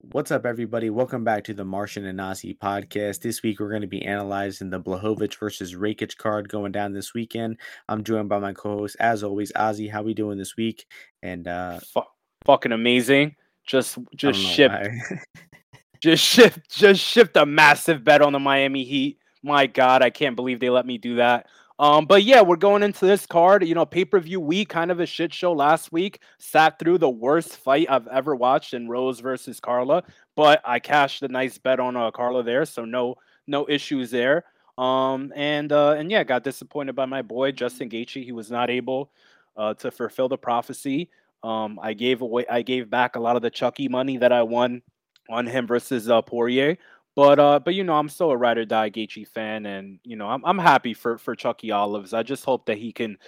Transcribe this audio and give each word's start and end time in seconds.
What's 0.00 0.30
up, 0.30 0.46
everybody? 0.46 0.90
Welcome 0.90 1.24
back 1.24 1.42
to 1.44 1.54
the 1.54 1.64
Martian 1.64 2.06
and 2.06 2.16
Nazi 2.16 2.54
podcast. 2.54 3.20
This 3.20 3.42
week, 3.42 3.58
we're 3.58 3.68
going 3.68 3.82
to 3.82 3.88
be 3.88 4.04
analyzing 4.04 4.70
the 4.70 4.80
Blachowicz 4.80 5.36
versus 5.36 5.74
Rakic 5.74 6.16
card 6.16 6.48
going 6.48 6.70
down 6.70 6.92
this 6.92 7.14
weekend. 7.14 7.56
I'm 7.88 8.04
joined 8.04 8.28
by 8.28 8.38
my 8.38 8.52
co-host, 8.52 8.96
as 9.00 9.24
always, 9.24 9.50
Ozzy. 9.54 9.90
How 9.90 10.04
we 10.04 10.14
doing 10.14 10.38
this 10.38 10.56
week? 10.56 10.86
And 11.24 11.48
uh 11.48 11.80
Fu- 11.80 12.02
fucking 12.46 12.70
amazing. 12.70 13.34
Just 13.66 13.98
just 14.14 14.38
shipped 14.38 14.88
just 16.00 16.24
shipped 16.24 16.70
just 16.70 17.00
shipped 17.00 17.36
a 17.36 17.44
massive 17.44 18.04
bet 18.04 18.22
on 18.22 18.32
the 18.32 18.38
Miami 18.38 18.84
Heat. 18.84 19.18
My 19.42 19.66
God, 19.66 20.02
I 20.02 20.10
can't 20.10 20.36
believe 20.36 20.60
they 20.60 20.70
let 20.70 20.86
me 20.86 20.98
do 20.98 21.16
that. 21.16 21.46
Um, 21.78 22.06
but 22.06 22.24
yeah, 22.24 22.42
we're 22.42 22.56
going 22.56 22.82
into 22.82 23.06
this 23.06 23.24
card. 23.26 23.66
You 23.66 23.74
know, 23.74 23.86
pay 23.86 24.04
per 24.04 24.18
view 24.18 24.40
week, 24.40 24.68
kind 24.68 24.90
of 24.90 25.00
a 25.00 25.06
shit 25.06 25.32
show 25.32 25.52
last 25.52 25.92
week. 25.92 26.20
Sat 26.38 26.78
through 26.78 26.98
the 26.98 27.08
worst 27.08 27.56
fight 27.56 27.86
I've 27.88 28.08
ever 28.08 28.34
watched 28.34 28.74
in 28.74 28.88
Rose 28.88 29.20
versus 29.20 29.60
Carla, 29.60 30.02
but 30.34 30.60
I 30.64 30.80
cashed 30.80 31.22
a 31.22 31.28
nice 31.28 31.58
bet 31.58 31.78
on 31.78 31.96
uh, 31.96 32.10
Carla 32.10 32.42
there, 32.42 32.64
so 32.64 32.84
no 32.84 33.16
no 33.46 33.68
issues 33.68 34.10
there. 34.10 34.44
Um, 34.76 35.32
and 35.34 35.72
uh, 35.72 35.92
and 35.92 36.10
yeah, 36.10 36.24
got 36.24 36.44
disappointed 36.44 36.94
by 36.94 37.06
my 37.06 37.22
boy 37.22 37.52
Justin 37.52 37.88
Gaethje. 37.88 38.24
He 38.24 38.32
was 38.32 38.50
not 38.50 38.70
able 38.70 39.10
uh, 39.56 39.74
to 39.74 39.90
fulfill 39.90 40.28
the 40.28 40.38
prophecy. 40.38 41.10
Um, 41.42 41.78
I 41.80 41.92
gave 41.92 42.20
away, 42.20 42.46
I 42.50 42.62
gave 42.62 42.90
back 42.90 43.16
a 43.16 43.20
lot 43.20 43.36
of 43.36 43.42
the 43.42 43.50
Chucky 43.50 43.88
money 43.88 44.16
that 44.16 44.32
I 44.32 44.42
won 44.42 44.82
on 45.30 45.46
him 45.46 45.66
versus 45.66 46.08
uh, 46.08 46.22
Poirier. 46.22 46.78
But 47.18 47.40
uh, 47.40 47.58
but 47.58 47.74
you 47.74 47.82
know, 47.82 47.94
I'm 47.94 48.08
still 48.08 48.30
a 48.30 48.36
ride 48.36 48.58
or 48.58 48.64
die 48.64 48.90
Gaethje 48.90 49.26
fan, 49.26 49.66
and 49.66 49.98
you 50.04 50.14
know, 50.14 50.28
I'm 50.28 50.44
I'm 50.44 50.56
happy 50.56 50.94
for 50.94 51.18
for 51.18 51.34
Chucky 51.34 51.72
Olives. 51.72 52.14
I 52.14 52.22
just 52.22 52.44
hope 52.44 52.66
that 52.66 52.78
he 52.78 52.92
can, 52.92 53.18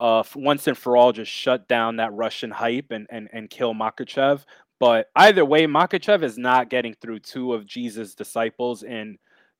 uh, 0.00 0.24
once 0.34 0.66
and 0.66 0.76
for 0.76 0.96
all, 0.96 1.12
just 1.12 1.30
shut 1.30 1.68
down 1.68 1.98
that 1.98 2.12
Russian 2.12 2.50
hype 2.50 2.90
and 2.90 3.06
and 3.08 3.28
and 3.32 3.48
kill 3.48 3.72
Makhachev. 3.72 4.42
But 4.80 5.10
either 5.14 5.44
way, 5.44 5.64
Makhachev 5.68 6.24
is 6.24 6.38
not 6.38 6.70
getting 6.70 6.92
through 7.00 7.20
two 7.20 7.54
of 7.54 7.64
Jesus' 7.64 8.16
disciples 8.16 8.82
in 8.82 9.16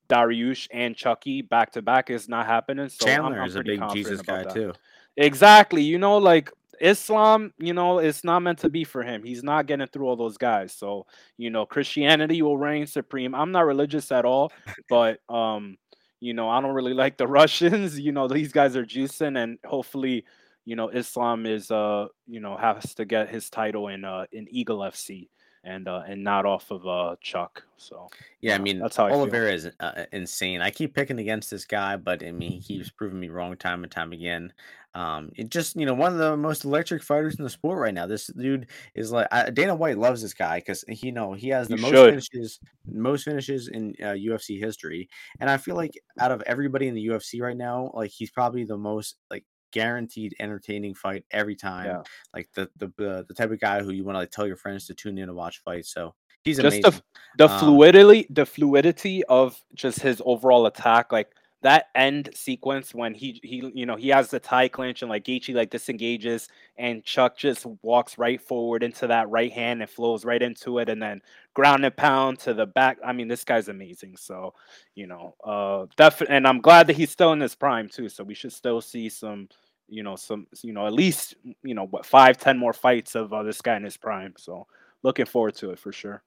Dariush 0.09 0.67
and 0.73 0.97
Chucky 0.97 1.41
back 1.41 1.71
to 1.75 1.81
back. 1.81 2.11
Is 2.11 2.29
not 2.29 2.45
happening. 2.45 2.89
So 2.89 3.07
Chandler 3.07 3.37
I'm, 3.37 3.43
I'm 3.43 3.49
is 3.49 3.55
a 3.55 3.63
big 3.63 3.81
Jesus 3.93 4.21
guy 4.21 4.43
that. 4.43 4.53
too. 4.53 4.73
Exactly. 5.17 5.83
You 5.85 5.99
know, 5.99 6.19
like 6.19 6.51
Islam, 6.81 7.53
you 7.59 7.73
know, 7.73 7.99
it's 7.99 8.25
not 8.25 8.41
meant 8.41 8.59
to 8.61 8.69
be 8.69 8.85
for 8.85 9.03
him. 9.03 9.23
He's 9.25 9.43
not 9.43 9.67
getting 9.67 9.87
through 9.87 10.07
all 10.07 10.17
those 10.17 10.37
guys. 10.37 10.73
So, 10.73 11.07
you 11.37 11.51
know, 11.51 11.67
Christianity 11.67 12.43
will 12.43 12.59
reign 12.59 12.87
supreme. 12.87 13.35
I'm 13.35 13.53
not 13.53 13.67
religious 13.67 14.13
at 14.13 14.25
all, 14.25 14.53
but 14.89 15.21
um, 15.29 15.77
you 16.21 16.35
know, 16.35 16.49
I 16.49 16.61
don't 16.61 16.75
really 16.75 16.95
like 16.95 17.17
the 17.17 17.27
Russians. 17.41 17.99
You 17.99 18.13
know, 18.13 18.29
these 18.29 18.53
guys 18.53 18.77
are 18.77 18.85
juicing 18.85 19.43
and 19.43 19.59
hopefully, 19.65 20.25
you 20.65 20.77
know, 20.77 20.89
Islam 20.89 21.47
is 21.47 21.71
uh, 21.71 22.07
you 22.27 22.41
know, 22.41 22.57
has 22.57 22.95
to 22.95 23.05
get 23.05 23.29
his 23.29 23.51
title 23.51 23.89
in 23.89 24.05
uh 24.05 24.27
in 24.33 24.47
Eagle 24.51 24.81
FC 24.81 25.29
and 25.65 25.89
uh 25.89 26.03
and 26.07 26.23
not 26.23 26.47
off 26.47 26.71
of 26.71 26.87
uh 26.87 27.17
Chuck. 27.21 27.63
So 27.77 28.09
Yeah, 28.41 28.55
I 28.55 28.57
uh, 28.57 28.63
mean, 28.63 28.79
that's 28.79 28.97
how 28.97 29.09
Oliveira 29.11 29.53
is 29.53 29.71
uh, 29.81 30.05
insane. 30.13 30.61
I 30.61 30.71
keep 30.71 30.95
picking 30.95 31.19
against 31.19 31.51
this 31.51 31.65
guy, 31.65 31.97
but 31.97 32.25
I 32.25 32.33
mean, 32.33 32.53
he 32.53 32.61
keeps 32.61 32.91
proving 32.91 33.21
me 33.21 33.29
wrong 33.29 33.57
time 33.57 33.83
and 33.83 33.93
time 33.93 34.13
again. 34.13 34.53
Um, 34.99 35.31
it 35.37 35.51
just, 35.51 35.77
you 35.77 35.87
know, 35.87 35.95
one 35.95 36.13
of 36.13 36.19
the 36.19 36.37
most 36.37 36.65
electric 36.65 37.03
fighters 37.05 37.37
in 37.39 37.45
the 37.45 37.51
sport 37.51 37.79
right 37.79 37.95
now. 37.95 38.07
This 38.07 38.27
dude 38.27 38.67
is 38.95 39.13
like 39.13 39.29
uh, 39.31 39.51
Dana 39.51 39.75
White 39.75 39.99
loves 39.99 40.21
this 40.23 40.35
guy 40.35 40.59
because 40.59 40.85
he 40.89 41.07
you 41.09 41.13
know 41.13 41.35
he 41.35 41.49
has 41.51 41.69
the 41.69 41.77
You 41.77 41.83
most 41.83 41.93
should. 41.93 42.11
finishes, 42.11 42.61
most 42.87 43.25
finishes 43.25 43.69
in 43.69 43.95
uh, 44.03 44.17
UFC 44.31 44.59
history, 44.59 45.09
and 45.41 45.49
I 45.49 45.57
feel 45.57 45.77
like 45.77 45.95
out 46.19 46.33
of 46.33 46.43
everybody 46.47 46.89
in 46.89 46.95
the 46.95 47.07
UFC 47.09 47.41
right 47.41 47.57
now, 47.57 47.91
like 47.95 48.11
he's 48.11 48.31
probably 48.33 48.65
the 48.65 48.77
most 48.79 49.17
like 49.31 49.45
guaranteed 49.71 50.35
entertaining 50.41 50.95
fight 50.95 51.25
every 51.31 51.55
time. 51.55 51.87
Yeah. 51.87 52.03
Like 52.35 52.49
the 52.55 52.69
the 52.79 52.87
uh, 52.87 53.23
the 53.29 53.35
type 53.35 53.51
of 53.53 53.61
guy 53.61 53.83
who 53.83 53.93
you 53.93 54.05
want 54.05 54.17
to 54.17 54.21
like 54.21 54.31
tell 54.33 54.47
your 54.47 54.57
friends 54.57 54.87
to 54.87 54.95
tune 54.95 55.19
in 55.19 55.29
to 55.29 55.35
watch 55.35 55.61
fights. 55.65 55.93
So 55.93 56.15
he's 56.43 56.59
just 56.59 56.83
the 56.83 56.89
amazing. 56.89 57.03
f- 57.03 57.03
the 57.39 57.49
Um, 57.49 57.59
fluidity 57.61 58.27
the 58.31 58.47
fluidity 58.47 59.23
of 59.25 59.61
just 59.75 60.01
his 60.01 60.21
overall 60.25 60.67
attack 60.67 61.13
like 61.13 61.31
that 61.63 61.87
end 61.95 62.31
sequence 62.35 62.95
when 62.95 63.15
he 63.15 63.41
he 63.43 63.71
you 63.75 63.85
know 63.85 63.97
he 63.97 64.09
has 64.09 64.31
the 64.31 64.39
tie 64.39 64.69
clinch 64.69 65.03
and 65.03 65.11
like 65.11 65.25
Gaethje 65.25 65.55
like 65.55 65.71
disengages 65.71 66.49
and 66.77 67.05
Chuck 67.05 67.37
just 67.37 67.67
walks 67.83 68.17
right 68.17 68.41
forward 68.41 68.85
into 68.85 69.09
that 69.09 69.29
right 69.29 69.51
hand 69.51 69.81
and 69.83 69.91
flows 69.91 70.25
right 70.25 70.41
into 70.41 70.79
it 70.79 70.89
and 70.89 71.03
then 71.03 71.21
ground 71.55 71.85
and 71.85 71.97
pound 71.97 72.39
to 72.41 72.55
the 72.55 72.67
back. 72.67 72.99
I 73.05 73.13
mean, 73.13 73.27
this 73.27 73.43
guy's 73.43 73.69
amazing. 73.69 74.17
So, 74.17 74.55
you 74.95 75.09
know, 75.09 75.35
uh, 75.45 75.87
and 76.29 76.47
I'm 76.47 76.61
glad 76.61 76.87
that 76.87 76.97
he's 76.97 77.11
still 77.11 77.33
in 77.33 77.41
his 77.41 77.57
prime 77.57 77.89
too. 77.89 78.09
So 78.09 78.23
we 78.23 78.35
should 78.35 78.53
still 78.53 78.81
see 78.81 79.09
some, 79.09 79.49
you 79.89 80.05
know, 80.05 80.15
some, 80.15 80.47
you 80.63 80.73
know, 80.73 80.87
at 80.87 80.93
least 80.93 81.35
you 81.65 81.75
know 81.75 81.87
what 81.87 82.07
five, 82.07 82.39
ten 82.39 82.57
more 82.57 82.73
fights 82.73 83.17
of 83.17 83.33
uh, 83.33 83.43
this 83.43 83.61
guy 83.61 83.77
in 83.77 83.83
his 83.83 83.97
prime. 83.97 84.35
So 84.39 84.69
looking 85.03 85.27
forward 85.27 85.57
to 85.57 85.71
it 85.71 85.81
for 85.81 85.91
sure. 85.91 86.23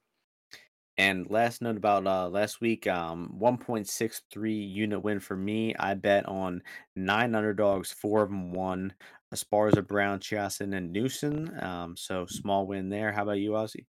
And 0.98 1.28
last 1.30 1.62
note 1.62 1.76
about 1.76 2.06
uh, 2.06 2.28
last 2.28 2.60
week, 2.60 2.86
um, 2.86 3.34
1.63 3.40 4.72
unit 4.72 5.02
win 5.02 5.20
for 5.20 5.36
me. 5.36 5.74
I 5.78 5.94
bet 5.94 6.26
on 6.28 6.62
nine 6.94 7.34
underdogs, 7.34 7.92
four 7.92 8.22
of 8.22 8.28
them 8.28 8.52
won. 8.52 8.92
Esparza, 9.34 9.86
Brown, 9.86 10.20
Chiasson, 10.20 10.76
and 10.76 10.92
Newson. 10.92 11.58
Um, 11.62 11.96
so 11.96 12.26
small 12.26 12.66
win 12.66 12.90
there. 12.90 13.10
How 13.10 13.22
about 13.22 13.38
you, 13.38 13.52
Ozzy? 13.52 13.86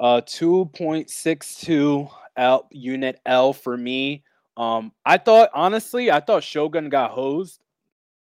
Uh, 0.00 0.22
2.62 0.22 2.10
L 2.36 2.66
unit 2.70 3.20
L 3.26 3.52
for 3.52 3.76
me. 3.76 4.24
Um, 4.56 4.92
I 5.04 5.18
thought 5.18 5.50
honestly, 5.52 6.10
I 6.10 6.20
thought 6.20 6.42
Shogun 6.42 6.88
got 6.88 7.10
hosed. 7.10 7.60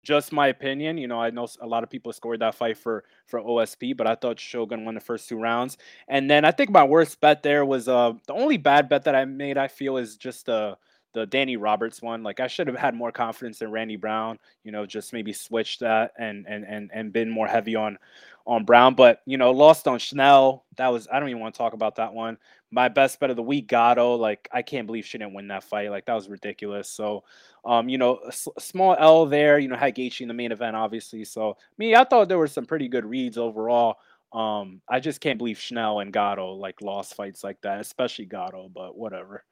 Just 0.03 0.31
my 0.31 0.47
opinion. 0.47 0.97
You 0.97 1.07
know, 1.07 1.22
I 1.22 1.29
know 1.29 1.47
a 1.62 1.67
lot 1.67 1.84
of 1.84 1.89
people 1.91 2.12
scored 2.12 2.39
that 2.39 2.56
fight 2.56 2.78
for 2.78 3.03
for 3.28 3.39
OSP, 3.39 3.95
but 3.95 4.07
I 4.07 4.16
thought 4.16 4.39
Shogun 4.39 4.84
won 4.84 4.95
the 4.95 5.00
first 5.00 5.29
two 5.29 5.38
rounds. 5.38 5.78
And 6.07 6.29
then 6.29 6.44
I 6.44 6.51
think 6.51 6.72
my 6.72 6.84
worst 6.84 7.22
bet 7.22 7.44
there 7.44 7.63
was 7.66 7.88
uh 7.88 8.13
the 8.25 8.34
only 8.34 8.57
bad 8.57 8.90
bet 8.90 9.03
that 9.03 9.13
I 9.16 9.25
made. 9.25 9.57
I 9.57 9.67
feel 9.67 9.97
is 9.97 10.17
just 10.17 10.47
the 10.47 10.75
the 11.13 11.25
Danny 11.25 11.57
Roberts 11.57 12.01
one. 12.01 12.23
Like 12.23 12.39
I 12.39 12.47
should 12.47 12.67
have 12.67 12.77
had 12.77 12.95
more 12.95 13.11
confidence 13.11 13.61
in 13.61 13.72
Randy 13.72 13.95
Brown. 13.95 14.39
You 14.63 14.72
know, 14.72 14.85
just 14.85 15.13
maybe 15.13 15.33
switch 15.33 15.79
that 15.79 16.13
and 16.17 16.45
and 16.47 16.66
and 16.66 16.89
and 16.94 17.13
been 17.13 17.29
more 17.29 17.47
heavy 17.47 17.75
on 17.75 17.97
on 18.45 18.66
Brown. 18.66 18.95
But 18.95 19.22
you 19.25 19.38
know, 19.38 19.51
lost 19.51 19.88
on 19.88 19.99
Schnell. 19.99 20.66
That 20.77 20.88
was 20.88 21.07
I 21.11 21.19
don't 21.19 21.29
even 21.29 21.41
want 21.41 21.53
to 21.53 21.57
talk 21.57 21.73
about 21.73 21.95
that 21.95 22.13
one. 22.13 22.38
My 22.72 22.88
best 22.88 23.19
bet 23.19 23.29
of 23.29 23.35
the 23.35 23.44
week, 23.44 23.67
Gatto. 23.67 24.16
Like 24.16 24.47
I 24.51 24.61
can't 24.61 24.88
believe 24.88 25.05
she 25.05 25.17
didn't 25.17 25.33
win 25.33 25.47
that 25.49 25.63
fight. 25.63 25.91
Like 25.91 26.05
that 26.05 26.16
was 26.16 26.29
ridiculous. 26.29 26.89
So 26.89 27.23
um, 27.63 27.89
you 27.89 27.97
know, 27.97 28.19
small 28.59 28.95
L 28.97 29.25
there. 29.25 29.59
You 29.59 29.67
know, 29.67 29.75
had 29.75 29.95
Gaethje 29.95 30.22
in 30.22 30.28
the 30.28 30.33
main 30.33 30.51
event, 30.51 30.75
obviously. 30.75 31.25
So 31.25 31.57
me, 31.78 31.95
I 31.95 32.03
thought 32.03 32.29
there 32.29 32.38
were 32.38 32.47
some 32.47 32.66
pretty 32.66 32.88
good 32.88 33.05
reads 33.05 33.38
overall. 33.38 33.97
Um, 34.33 34.81
I 34.88 35.01
just 35.01 35.19
can't 35.19 35.38
believe 35.38 35.59
Schnell 35.59 35.99
and 35.99 36.13
Gatto 36.13 36.53
like 36.53 36.81
lost 36.81 37.16
fights 37.16 37.43
like 37.43 37.59
that, 37.61 37.81
especially 37.81 38.25
Gatto. 38.25 38.69
But 38.73 38.97
whatever. 38.97 39.43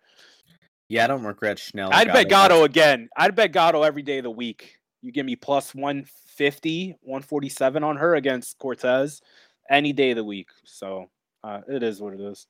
Yeah, 0.90 1.04
I 1.04 1.08
don't 1.08 1.24
regret 1.24 1.60
Schnell. 1.60 1.92
I'd 1.94 2.08
bet 2.08 2.28
Gatto. 2.28 2.56
Gatto 2.56 2.64
again. 2.64 3.10
I'd 3.16 3.36
bet 3.36 3.52
Gatto 3.54 3.84
every 3.84 4.02
day 4.02 4.18
of 4.18 4.24
the 4.24 4.32
week. 4.32 4.80
You 5.02 5.12
give 5.12 5.26
me 5.26 5.36
plus 5.36 5.74
150, 5.74 6.98
147 7.02 7.84
on 7.84 7.96
her 7.98 8.16
against 8.16 8.58
Cortez 8.58 9.22
any 9.70 9.94
day 9.94 10.12
of 10.12 10.18
the 10.18 10.24
week. 10.24 10.50
So 10.66 11.10
uh, 11.44 11.62
it 11.68 11.84
is 11.84 12.02
what 12.02 12.14
it 12.14 12.20
is. 12.20 12.48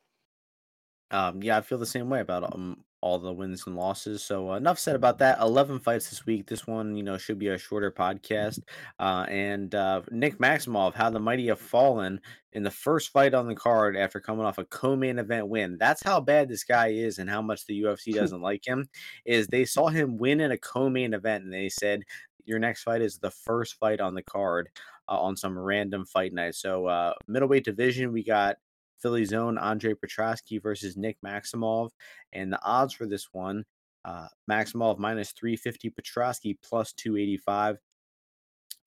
Um, 1.11 1.43
yeah, 1.43 1.57
I 1.57 1.61
feel 1.61 1.77
the 1.77 1.85
same 1.85 2.09
way 2.09 2.21
about 2.21 2.55
um, 2.55 2.83
all 3.01 3.19
the 3.19 3.31
wins 3.31 3.65
and 3.67 3.75
losses. 3.75 4.23
So 4.23 4.51
uh, 4.51 4.55
enough 4.55 4.79
said 4.79 4.95
about 4.95 5.17
that. 5.19 5.39
Eleven 5.39 5.79
fights 5.79 6.09
this 6.09 6.25
week. 6.25 6.47
This 6.47 6.67
one, 6.67 6.95
you 6.95 7.03
know, 7.03 7.17
should 7.17 7.39
be 7.39 7.47
a 7.47 7.57
shorter 7.57 7.91
podcast. 7.91 8.59
Uh, 8.99 9.25
and 9.29 9.73
uh, 9.73 10.01
Nick 10.11 10.37
Maximov, 10.37 10.93
how 10.93 11.09
the 11.09 11.19
mighty 11.19 11.47
have 11.47 11.59
fallen 11.59 12.19
in 12.53 12.63
the 12.63 12.71
first 12.71 13.11
fight 13.11 13.33
on 13.33 13.47
the 13.47 13.55
card 13.55 13.95
after 13.95 14.19
coming 14.19 14.45
off 14.45 14.57
a 14.57 14.65
co-main 14.65 15.19
event 15.19 15.47
win. 15.47 15.77
That's 15.79 16.03
how 16.03 16.19
bad 16.19 16.49
this 16.49 16.63
guy 16.63 16.87
is, 16.87 17.19
and 17.19 17.29
how 17.29 17.41
much 17.41 17.65
the 17.65 17.81
UFC 17.81 18.13
doesn't 18.15 18.41
like 18.41 18.67
him. 18.67 18.89
Is 19.25 19.47
they 19.47 19.65
saw 19.65 19.87
him 19.87 20.17
win 20.17 20.41
in 20.41 20.51
a 20.51 20.57
co-main 20.57 21.13
event, 21.13 21.43
and 21.43 21.53
they 21.53 21.69
said 21.69 22.03
your 22.45 22.59
next 22.59 22.83
fight 22.83 23.01
is 23.01 23.17
the 23.17 23.31
first 23.31 23.77
fight 23.79 24.01
on 24.01 24.15
the 24.15 24.23
card 24.23 24.69
uh, 25.07 25.19
on 25.19 25.37
some 25.37 25.57
random 25.57 26.05
fight 26.05 26.33
night. 26.33 26.55
So 26.55 26.87
uh, 26.87 27.13
middleweight 27.27 27.65
division, 27.65 28.11
we 28.11 28.23
got. 28.23 28.57
Philly's 29.01 29.33
own 29.33 29.57
Andre 29.57 29.93
Petroski 29.93 30.61
versus 30.61 30.97
Nick 30.97 31.17
Maximov. 31.25 31.89
And 32.33 32.51
the 32.51 32.59
odds 32.63 32.93
for 32.93 33.05
this 33.05 33.27
one, 33.31 33.63
uh, 34.05 34.27
Maximov 34.49 34.97
minus 34.99 35.31
350, 35.31 35.91
Petroski 35.91 36.55
plus 36.63 36.93
285. 36.93 37.77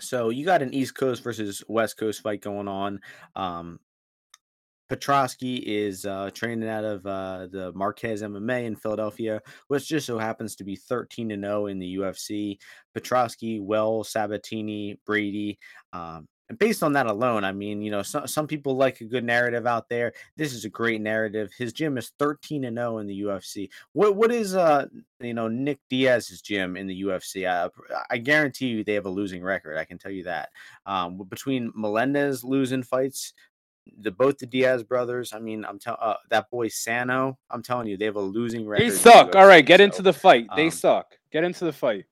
So 0.00 0.30
you 0.30 0.44
got 0.44 0.62
an 0.62 0.74
East 0.74 0.94
Coast 0.94 1.22
versus 1.22 1.62
West 1.68 1.96
Coast 1.96 2.22
fight 2.22 2.40
going 2.40 2.68
on. 2.68 3.00
Um, 3.36 3.78
Petroski 4.92 5.62
is 5.64 6.04
uh, 6.04 6.30
training 6.34 6.68
out 6.68 6.84
of 6.84 7.06
uh, 7.06 7.46
the 7.50 7.72
Marquez 7.74 8.22
MMA 8.22 8.64
in 8.64 8.76
Philadelphia, 8.76 9.40
which 9.68 9.88
just 9.88 10.06
so 10.06 10.18
happens 10.18 10.54
to 10.56 10.64
be 10.64 10.76
13 10.76 11.30
and 11.30 11.44
0 11.44 11.66
in 11.66 11.78
the 11.78 11.96
UFC. 11.96 12.58
Petroski, 12.94 13.60
Well, 13.60 14.04
Sabatini, 14.04 15.00
Brady. 15.06 15.58
Um, 15.94 16.28
and 16.48 16.58
based 16.58 16.82
on 16.82 16.92
that 16.94 17.06
alone, 17.06 17.44
I 17.44 17.52
mean, 17.52 17.82
you 17.82 17.90
know, 17.90 18.02
some 18.02 18.26
some 18.26 18.46
people 18.46 18.76
like 18.76 19.00
a 19.00 19.04
good 19.04 19.24
narrative 19.24 19.66
out 19.66 19.88
there. 19.88 20.12
This 20.36 20.52
is 20.52 20.64
a 20.64 20.68
great 20.68 21.00
narrative. 21.00 21.50
His 21.56 21.72
gym 21.72 21.96
is 21.96 22.12
13 22.18 22.64
and 22.64 22.76
0 22.76 22.98
in 22.98 23.06
the 23.06 23.22
UFC. 23.22 23.70
What 23.92 24.16
what 24.16 24.32
is 24.32 24.54
uh 24.54 24.86
you 25.20 25.34
know 25.34 25.48
Nick 25.48 25.80
Diaz's 25.88 26.42
gym 26.42 26.76
in 26.76 26.86
the 26.86 27.02
UFC? 27.02 27.48
I, 27.48 27.68
I 28.10 28.18
guarantee 28.18 28.66
you 28.66 28.84
they 28.84 28.94
have 28.94 29.06
a 29.06 29.10
losing 29.10 29.42
record. 29.42 29.78
I 29.78 29.84
can 29.84 29.98
tell 29.98 30.12
you 30.12 30.24
that. 30.24 30.50
Um, 30.84 31.22
between 31.28 31.72
Melendez 31.74 32.44
losing 32.44 32.82
fights 32.82 33.32
the 33.98 34.10
both 34.10 34.38
the 34.38 34.46
Diaz 34.46 34.82
brothers. 34.82 35.32
I 35.32 35.38
mean, 35.38 35.64
I'm 35.64 35.78
telling 35.78 35.98
uh, 36.00 36.14
that 36.30 36.50
boy 36.50 36.68
Sano. 36.68 37.38
I'm 37.50 37.62
telling 37.62 37.88
you, 37.88 37.96
they 37.96 38.04
have 38.04 38.16
a 38.16 38.20
losing 38.20 38.66
record. 38.66 38.84
They 38.84 38.90
suck. 38.90 39.34
All 39.34 39.46
right, 39.46 39.64
get 39.64 39.80
so, 39.80 39.84
into 39.84 40.02
the 40.02 40.12
fight. 40.12 40.46
They 40.56 40.66
um, 40.66 40.70
suck. 40.70 41.16
Get 41.32 41.44
into 41.44 41.64
the 41.64 41.72
fight. 41.72 42.04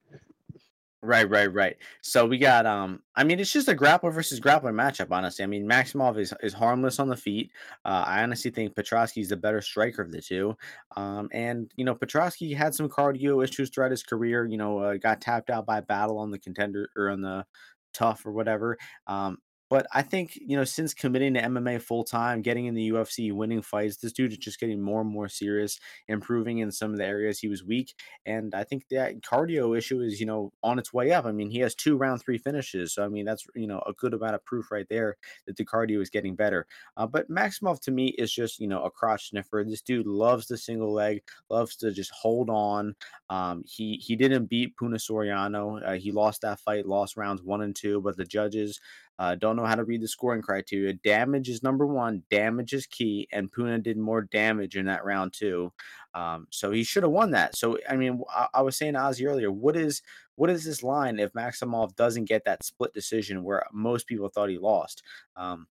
Right, 1.02 1.28
right, 1.30 1.50
right. 1.50 1.76
So 2.02 2.26
we 2.26 2.36
got 2.36 2.66
um 2.66 3.02
I 3.16 3.24
mean 3.24 3.40
it's 3.40 3.52
just 3.52 3.68
a 3.68 3.74
grappler 3.74 4.12
versus 4.12 4.38
grappler 4.38 4.64
matchup, 4.74 5.10
honestly. 5.10 5.42
I 5.42 5.46
mean 5.46 5.66
Maximov 5.66 6.18
is, 6.18 6.34
is 6.42 6.52
harmless 6.52 6.98
on 6.98 7.08
the 7.08 7.16
feet. 7.16 7.50
Uh, 7.86 8.04
I 8.06 8.22
honestly 8.22 8.50
think 8.50 8.74
Petroski 8.74 9.22
is 9.22 9.30
the 9.30 9.36
better 9.38 9.62
striker 9.62 10.02
of 10.02 10.12
the 10.12 10.20
two. 10.20 10.54
Um 10.96 11.30
and 11.32 11.72
you 11.76 11.86
know 11.86 11.94
Petroski 11.94 12.54
had 12.54 12.74
some 12.74 12.90
cardio 12.90 13.42
issues 13.42 13.70
throughout 13.70 13.92
his 13.92 14.02
career, 14.02 14.44
you 14.44 14.58
know, 14.58 14.78
uh, 14.78 14.96
got 14.98 15.22
tapped 15.22 15.48
out 15.48 15.64
by 15.64 15.80
battle 15.80 16.18
on 16.18 16.30
the 16.30 16.38
contender 16.38 16.90
or 16.94 17.08
on 17.08 17.22
the 17.22 17.46
tough 17.94 18.26
or 18.26 18.32
whatever. 18.32 18.76
Um 19.06 19.38
but 19.70 19.86
I 19.94 20.02
think, 20.02 20.36
you 20.36 20.56
know, 20.56 20.64
since 20.64 20.92
committing 20.92 21.34
to 21.34 21.40
MMA 21.42 21.78
full 21.78 22.02
time, 22.02 22.42
getting 22.42 22.66
in 22.66 22.74
the 22.74 22.90
UFC, 22.90 23.32
winning 23.32 23.62
fights, 23.62 23.98
this 23.98 24.12
dude 24.12 24.32
is 24.32 24.38
just 24.38 24.58
getting 24.58 24.80
more 24.82 25.00
and 25.00 25.08
more 25.10 25.28
serious, 25.28 25.78
improving 26.08 26.58
in 26.58 26.72
some 26.72 26.90
of 26.90 26.98
the 26.98 27.06
areas 27.06 27.38
he 27.38 27.46
was 27.48 27.64
weak. 27.64 27.94
And 28.26 28.52
I 28.54 28.64
think 28.64 28.88
that 28.90 29.20
cardio 29.20 29.78
issue 29.78 30.00
is, 30.00 30.18
you 30.18 30.26
know, 30.26 30.52
on 30.62 30.78
its 30.80 30.92
way 30.92 31.12
up. 31.12 31.24
I 31.24 31.30
mean, 31.32 31.50
he 31.50 31.60
has 31.60 31.76
two 31.76 31.96
round 31.96 32.20
three 32.20 32.36
finishes. 32.36 32.94
So, 32.94 33.04
I 33.04 33.08
mean, 33.08 33.24
that's, 33.24 33.46
you 33.54 33.68
know, 33.68 33.80
a 33.86 33.92
good 33.92 34.12
amount 34.12 34.34
of 34.34 34.44
proof 34.44 34.72
right 34.72 34.86
there 34.90 35.16
that 35.46 35.56
the 35.56 35.64
cardio 35.64 36.02
is 36.02 36.10
getting 36.10 36.34
better. 36.34 36.66
Uh, 36.96 37.06
but 37.06 37.30
Maximov 37.30 37.80
to 37.82 37.92
me 37.92 38.08
is 38.18 38.32
just, 38.32 38.58
you 38.58 38.66
know, 38.66 38.82
a 38.82 38.90
crotch 38.90 39.30
sniffer. 39.30 39.64
This 39.66 39.82
dude 39.82 40.06
loves 40.06 40.46
the 40.48 40.56
single 40.58 40.92
leg, 40.92 41.22
loves 41.48 41.76
to 41.76 41.92
just 41.92 42.10
hold 42.10 42.50
on. 42.50 42.94
Um, 43.28 43.62
he, 43.66 43.96
he 43.96 44.16
didn't 44.16 44.46
beat 44.46 44.76
Puna 44.76 44.96
Soriano. 44.96 45.80
Uh, 45.86 45.92
he 45.92 46.12
lost 46.12 46.42
that 46.42 46.58
fight, 46.60 46.86
lost 46.86 47.16
rounds 47.16 47.42
one 47.42 47.62
and 47.62 47.74
two, 47.76 48.00
but 48.00 48.16
the 48.16 48.24
judges, 48.24 48.80
uh, 49.20 49.34
don't 49.34 49.54
know 49.54 49.66
how 49.66 49.74
to 49.74 49.84
read 49.84 50.00
the 50.00 50.08
scoring 50.08 50.40
criteria. 50.40 50.94
Damage 50.94 51.50
is 51.50 51.62
number 51.62 51.86
one. 51.86 52.22
Damage 52.30 52.72
is 52.72 52.86
key, 52.86 53.28
and 53.30 53.52
Puna 53.52 53.78
did 53.78 53.98
more 53.98 54.22
damage 54.22 54.78
in 54.78 54.86
that 54.86 55.04
round 55.04 55.34
too. 55.34 55.70
Um, 56.14 56.46
so 56.50 56.70
he 56.70 56.82
should 56.82 57.02
have 57.02 57.12
won 57.12 57.32
that. 57.32 57.54
So 57.54 57.76
I 57.88 57.96
mean, 57.96 58.22
I, 58.34 58.48
I, 58.54 58.62
was 58.62 58.76
saying 58.76 58.94
to 58.94 59.00
Ozzy 59.00 59.28
earlier, 59.28 59.52
what 59.52 59.76
is 59.76 60.00
what 60.36 60.48
is 60.48 60.64
this 60.64 60.82
line 60.82 61.18
if 61.18 61.34
Maximov 61.34 61.94
doesn't 61.96 62.24
get 62.24 62.46
that 62.46 62.64
split 62.64 62.94
decision 62.94 63.44
where 63.44 63.62
most 63.74 64.06
people 64.06 64.30
thought 64.30 64.48
he 64.48 64.56
lost? 64.56 65.02
Um, 65.36 65.66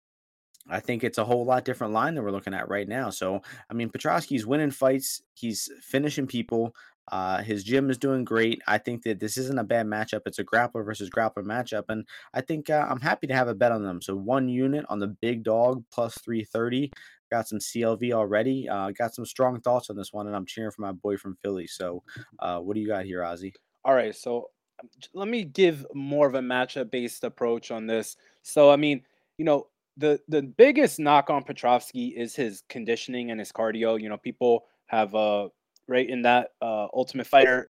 I 0.68 0.80
think 0.80 1.04
it's 1.04 1.20
a 1.20 1.26
whole 1.26 1.46
lot 1.46 1.66
different 1.66 1.94
line 1.94 2.16
than 2.16 2.24
we're 2.24 2.32
looking 2.32 2.56
at 2.56 2.68
right 2.68 2.88
now. 2.88 3.12
So, 3.12 3.44
I 3.70 3.76
mean, 3.76 3.92
Petroski's 3.92 4.48
winning 4.48 4.72
fights. 4.72 5.22
He's 5.36 5.70
finishing 5.84 6.26
people. 6.26 6.76
Uh, 7.12 7.42
his 7.42 7.63
gym 7.63 7.90
is 7.90 7.98
doing 7.98 8.24
great. 8.24 8.62
I 8.68 8.78
think 8.78 9.04
that 9.04 9.19
this 9.19 9.38
isn't 9.38 9.60
a 9.60 9.63
bad 9.63 9.86
matchup. 9.86 10.22
It's 10.25 10.40
a 10.40 10.44
grappler 10.44 10.84
versus 10.86 11.10
grappler 11.10 11.44
matchup, 11.44 11.86
and 11.90 12.06
I 12.34 12.42
think 12.42 12.69
uh, 12.69 12.86
I'm 12.90 13.02
happy 13.02 13.28
to 13.28 13.34
have 13.34 13.48
a 13.48 13.54
bet 13.54 13.72
on 13.72 13.84
them. 13.84 14.02
So 14.02 14.16
one 14.16 14.50
unit 14.50 14.86
on 14.90 15.00
the 15.00 15.07
big 15.07 15.44
dog 15.44 15.84
plus 15.92 16.18
330. 16.19 16.92
Got 17.31 17.48
some 17.48 17.60
CLV 17.60 18.12
already. 18.13 18.69
Uh, 18.69 18.92
got 18.92 19.16
some 19.16 19.25
strong 19.25 19.60
thoughts 19.62 19.90
on 19.90 19.96
this 19.96 20.13
one, 20.13 20.28
and 20.28 20.36
I'm 20.36 20.46
cheering 20.46 20.72
for 20.72 20.81
my 20.81 20.92
boy 20.92 21.18
from 21.18 21.38
Philly. 21.42 21.66
So, 21.68 22.04
uh, 22.40 22.60
what 22.60 22.75
do 22.75 22.81
you 22.81 22.88
got 22.88 23.06
here, 23.06 23.22
Ozzy? 23.22 23.51
All 23.84 23.96
right, 23.96 24.16
so 24.16 24.50
um, 24.80 24.90
let 25.13 25.28
me 25.28 25.44
give 25.44 25.86
more 25.94 26.28
of 26.28 26.36
a 26.36 26.40
matchup 26.40 26.92
based 26.92 27.24
approach 27.24 27.72
on 27.72 27.88
this. 27.88 28.16
So, 28.44 28.69
I 28.69 28.75
mean, 28.75 29.01
you 29.38 29.46
know, 29.46 29.68
the 29.98 30.19
the 30.28 30.42
biggest 30.44 31.00
knock 31.00 31.30
on 31.30 31.44
Petrovsky 31.44 32.08
is 32.08 32.36
his 32.36 32.63
conditioning 32.69 33.31
and 33.31 33.40
his 33.40 33.51
cardio. 33.51 34.00
You 34.00 34.10
know, 34.10 34.18
people 34.18 34.66
have 34.88 35.16
uh 35.16 35.50
right 35.88 36.08
in 36.10 36.22
that 36.24 36.52
uh, 36.62 36.88
Ultimate 36.94 37.28
Fighter. 37.28 37.70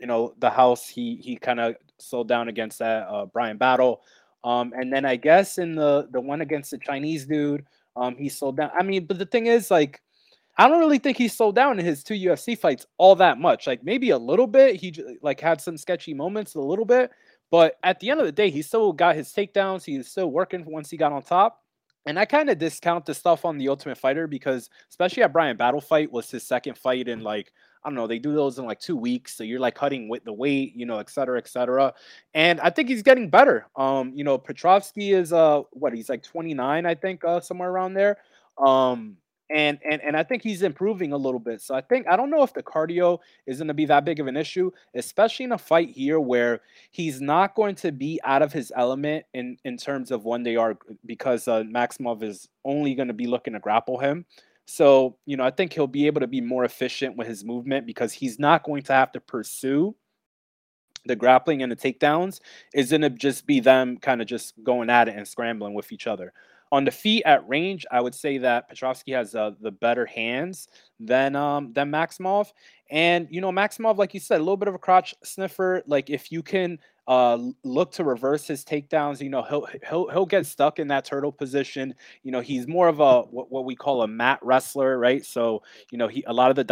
You 0.00 0.06
know, 0.06 0.34
the 0.38 0.50
house 0.50 0.88
he 0.88 1.16
he 1.16 1.36
kind 1.36 1.60
of 1.60 1.76
slowed 1.98 2.28
down 2.28 2.48
against 2.48 2.80
that 2.80 3.06
uh, 3.08 3.26
Bryan 3.26 3.56
Battle, 3.56 4.02
um, 4.42 4.72
and 4.76 4.92
then 4.92 5.04
I 5.04 5.16
guess 5.16 5.58
in 5.58 5.74
the 5.74 6.08
the 6.10 6.20
one 6.20 6.40
against 6.40 6.70
the 6.70 6.78
Chinese 6.78 7.26
dude, 7.26 7.64
um, 7.96 8.16
he 8.16 8.28
slowed 8.28 8.56
down. 8.56 8.70
I 8.78 8.82
mean, 8.82 9.06
but 9.06 9.18
the 9.18 9.26
thing 9.26 9.46
is, 9.46 9.70
like, 9.70 10.02
I 10.56 10.68
don't 10.68 10.80
really 10.80 10.98
think 10.98 11.16
he 11.16 11.28
slowed 11.28 11.54
down 11.54 11.78
in 11.78 11.84
his 11.84 12.04
two 12.04 12.14
UFC 12.14 12.58
fights 12.58 12.86
all 12.98 13.16
that 13.16 13.38
much. 13.38 13.66
Like 13.66 13.84
maybe 13.84 14.10
a 14.10 14.18
little 14.18 14.46
bit. 14.46 14.76
He 14.76 14.94
like 15.22 15.40
had 15.40 15.60
some 15.60 15.76
sketchy 15.76 16.14
moments 16.14 16.54
a 16.54 16.60
little 16.60 16.84
bit, 16.84 17.10
but 17.50 17.76
at 17.82 18.00
the 18.00 18.10
end 18.10 18.20
of 18.20 18.26
the 18.26 18.32
day, 18.32 18.50
he 18.50 18.62
still 18.62 18.92
got 18.92 19.16
his 19.16 19.32
takedowns. 19.32 19.84
He 19.84 19.96
was 19.98 20.08
still 20.08 20.30
working 20.30 20.64
once 20.64 20.90
he 20.90 20.96
got 20.96 21.12
on 21.12 21.22
top. 21.22 21.63
And 22.06 22.18
I 22.18 22.24
kind 22.24 22.50
of 22.50 22.58
discount 22.58 23.06
the 23.06 23.14
stuff 23.14 23.44
on 23.44 23.56
the 23.58 23.68
Ultimate 23.68 23.96
Fighter 23.98 24.26
because, 24.26 24.68
especially 24.90 25.22
at 25.22 25.32
Bryan 25.32 25.56
Battle 25.56 25.80
fight, 25.80 26.12
was 26.12 26.30
his 26.30 26.46
second 26.46 26.76
fight 26.76 27.08
in 27.08 27.20
like 27.20 27.52
I 27.84 27.90
don't 27.90 27.96
know. 27.96 28.06
They 28.06 28.18
do 28.18 28.32
those 28.32 28.58
in 28.58 28.64
like 28.64 28.80
two 28.80 28.96
weeks, 28.96 29.36
so 29.36 29.44
you're 29.44 29.60
like 29.60 29.74
cutting 29.74 30.08
with 30.08 30.24
the 30.24 30.32
weight, 30.32 30.74
you 30.74 30.86
know, 30.86 30.98
et 30.98 31.10
cetera, 31.10 31.36
et 31.36 31.46
cetera. 31.48 31.92
And 32.32 32.58
I 32.60 32.70
think 32.70 32.88
he's 32.88 33.02
getting 33.02 33.28
better. 33.28 33.66
Um, 33.76 34.12
you 34.14 34.24
know, 34.24 34.38
Petrovsky 34.38 35.12
is 35.12 35.32
uh 35.32 35.62
what 35.72 35.92
he's 35.92 36.08
like 36.08 36.22
29, 36.22 36.86
I 36.86 36.94
think, 36.94 37.24
uh, 37.24 37.40
somewhere 37.40 37.70
around 37.70 37.94
there. 37.94 38.18
Um, 38.58 39.16
and 39.50 39.78
and 39.84 40.00
and 40.02 40.16
I 40.16 40.22
think 40.22 40.42
he's 40.42 40.62
improving 40.62 41.12
a 41.12 41.16
little 41.16 41.40
bit. 41.40 41.60
So 41.60 41.74
I 41.74 41.80
think 41.80 42.06
I 42.08 42.16
don't 42.16 42.30
know 42.30 42.42
if 42.42 42.54
the 42.54 42.62
cardio 42.62 43.18
is 43.46 43.58
going 43.58 43.68
to 43.68 43.74
be 43.74 43.86
that 43.86 44.04
big 44.04 44.20
of 44.20 44.26
an 44.26 44.36
issue, 44.36 44.70
especially 44.94 45.44
in 45.44 45.52
a 45.52 45.58
fight 45.58 45.90
here 45.90 46.18
where 46.18 46.62
he's 46.90 47.20
not 47.20 47.54
going 47.54 47.74
to 47.76 47.92
be 47.92 48.20
out 48.24 48.42
of 48.42 48.52
his 48.52 48.72
element 48.76 49.26
in 49.34 49.58
in 49.64 49.76
terms 49.76 50.10
of 50.10 50.24
when 50.24 50.42
they 50.42 50.56
are 50.56 50.76
because 51.04 51.46
uh, 51.46 51.62
Maximov 51.62 52.22
is 52.22 52.48
only 52.64 52.94
going 52.94 53.08
to 53.08 53.14
be 53.14 53.26
looking 53.26 53.52
to 53.52 53.60
grapple 53.60 53.98
him. 53.98 54.24
So 54.66 55.16
you 55.26 55.36
know 55.36 55.44
I 55.44 55.50
think 55.50 55.72
he'll 55.72 55.86
be 55.86 56.06
able 56.06 56.20
to 56.20 56.26
be 56.26 56.40
more 56.40 56.64
efficient 56.64 57.16
with 57.16 57.28
his 57.28 57.44
movement 57.44 57.86
because 57.86 58.12
he's 58.12 58.38
not 58.38 58.64
going 58.64 58.82
to 58.84 58.92
have 58.94 59.12
to 59.12 59.20
pursue 59.20 59.94
the 61.06 61.16
grappling 61.16 61.62
and 61.62 61.70
the 61.70 61.76
takedowns. 61.76 62.40
Is 62.72 62.90
going 62.90 63.02
to 63.02 63.10
just 63.10 63.46
be 63.46 63.60
them 63.60 63.98
kind 63.98 64.22
of 64.22 64.26
just 64.26 64.54
going 64.64 64.88
at 64.88 65.08
it 65.08 65.16
and 65.16 65.28
scrambling 65.28 65.74
with 65.74 65.92
each 65.92 66.06
other. 66.06 66.32
On 66.74 66.84
the 66.84 66.90
feet 66.90 67.22
at 67.24 67.48
range, 67.48 67.86
I 67.92 68.00
would 68.00 68.16
say 68.16 68.36
that 68.38 68.68
Petrovsky 68.68 69.12
has 69.12 69.36
uh, 69.36 69.52
the 69.60 69.70
better 69.70 70.06
hands 70.06 70.66
than 70.98 71.36
um, 71.36 71.72
than 71.72 71.88
Maximov. 71.88 72.48
And 72.90 73.28
you 73.30 73.40
know, 73.40 73.52
Maximov, 73.52 73.96
like 73.96 74.12
you 74.12 74.18
said, 74.18 74.40
a 74.40 74.42
little 74.42 74.56
bit 74.56 74.66
of 74.66 74.74
a 74.74 74.78
crotch 74.78 75.14
sniffer. 75.22 75.84
Like 75.86 76.10
if 76.10 76.32
you 76.32 76.42
can 76.42 76.80
uh, 77.06 77.38
look 77.62 77.92
to 77.92 78.02
reverse 78.02 78.48
his 78.48 78.64
takedowns, 78.64 79.20
you 79.20 79.30
know, 79.30 79.42
he'll 79.42 79.68
he'll 79.88 80.08
he'll 80.08 80.26
get 80.26 80.46
stuck 80.46 80.80
in 80.80 80.88
that 80.88 81.04
turtle 81.04 81.30
position. 81.30 81.94
You 82.24 82.32
know, 82.32 82.40
he's 82.40 82.66
more 82.66 82.88
of 82.88 82.98
a 82.98 83.20
what, 83.22 83.52
what 83.52 83.64
we 83.64 83.76
call 83.76 84.02
a 84.02 84.08
mat 84.08 84.40
wrestler, 84.42 84.98
right? 84.98 85.24
So 85.24 85.62
you 85.92 85.98
know, 85.98 86.08
he 86.08 86.24
a 86.26 86.32
lot 86.32 86.50
of 86.50 86.56
the 86.56 86.66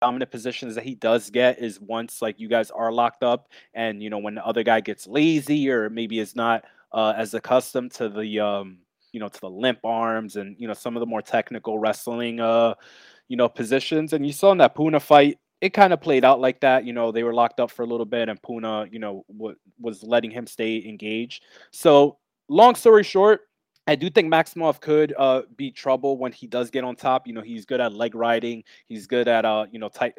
dominant 0.00 0.30
positions 0.30 0.76
that 0.76 0.84
he 0.84 0.94
does 0.94 1.28
get 1.28 1.58
is 1.58 1.80
once 1.80 2.22
like 2.22 2.38
you 2.38 2.46
guys 2.46 2.70
are 2.70 2.92
locked 2.92 3.24
up 3.24 3.48
and 3.74 4.00
you 4.00 4.10
know 4.10 4.18
when 4.18 4.36
the 4.36 4.46
other 4.46 4.62
guy 4.62 4.80
gets 4.80 5.08
lazy 5.08 5.68
or 5.68 5.90
maybe 5.90 6.20
is 6.20 6.36
not 6.36 6.64
uh, 6.92 7.12
as 7.16 7.34
accustomed 7.34 7.90
to 7.90 8.08
the 8.08 8.38
um 8.38 8.78
you 9.12 9.20
know, 9.20 9.28
to 9.28 9.40
the 9.40 9.50
limp 9.50 9.80
arms 9.84 10.36
and 10.36 10.56
you 10.58 10.68
know 10.68 10.74
some 10.74 10.96
of 10.96 11.00
the 11.00 11.06
more 11.06 11.22
technical 11.22 11.78
wrestling, 11.78 12.40
uh, 12.40 12.74
you 13.28 13.36
know, 13.36 13.48
positions. 13.48 14.12
And 14.12 14.26
you 14.26 14.32
saw 14.32 14.52
in 14.52 14.58
that 14.58 14.74
Puna 14.74 15.00
fight, 15.00 15.38
it 15.60 15.70
kind 15.70 15.92
of 15.92 16.00
played 16.00 16.24
out 16.24 16.40
like 16.40 16.60
that. 16.60 16.84
You 16.84 16.92
know, 16.92 17.12
they 17.12 17.22
were 17.22 17.34
locked 17.34 17.60
up 17.60 17.70
for 17.70 17.82
a 17.82 17.86
little 17.86 18.06
bit, 18.06 18.28
and 18.28 18.40
Puna, 18.42 18.86
you 18.90 18.98
know, 18.98 19.24
w- 19.36 19.56
was 19.80 20.02
letting 20.02 20.30
him 20.30 20.46
stay 20.46 20.82
engaged. 20.86 21.44
So, 21.70 22.18
long 22.48 22.74
story 22.74 23.04
short, 23.04 23.42
I 23.86 23.96
do 23.96 24.08
think 24.08 24.32
Maximov 24.32 24.80
could 24.80 25.14
uh, 25.18 25.42
be 25.56 25.70
trouble 25.70 26.16
when 26.16 26.32
he 26.32 26.46
does 26.46 26.70
get 26.70 26.84
on 26.84 26.96
top. 26.96 27.26
You 27.26 27.32
know, 27.32 27.40
he's 27.40 27.64
good 27.64 27.80
at 27.80 27.92
leg 27.92 28.14
riding. 28.14 28.62
He's 28.86 29.06
good 29.06 29.26
at 29.26 29.44
uh, 29.44 29.66
you 29.72 29.78
know, 29.78 29.88
tight 29.88 30.14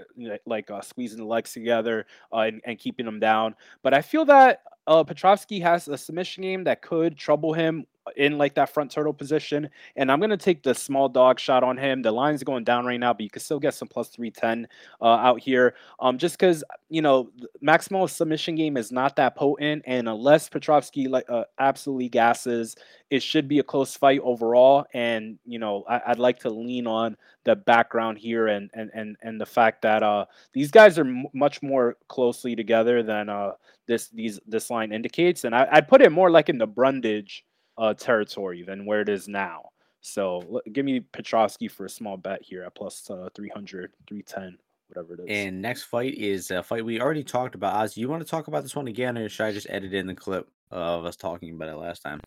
like 0.46 0.70
uh, 0.70 0.82
squeezing 0.82 1.20
the 1.20 1.26
legs 1.26 1.54
together 1.54 2.06
uh, 2.34 2.40
and, 2.40 2.62
and 2.66 2.78
keeping 2.78 3.06
them 3.06 3.20
down. 3.20 3.56
But 3.82 3.94
I 3.94 4.02
feel 4.02 4.26
that 4.26 4.64
uh, 4.88 5.04
Petrovsky 5.04 5.60
has 5.62 5.88
a 5.88 5.98
submission 5.98 6.44
game 6.44 6.64
that 6.66 6.82
could 6.82 7.18
trouble 7.18 7.54
him 7.54 7.86
in 8.18 8.38
like 8.38 8.56
that 8.56 8.70
front 8.70 8.92
turtle 8.92 9.14
position. 9.14 9.70
And 9.96 10.12
I'm 10.12 10.20
going 10.20 10.32
to 10.32 10.38
take 10.38 10.64
the 10.64 10.74
small 10.74 11.10
dog 11.10 11.40
shot 11.40 11.64
on 11.64 11.78
him. 11.78 12.02
The 12.02 12.12
line's 12.12 12.44
going 12.44 12.64
down 12.64 12.86
right 12.86 13.00
now, 13.00 13.14
but 13.14 13.22
you 13.22 13.30
can 13.30 13.42
still 13.42 13.60
get 13.60 13.74
some 13.74 13.88
plus 13.88 14.10
310 14.10 14.68
uh, 15.02 15.06
out 15.06 15.40
here. 15.40 15.76
Um, 16.00 16.18
just 16.18 16.38
because, 16.38 16.64
you 16.90 17.02
know, 17.02 17.30
Maximov's 17.64 18.14
submission 18.14 18.56
game 18.56 18.78
is 18.78 18.92
not 18.92 19.16
that 19.16 19.36
potent. 19.36 19.84
And 19.86 20.08
unless 20.08 20.50
Petrovsky 20.50 21.08
like 21.08 21.30
uh, 21.30 21.46
absolutely 21.60 22.10
gasses, 22.10 22.76
it 23.10 23.22
should 23.22 23.48
be 23.48 23.60
a 23.60 23.64
close 23.64 23.96
fight 23.96 24.22
overall. 24.24 24.86
And, 24.94 25.38
you 25.46 25.60
know, 25.60 25.84
I, 25.88 26.02
would 26.10 26.20
like 26.20 26.40
to 26.40 26.50
lean 26.50 26.88
on 26.88 27.18
the 27.44 27.56
background 27.56 28.18
here 28.18 28.48
and, 28.48 28.70
and, 28.74 28.92
and, 28.94 29.18
and 29.22 29.40
the 29.40 29.46
fact 29.46 29.82
that 29.82 30.04
uh, 30.04 30.26
these 30.54 30.72
guys 30.72 30.98
are 30.98 31.06
m- 31.06 31.26
much 31.34 31.62
more 31.62 31.98
closely 32.08 32.56
together 32.56 33.04
than 33.04 33.30
uh, 33.30 33.52
this, 33.88 34.10
these, 34.10 34.40
this 34.48 34.70
line 34.70 34.92
indicates. 34.92 35.44
And 35.44 35.56
I, 35.56 35.68
I'd 35.72 35.88
put 35.88 36.02
it 36.02 36.12
more 36.12 36.30
like 36.30 36.50
in 36.50 36.58
the 36.58 36.68
Brundage 36.68 37.44
uh, 37.78 37.94
territory 37.94 38.64
than 38.64 38.86
where 38.86 39.02
it 39.02 39.10
is 39.10 39.28
now. 39.28 39.70
So 40.02 40.62
give 40.72 40.86
me 40.86 41.00
Petrovsky 41.00 41.68
for 41.68 41.86
a 41.86 41.90
small 41.90 42.18
bet 42.18 42.42
here 42.42 42.64
at 42.64 42.76
plus, 42.76 43.10
uh, 43.10 43.30
300, 43.36 43.92
310, 44.08 44.58
whatever 44.88 45.14
it 45.14 45.20
is. 45.20 45.26
And 45.30 45.62
next 45.62 45.84
fight 45.84 46.16
is 46.16 46.50
a 46.52 46.64
fight 46.64 46.84
we 46.84 47.00
already 47.00 47.24
talked 47.24 47.56
about. 47.56 47.76
Oz, 47.76 47.96
you 47.96 48.10
want 48.10 48.24
to 48.24 48.30
talk 48.30 48.48
about 48.48 48.64
this 48.64 48.76
one 48.76 48.88
again, 48.88 49.18
or 49.18 49.30
should 49.30 49.46
I 49.46 49.52
just 49.52 49.68
edit 49.70 49.94
in 49.94 50.08
the 50.08 50.16
clip 50.16 50.50
of 50.72 51.06
us 51.06 51.16
talking 51.16 51.54
about 51.54 51.70
it 51.70 51.76
last 51.76 52.02
time? 52.02 52.20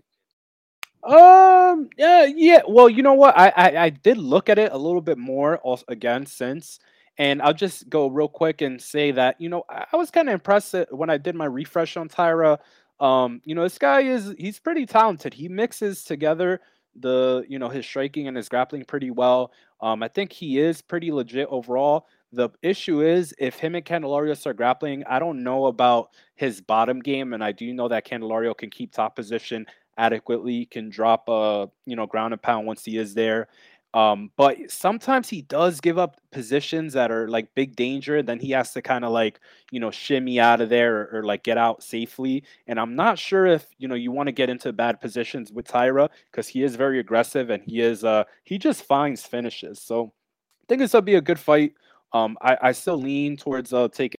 Um. 1.03 1.91
Yeah. 1.99 2.25
Yeah. 2.25 2.63
Well, 2.67 2.89
you 2.89 3.03
know 3.03 3.13
what? 3.13 3.37
I 3.37 3.53
I, 3.55 3.77
I 3.85 3.91
did 3.91 4.17
look 4.17 4.49
at 4.49 4.59
it 4.59 4.73
a 4.73 4.79
little 4.79 5.03
bit 5.03 5.19
more 5.19 5.59
also, 5.59 5.85
again 5.89 6.25
since, 6.25 6.79
and 7.19 7.43
I'll 7.43 7.53
just 7.53 7.91
go 7.91 8.07
real 8.07 8.29
quick 8.29 8.63
and 8.63 8.81
say 8.81 9.11
that 9.11 9.39
you 9.39 9.51
know 9.51 9.65
I, 9.69 9.85
I 9.93 9.97
was 9.97 10.11
kind 10.11 10.29
of 10.29 10.33
impressed 10.33 10.75
when 10.91 11.11
I 11.11 11.19
did 11.19 11.35
my 11.35 11.45
refresh 11.45 11.99
on 11.99 12.09
Taira. 12.09 12.59
Um, 13.01 13.41
you 13.45 13.55
know, 13.55 13.63
this 13.63 13.79
guy 13.79 14.03
is 14.03 14.35
he's 14.39 14.59
pretty 14.59 14.87
talented. 14.87 15.35
He 15.35 15.49
mixes 15.49 16.05
together 16.05 16.61
the 16.97 17.45
you 17.49 17.59
know 17.59 17.69
his 17.69 17.85
striking 17.85 18.29
and 18.29 18.37
his 18.37 18.49
grappling 18.49 18.85
pretty 18.85 19.11
well. 19.11 19.53
Um, 19.81 20.03
I 20.03 20.09
think 20.09 20.33
he 20.33 20.59
is 20.59 20.81
pretty 20.81 21.13
legit 21.13 21.49
overall. 21.51 22.07
The 22.33 22.51
issue 22.63 23.03
is 23.03 23.35
if 23.39 23.57
him 23.59 23.75
and 23.75 23.85
Candelario 23.85 24.37
start 24.37 24.57
grappling, 24.57 25.05
I 25.05 25.19
don't 25.19 25.43
know 25.45 25.67
about 25.67 26.11
his 26.35 26.61
bottom 26.61 27.01
game, 27.01 27.33
and 27.33 27.45
I 27.45 27.53
do 27.53 27.73
know 27.73 27.89
that 27.89 28.07
Candelario 28.07 28.57
can 28.57 28.71
keep 28.71 28.93
top 28.93 29.15
position 29.17 29.67
adequately, 29.97 30.67
can 30.67 30.89
drop 30.91 31.29
a 31.29 31.69
you 31.87 31.97
know 31.97 32.07
ground 32.07 32.33
and 32.33 32.43
pound 32.43 32.67
once 32.67 32.85
he 32.85 32.97
is 32.99 33.15
there. 33.15 33.49
Um, 33.95 34.33
but 34.37 34.73
sometimes 34.73 35.29
he 35.29 35.43
does 35.43 35.81
give 35.81 35.99
up 35.99 36.21
positions 36.33 36.95
that 36.95 37.13
are 37.13 37.29
like 37.29 37.55
big 37.55 37.77
danger. 37.77 38.25
Then 38.25 38.41
he 38.41 38.51
has 38.51 38.73
to 38.73 38.83
kind 38.83 39.05
of 39.05 39.13
like, 39.13 39.39
you 39.71 39.79
know, 39.79 39.93
shimmy 39.93 40.41
out 40.41 40.61
of 40.61 40.69
there 40.69 41.03
or, 41.03 41.19
or, 41.19 41.23
like 41.23 41.45
get 41.45 41.59
out 41.59 41.81
safely. 41.81 42.43
And 42.67 42.81
I'm 42.81 42.97
not 42.97 43.21
sure 43.21 43.47
if, 43.47 43.67
you 43.79 43.87
know, 43.87 43.95
you 43.95 44.11
want 44.11 44.27
to 44.27 44.33
get 44.33 44.51
into 44.51 44.73
bad 44.73 45.01
positions 45.01 45.53
with 45.53 45.69
Taira 45.69 46.11
because 46.31 46.49
he 46.49 46.65
is 46.65 46.75
very 46.75 46.99
aggressive 46.99 47.51
and 47.51 47.63
he 47.63 47.81
is, 47.81 48.03
uh, 48.03 48.25
he 48.43 48.59
just 48.59 48.83
finds 48.83 49.23
finishes. 49.23 49.81
So 49.81 50.07
I 50.07 50.65
think 50.69 50.81
this 50.81 50.93
will 50.93 51.03
be 51.03 51.15
a 51.15 51.21
good 51.21 51.39
fight. 51.39 51.75
Um, 52.13 52.37
I, 52.43 52.59
I 52.61 52.73
still 52.73 52.99
lean 52.99 53.37
towards 53.37 53.73
uh, 53.73 53.89
taking 53.89 54.19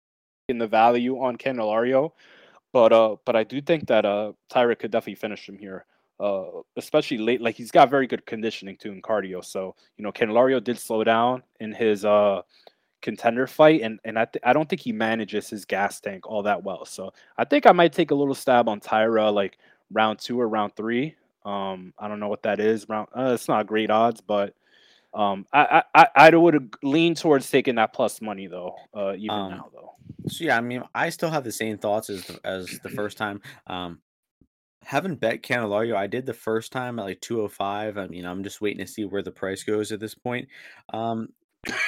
the 0.49 0.69
value 0.69 1.21
on 1.21 1.37
Candelario, 1.37 2.13
but 2.73 2.93
uh, 2.93 3.17
but 3.25 3.35
I 3.37 3.45
do 3.45 3.61
think 3.61 3.87
that 3.89 4.05
uh, 4.05 4.33
Taira 4.51 4.77
could 4.77 4.91
definitely 4.91 5.15
finish 5.15 5.49
him 5.49 5.59
here 5.59 5.87
uh, 6.21 6.45
especially 6.77 7.19
late. 7.19 7.41
Like 7.41 7.57
he's 7.57 7.71
got 7.71 7.91
very 7.91 8.07
good 8.07 8.25
conditioning 8.27 8.77
too 8.77 8.93
in 8.93 9.03
cardio. 9.03 9.45
So 9.45 9.75
you 9.97 10.05
know, 10.05 10.13
Candelario 10.13 10.63
did 10.63 10.79
slow 10.79 11.05
down 11.05 11.43
in 11.61 11.73
his 11.73 12.05
uh 12.05 12.43
contender 13.03 13.47
fight, 13.47 13.83
and 13.83 14.01
and 14.05 14.19
I 14.19 14.25
th- 14.25 14.43
I 14.45 14.53
don't 14.53 14.69
think 14.69 14.81
he 14.81 14.93
manages 14.93 15.49
his 15.49 15.65
gas 15.65 16.01
tank 16.01 16.27
all 16.27 16.43
that 16.45 16.63
well. 16.63 16.85
So 16.85 17.13
I 17.37 17.45
think 17.45 17.67
I 17.67 17.73
might 17.73 17.93
take 17.93 18.11
a 18.11 18.15
little 18.15 18.35
stab 18.35 18.69
on 18.69 18.81
Taira 18.81 19.31
like 19.31 19.59
round 19.93 20.19
two 20.19 20.41
or 20.41 20.49
round 20.49 20.75
three. 20.77 21.15
Um, 21.45 21.93
I 21.99 22.09
don't 22.09 22.21
know 22.21 22.29
what 22.29 22.43
that 22.45 22.61
is. 22.61 22.89
Round 22.89 23.09
uh, 23.17 23.33
it's 23.35 23.49
not 23.49 23.67
great 23.67 23.91
odds, 23.91 24.21
but 24.21 24.55
um, 25.13 25.47
I 25.53 25.83
I 25.95 26.09
I 26.15 26.37
would 26.37 26.75
lean 26.83 27.15
towards 27.15 27.49
taking 27.51 27.77
that 27.77 27.93
plus 27.93 28.21
money 28.21 28.47
though. 28.47 28.75
Uh, 28.95 29.15
even 29.17 29.37
um, 29.37 29.51
now 29.51 29.71
though. 29.73 29.95
So 30.29 30.45
yeah, 30.45 30.57
I 30.57 30.61
mean, 30.61 30.83
I 30.95 31.11
still 31.11 31.31
have 31.31 31.45
the 31.45 31.53
same 31.53 31.77
thoughts 31.77 32.09
as 32.09 32.25
the, 32.25 32.41
as 32.45 32.81
the 32.83 32.89
first 32.89 33.19
time. 33.19 33.43
Um, 33.67 34.01
haven't 34.85 35.21
bet 35.21 35.43
Candelario. 35.43 35.97
I 35.97 36.07
did 36.07 36.27
the 36.27 36.35
first 36.35 36.73
time 36.73 36.99
at 36.99 37.05
like 37.05 37.21
205. 37.21 37.99
I 37.99 38.07
mean, 38.07 38.25
I'm 38.25 38.43
just 38.43 38.61
waiting 38.61 38.85
to 38.85 38.91
see 38.91 39.05
where 39.05 39.23
the 39.23 39.31
price 39.31 39.63
goes 39.63 39.93
at 39.93 40.01
this 40.01 40.15
point. 40.15 40.49
Um, 40.93 41.29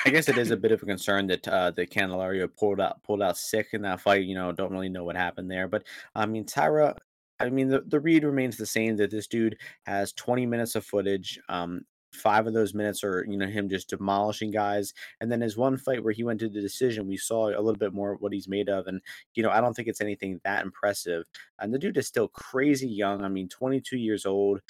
I 0.05 0.11
guess 0.11 0.29
it 0.29 0.38
is 0.38 0.50
a 0.50 0.57
bit 0.57 0.73
of 0.73 0.83
a 0.83 0.87
concern 0.87 1.26
that 1.26 1.47
uh, 1.47 1.71
the 1.71 1.87
Candelario 1.87 2.49
pulled 2.55 2.81
out 2.81 3.03
pulled 3.03 3.23
out 3.23 3.37
sick 3.37 3.69
in 3.73 3.83
that 3.83 4.00
fight. 4.00 4.25
You 4.25 4.35
know, 4.35 4.53
don't 4.53 4.73
really 4.73 4.88
know 4.88 5.05
what 5.05 5.17
happened 5.17 5.50
there. 5.50 5.69
But 5.69 5.85
I 6.15 6.26
mean, 6.26 6.45
Taira. 6.45 6.97
I 7.38 7.50
mean, 7.50 7.69
the, 7.69 7.83
the 7.87 8.00
read 8.00 8.25
remains 8.25 8.57
the 8.57 8.65
same 8.65 8.97
that 8.97 9.11
this 9.11 9.26
dude 9.26 9.59
has 9.85 10.15
20 10.15 10.47
minutes 10.47 10.75
of 10.75 10.87
footage. 10.87 11.38
Um, 11.50 11.83
five 12.16 12.46
of 12.46 12.54
those 12.54 12.75
minutes 12.75 13.04
are 13.04 13.25
you 13.28 13.37
know 13.37 13.46
him 13.46 13.68
just 13.68 13.88
demolishing 13.88 14.50
guys 14.50 14.92
and 15.20 15.30
then 15.30 15.40
his 15.40 15.56
one 15.56 15.76
fight 15.76 16.02
where 16.02 16.12
he 16.12 16.25
went 16.25 16.40
to 16.40 16.49
the 16.49 16.61
decision 16.61 17.06
we 17.06 17.16
saw 17.16 17.49
a 17.49 17.61
little 17.61 17.76
bit 17.76 17.92
more 17.92 18.12
of 18.12 18.20
what 18.20 18.32
he's 18.32 18.49
made 18.49 18.68
of 18.68 18.87
and 18.87 19.00
you 19.35 19.42
know 19.42 19.50
i 19.50 19.61
don't 19.61 19.75
think 19.75 19.88
it's 19.88 20.00
anything 20.00 20.40
that 20.44 20.64
impressive 20.64 21.25
and 21.61 21.73
the 21.73 21.78
dude 21.78 21.96
is 21.96 22.06
still 22.06 22.28
crazy 22.28 22.88
young 22.88 23.25
i 23.25 23.28
mean 23.28 23.49
22 23.49 23.96
years 23.96 24.26
old 24.26 24.61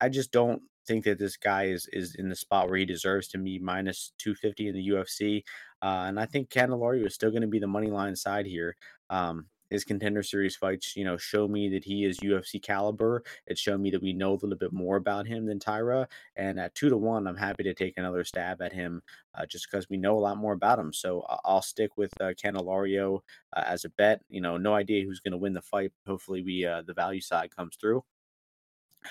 i 0.00 0.08
just 0.08 0.32
don't 0.32 0.62
think 0.86 1.04
that 1.04 1.18
this 1.18 1.36
guy 1.36 1.64
is 1.64 1.88
is 1.92 2.14
in 2.16 2.28
the 2.28 2.36
spot 2.36 2.68
where 2.68 2.78
he 2.78 2.84
deserves 2.84 3.28
to 3.28 3.38
be 3.38 3.58
minus 3.58 4.12
250 4.18 4.68
in 4.68 4.74
the 4.74 4.88
ufc 4.88 5.42
uh, 5.82 6.04
and 6.06 6.18
i 6.18 6.26
think 6.26 6.48
candelario 6.50 7.06
is 7.06 7.14
still 7.14 7.30
going 7.30 7.42
to 7.42 7.48
be 7.48 7.58
the 7.58 7.66
money 7.66 7.90
line 7.90 8.16
side 8.16 8.46
here 8.46 8.76
um, 9.10 9.46
his 9.74 9.84
contender 9.84 10.22
series 10.22 10.56
fights, 10.56 10.96
you 10.96 11.04
know, 11.04 11.16
show 11.16 11.48
me 11.48 11.68
that 11.68 11.84
he 11.84 12.04
is 12.04 12.20
UFC 12.20 12.62
caliber. 12.62 13.22
It 13.46 13.58
showed 13.58 13.80
me 13.80 13.90
that 13.90 14.02
we 14.02 14.12
know 14.12 14.32
a 14.32 14.34
little 14.34 14.56
bit 14.56 14.72
more 14.72 14.96
about 14.96 15.26
him 15.26 15.46
than 15.46 15.58
Taira. 15.58 16.08
And 16.36 16.58
at 16.58 16.74
two 16.74 16.88
to 16.88 16.96
one, 16.96 17.26
I'm 17.26 17.36
happy 17.36 17.64
to 17.64 17.74
take 17.74 17.98
another 17.98 18.24
stab 18.24 18.62
at 18.62 18.72
him 18.72 19.02
uh, 19.34 19.46
just 19.46 19.68
because 19.70 19.90
we 19.90 19.96
know 19.96 20.16
a 20.16 20.20
lot 20.20 20.38
more 20.38 20.52
about 20.52 20.78
him. 20.78 20.92
So 20.92 21.26
I'll 21.44 21.62
stick 21.62 21.96
with 21.96 22.12
uh, 22.20 22.32
Candelario 22.42 23.20
uh, 23.52 23.64
as 23.66 23.84
a 23.84 23.90
bet. 23.90 24.22
You 24.28 24.40
know, 24.40 24.56
no 24.56 24.74
idea 24.74 25.04
who's 25.04 25.20
going 25.20 25.32
to 25.32 25.38
win 25.38 25.52
the 25.52 25.62
fight. 25.62 25.92
Hopefully, 26.06 26.42
we 26.42 26.64
uh, 26.64 26.82
the 26.82 26.94
value 26.94 27.20
side 27.20 27.54
comes 27.54 27.76
through. 27.76 28.04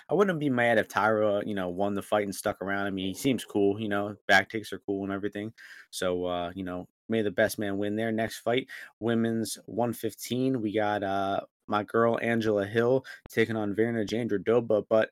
I 0.09 0.15
wouldn't 0.15 0.39
be 0.39 0.49
mad 0.49 0.79
if 0.79 0.87
Taira, 0.87 1.43
you 1.45 1.53
know, 1.53 1.69
won 1.69 1.93
the 1.93 2.01
fight 2.01 2.23
and 2.23 2.33
stuck 2.33 2.61
around. 2.61 2.87
I 2.87 2.89
mean, 2.89 3.09
he 3.09 3.13
seems 3.13 3.45
cool, 3.45 3.79
you 3.79 3.89
know, 3.89 4.15
back 4.27 4.49
takes 4.49 4.73
are 4.73 4.79
cool 4.79 5.03
and 5.03 5.13
everything. 5.13 5.53
So, 5.91 6.25
uh, 6.25 6.51
you 6.55 6.63
know, 6.63 6.87
may 7.13 7.21
the 7.21 7.31
best 7.31 7.57
man 7.59 7.77
win 7.77 7.95
there. 7.95 8.11
Next 8.11 8.39
fight, 8.39 8.67
women's 8.99 9.57
115. 9.65 10.61
We 10.61 10.73
got 10.73 11.03
uh 11.03 11.41
my 11.67 11.83
girl 11.83 12.19
Angela 12.21 12.65
Hill 12.65 13.05
taking 13.29 13.55
on 13.55 13.75
Virna 13.75 14.05
Jandiroba, 14.05 14.83
but 14.89 15.09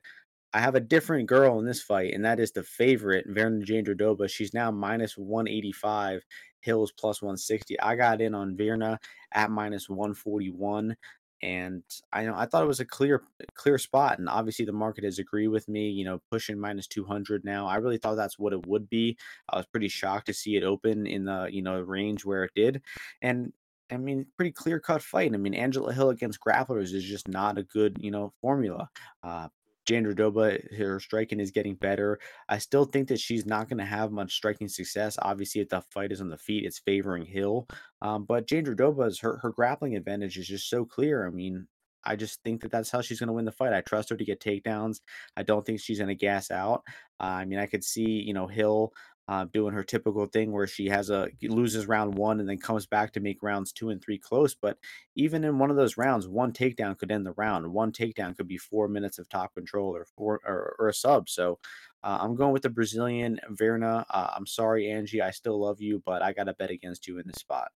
I 0.53 0.59
have 0.59 0.75
a 0.75 0.81
different 0.81 1.27
girl 1.27 1.59
in 1.59 1.65
this 1.65 1.81
fight, 1.81 2.13
and 2.13 2.25
that 2.25 2.39
is 2.39 2.51
the 2.51 2.63
favorite, 2.63 3.25
Virna 3.29 3.65
Jandiroba. 3.65 4.29
She's 4.29 4.53
now 4.53 4.69
minus 4.69 5.17
185. 5.17 6.23
Hills 6.63 6.91
plus 6.91 7.23
160. 7.23 7.79
I 7.79 7.95
got 7.95 8.21
in 8.21 8.35
on 8.35 8.55
Virna 8.55 8.99
at 9.33 9.49
minus 9.49 9.89
141 9.89 10.95
and 11.43 11.83
I 12.13 12.23
know 12.23 12.35
I 12.35 12.45
thought 12.45 12.63
it 12.63 12.67
was 12.67 12.79
a 12.79 12.85
clear 12.85 13.23
clear 13.55 13.77
spot, 13.77 14.19
and 14.19 14.29
obviously 14.29 14.65
the 14.65 14.71
market 14.71 15.03
has 15.03 15.19
agreed 15.19 15.49
with 15.49 15.67
me. 15.67 15.89
You 15.89 16.05
know, 16.05 16.21
pushing 16.31 16.59
minus 16.59 16.87
two 16.87 17.05
hundred 17.05 17.43
now. 17.43 17.67
I 17.67 17.77
really 17.77 17.97
thought 17.97 18.15
that's 18.15 18.39
what 18.39 18.53
it 18.53 18.65
would 18.67 18.89
be. 18.89 19.17
I 19.49 19.57
was 19.57 19.65
pretty 19.65 19.87
shocked 19.87 20.27
to 20.27 20.33
see 20.33 20.55
it 20.55 20.63
open 20.63 21.07
in 21.07 21.25
the 21.25 21.47
you 21.51 21.61
know 21.61 21.79
range 21.79 22.25
where 22.25 22.43
it 22.43 22.51
did, 22.55 22.81
and 23.21 23.53
I 23.91 23.97
mean, 23.97 24.25
pretty 24.37 24.51
clear 24.51 24.79
cut 24.79 25.01
fight. 25.01 25.33
I 25.33 25.37
mean, 25.37 25.53
Angela 25.53 25.93
Hill 25.93 26.09
against 26.09 26.39
grapplers 26.39 26.93
is 26.93 27.03
just 27.03 27.27
not 27.27 27.57
a 27.57 27.63
good, 27.63 27.97
you 27.99 28.11
know, 28.11 28.33
formula. 28.41 28.89
Uh, 29.21 29.49
Jandiroba, 29.89 30.77
her 30.77 30.99
striking 30.99 31.39
is 31.39 31.51
getting 31.51 31.75
better. 31.75 32.19
I 32.49 32.57
still 32.59 32.85
think 32.85 33.07
that 33.09 33.19
she's 33.19 33.45
not 33.45 33.67
going 33.67 33.79
to 33.79 33.85
have 33.85 34.11
much 34.11 34.35
striking 34.35 34.67
success. 34.67 35.17
Obviously, 35.21 35.61
if 35.61 35.69
the 35.69 35.81
fight 35.81 36.11
is 36.11 36.21
on 36.21 36.29
the 36.29 36.37
feet, 36.37 36.65
it's 36.65 36.79
favoring 36.79 37.25
Hill. 37.25 37.67
Um, 38.01 38.25
but 38.25 38.47
Jandiroba's 38.47 39.19
her 39.19 39.37
her 39.37 39.51
grappling 39.51 39.95
advantage 39.95 40.37
is 40.37 40.47
just 40.47 40.69
so 40.69 40.85
clear. 40.85 41.25
I 41.27 41.31
mean, 41.31 41.67
I 42.03 42.15
just 42.15 42.41
think 42.43 42.61
that 42.61 42.71
that's 42.71 42.89
how 42.89 43.01
she's 43.01 43.19
going 43.19 43.27
to 43.27 43.33
win 43.33 43.45
the 43.45 43.51
fight. 43.51 43.73
I 43.73 43.81
trust 43.81 44.09
her 44.09 44.17
to 44.17 44.25
get 44.25 44.39
takedowns. 44.39 45.01
I 45.37 45.43
don't 45.43 45.65
think 45.65 45.79
she's 45.79 45.99
going 45.99 46.07
to 46.07 46.15
gas 46.15 46.51
out. 46.51 46.83
Uh, 47.19 47.25
I 47.25 47.45
mean, 47.45 47.59
I 47.59 47.65
could 47.67 47.83
see 47.83 48.03
you 48.03 48.33
know 48.33 48.47
Hill 48.47 48.93
uh, 49.31 49.45
doing 49.53 49.73
her 49.73 49.81
typical 49.81 50.25
thing 50.25 50.51
where 50.51 50.67
she 50.67 50.89
has 50.89 51.09
a 51.09 51.29
loses 51.43 51.87
round 51.87 52.13
one 52.15 52.41
and 52.41 52.49
then 52.49 52.57
comes 52.57 52.85
back 52.85 53.13
to 53.13 53.21
make 53.21 53.41
rounds 53.41 53.71
two 53.71 53.89
and 53.89 54.01
three 54.01 54.17
close. 54.17 54.53
But 54.53 54.77
even 55.15 55.45
in 55.45 55.57
one 55.57 55.69
of 55.69 55.77
those 55.77 55.95
rounds, 55.95 56.27
one 56.27 56.51
takedown 56.51 56.97
could 56.97 57.13
end 57.13 57.25
the 57.25 57.31
round. 57.31 57.65
One 57.65 57.93
takedown 57.93 58.35
could 58.35 58.49
be 58.49 58.57
four 58.57 58.89
minutes 58.89 59.19
of 59.19 59.29
top 59.29 59.53
control 59.53 59.95
or 59.95 60.05
four 60.17 60.41
or, 60.45 60.75
or 60.77 60.89
a 60.89 60.93
sub. 60.93 61.29
So 61.29 61.59
uh, 62.03 62.17
I'm 62.19 62.35
going 62.35 62.51
with 62.51 62.63
the 62.63 62.69
Brazilian 62.69 63.39
Virna. 63.51 64.03
Uh, 64.09 64.31
I'm 64.35 64.45
sorry, 64.45 64.91
Angie. 64.91 65.21
I 65.21 65.31
still 65.31 65.57
love 65.57 65.79
you, 65.79 66.03
but 66.05 66.21
I 66.21 66.33
got 66.33 66.45
to 66.45 66.53
bet 66.53 66.69
against 66.69 67.07
you 67.07 67.17
in 67.17 67.23
this 67.25 67.39
spot. 67.39 67.71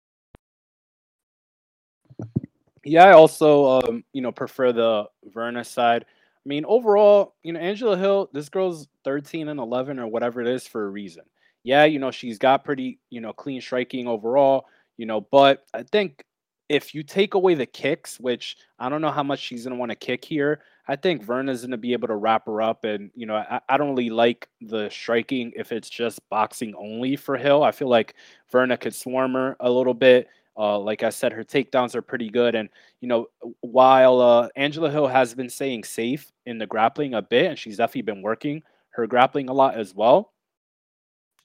Yeah, 2.83 3.09
I 3.09 3.13
also 3.13 3.83
um, 3.83 4.05
you 4.15 4.23
know 4.23 4.33
prefer 4.33 4.73
the 4.73 5.05
Virna 5.29 5.67
side. 5.67 6.07
I 6.09 6.49
mean, 6.49 6.65
overall, 6.65 7.35
you 7.43 7.53
know, 7.53 7.61
Angela 7.61 7.99
Hill, 7.99 8.31
this 8.33 8.49
girl's 8.49 8.89
13 9.05 9.49
and 9.49 9.61
11 9.61 10.01
or 10.01 10.09
whatever 10.09 10.41
it 10.41 10.49
is 10.49 10.67
for 10.67 10.87
a 10.87 10.89
reason. 10.89 11.25
Yeah, 11.65 11.85
you 11.85 11.99
know, 11.99 12.11
she's 12.11 12.39
got 12.39 12.65
pretty, 12.65 12.99
you 13.11 13.21
know, 13.21 13.33
clean 13.33 13.61
striking 13.61 14.09
overall, 14.09 14.67
you 14.97 15.07
know, 15.07 15.21
but 15.21 15.65
I 15.73 15.85
think 15.85 16.25
if 16.69 16.95
you 16.95 17.03
take 17.03 17.35
away 17.35 17.55
the 17.55 17.67
kicks, 17.67 18.19
which 18.19 18.57
I 18.79 18.89
don't 18.89 19.03
know 19.03 19.11
how 19.11 19.23
much 19.23 19.41
she's 19.41 19.65
going 19.65 19.75
to 19.75 19.79
want 19.79 19.91
to 19.91 19.97
kick 19.97 20.25
here, 20.25 20.63
I 20.89 20.97
think 20.97 21.25
Virna's 21.25 21.61
going 21.61 21.73
to 21.73 21.77
be 21.77 21.93
able 21.93 22.09
to 22.09 22.17
wrap 22.17 22.47
her 22.47 22.63
up. 22.63 22.85
And, 22.85 23.11
you 23.15 23.27
know, 23.27 23.37
I, 23.37 23.61
I, 23.69 23.77
don't 23.77 23.91
really 23.91 24.11
like 24.11 24.49
the 24.61 24.89
striking 24.89 25.53
if 25.55 25.71
it's 25.71 25.91
just 25.91 26.19
boxing 26.29 26.75
only 26.75 27.15
for 27.15 27.37
Hill. 27.37 27.63
I 27.63 27.73
feel 27.73 27.89
like 27.89 28.15
Virna 28.53 28.81
could 28.81 28.95
swarm 28.95 29.35
her 29.35 29.57
a 29.61 29.71
little 29.71 29.95
bit. 29.95 30.29
Uh, 30.57 30.79
like 30.79 31.03
I 31.03 31.11
said, 31.11 31.33
her 31.33 31.45
takedowns 31.45 31.95
are 31.95 32.03
pretty 32.03 32.29
good. 32.29 32.55
And, 32.55 32.69
you 33.01 33.09
know, 33.09 33.27
while 33.61 34.21
uh, 34.21 34.49
Angela 34.57 34.91
Hill 34.91 35.07
has 35.07 35.35
been 35.35 35.49
staying 35.49 35.85
safe 35.85 36.33
in 36.47 36.59
the 36.59 36.67
grappling 36.67 37.15
a 37.15 37.23
bit, 37.23 37.47
and 37.47 37.59
she's 37.59 37.77
definitely 37.77 38.03
been 38.03 38.23
working 38.23 38.63
her 38.91 39.07
grappling 39.07 39.49
a 39.49 39.53
lot 39.53 39.77
as 39.77 39.95
well, 39.95 40.32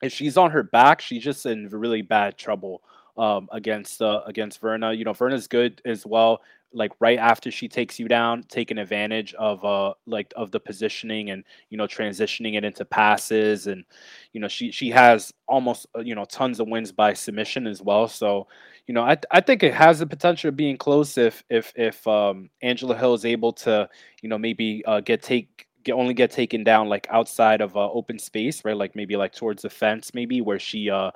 if 0.02 0.14
she's 0.14 0.38
on 0.38 0.52
her 0.52 0.64
back, 0.64 1.02
she's 1.02 1.24
just 1.24 1.46
in 1.46 1.68
really 1.70 2.02
bad 2.02 2.38
trouble 2.38 2.82
um, 3.18 3.50
against 3.52 4.02
uh, 4.02 4.22
against 4.26 4.62
Virna. 4.62 4.98
You 4.98 5.06
know, 5.06 5.14
Virna's 5.14 5.48
good 5.48 5.82
as 5.86 6.06
well. 6.06 6.42
Like 6.74 6.92
right 7.00 7.18
after 7.18 7.50
she 7.50 7.70
takes 7.70 7.98
you 7.98 8.08
down, 8.08 8.44
taking 8.50 8.78
advantage 8.78 9.34
of 9.36 9.64
uh 9.64 9.94
like 10.06 10.34
of 10.36 10.52
the 10.52 10.60
positioning 10.60 11.30
and 11.32 11.44
you 11.70 11.78
know 11.78 11.88
transitioning 11.88 12.56
it 12.58 12.66
into 12.66 12.84
passes 12.84 13.68
and 13.68 13.86
you 14.34 14.42
know 14.42 14.50
she 14.50 14.72
she 14.72 14.90
has 14.90 15.34
almost 15.48 15.88
uh, 15.98 16.02
you 16.02 16.14
know 16.14 16.26
tons 16.26 16.60
of 16.60 16.68
wins 16.68 16.92
by 16.92 17.14
submission 17.14 17.68
as 17.68 17.82
well. 17.82 18.08
So 18.08 18.48
you 18.86 18.94
know 18.94 19.02
I 19.02 19.18
I 19.32 19.40
think 19.40 19.64
it 19.64 19.74
has 19.74 20.00
the 20.00 20.08
potential 20.08 20.50
of 20.50 20.58
being 20.58 20.78
close 20.78 21.18
if 21.18 21.44
if 21.50 21.72
if 21.76 22.06
um, 22.06 22.50
Angela 22.62 22.98
Hill 22.98 23.14
is 23.14 23.26
able 23.26 23.54
to 23.54 23.90
you 24.22 24.30
know 24.30 24.38
maybe 24.38 24.84
uh, 24.86 25.00
get 25.00 25.24
take 25.24 25.67
only 25.92 26.14
get 26.14 26.32
taken 26.32 26.64
down 26.64 26.90
like 26.90 27.08
outside 27.10 27.62
of 27.62 27.76
uh, 27.76 27.92
open 27.92 28.20
space, 28.20 28.64
right? 28.66 28.76
Like 28.76 28.96
maybe 28.96 29.16
like 29.16 29.34
towards 29.34 29.62
the 29.62 29.70
fence, 29.70 30.14
maybe 30.14 30.42
where 30.42 30.60
she 30.60 30.90
uh 30.90 31.12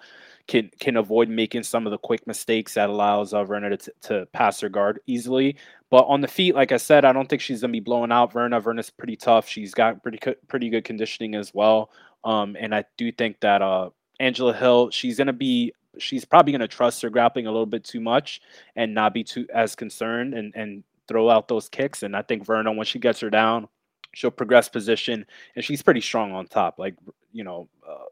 can 0.47 0.69
can 0.79 0.97
avoid 0.97 1.29
making 1.29 1.63
some 1.63 1.85
of 1.85 1.91
the 1.91 1.97
quick 1.97 2.25
mistakes 2.27 2.73
that 2.73 2.89
allows 2.89 3.33
uh, 3.33 3.43
Virna 3.43 3.77
to, 3.79 3.93
to 4.01 4.25
pass 4.27 4.59
her 4.61 4.69
guard 4.69 4.99
easily. 5.07 5.55
But 5.89 6.05
on 6.07 6.21
the 6.21 6.27
feet, 6.27 6.55
like 6.55 6.71
I 6.71 6.77
said, 6.77 7.05
I 7.05 7.13
don't 7.13 7.29
think 7.29 7.41
she's 7.41 7.61
gonna 7.61 7.71
be 7.71 7.79
blowing 7.79 8.11
out 8.11 8.33
Virna. 8.33 8.61
Virna's 8.61 8.89
pretty 8.89 9.15
tough. 9.15 9.47
She's 9.47 9.73
got 9.73 10.01
pretty 10.03 10.19
pretty 10.47 10.69
good 10.69 10.83
conditioning 10.83 11.35
as 11.35 11.53
well. 11.53 11.91
Um, 12.23 12.55
and 12.59 12.73
I 12.73 12.85
do 12.97 13.11
think 13.11 13.39
that 13.41 13.61
uh 13.61 13.89
Angela 14.19 14.53
Hill, 14.53 14.89
she's 14.91 15.17
gonna 15.17 15.33
be 15.33 15.73
she's 15.97 16.25
probably 16.25 16.51
gonna 16.51 16.67
trust 16.67 17.01
her 17.01 17.09
grappling 17.09 17.47
a 17.47 17.51
little 17.51 17.65
bit 17.65 17.83
too 17.83 18.01
much 18.01 18.41
and 18.75 18.93
not 18.93 19.13
be 19.13 19.23
too 19.23 19.47
as 19.53 19.75
concerned 19.75 20.33
and 20.33 20.53
and 20.55 20.83
throw 21.07 21.29
out 21.29 21.47
those 21.47 21.69
kicks. 21.69 22.03
And 22.03 22.15
I 22.15 22.21
think 22.21 22.45
Virna, 22.45 22.75
when 22.75 22.85
she 22.85 22.99
gets 22.99 23.19
her 23.19 23.29
down, 23.29 23.67
she'll 24.13 24.31
progress 24.31 24.69
position 24.69 25.25
and 25.55 25.63
she's 25.63 25.81
pretty 25.81 26.01
strong 26.01 26.31
on 26.31 26.47
top. 26.47 26.79
Like 26.79 26.95
you 27.31 27.43
know, 27.43 27.69
uh, 27.87 28.05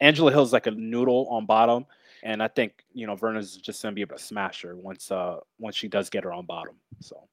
Angela 0.00 0.30
Hill's 0.30 0.52
like 0.52 0.66
a 0.66 0.72
noodle 0.72 1.26
on 1.30 1.46
bottom, 1.46 1.86
and 2.22 2.42
I 2.42 2.48
think 2.48 2.84
you 2.92 3.06
know 3.06 3.16
Virna's 3.16 3.56
just 3.56 3.82
gonna 3.82 3.94
be 3.94 4.00
able 4.00 4.16
to 4.16 4.22
smash 4.22 4.62
her 4.62 4.76
once 4.76 5.10
uh 5.10 5.38
once 5.58 5.76
she 5.76 5.88
does 5.88 6.10
get 6.10 6.24
her 6.24 6.32
on 6.32 6.46
bottom. 6.46 6.76
So. 7.00 7.28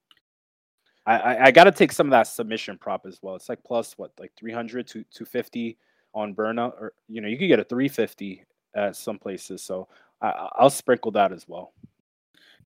I, 1.05 1.15
I, 1.15 1.45
I 1.45 1.51
got 1.51 1.63
to 1.63 1.71
take 1.71 1.93
some 1.93 2.07
of 2.07 2.11
that 2.11 2.27
submission 2.27 2.77
prop 2.77 3.05
as 3.05 3.19
well. 3.21 3.37
It's 3.37 3.47
like 3.47 3.63
plus 3.63 3.97
what, 3.97 4.11
like 4.19 4.33
300 4.37 4.85
to 4.87 4.93
250 5.03 5.77
on 6.13 6.35
Virna, 6.35 6.73
or 6.73 6.91
you 7.07 7.21
know, 7.21 7.29
you 7.29 7.37
could 7.37 7.47
get 7.47 7.61
a 7.61 7.63
350 7.63 8.43
at 8.75 8.95
some 8.95 9.17
places. 9.17 9.63
So 9.63 9.87
I, 10.21 10.49
I'll 10.55 10.69
sprinkle 10.69 11.11
that 11.11 11.31
as 11.31 11.47
well. 11.47 11.73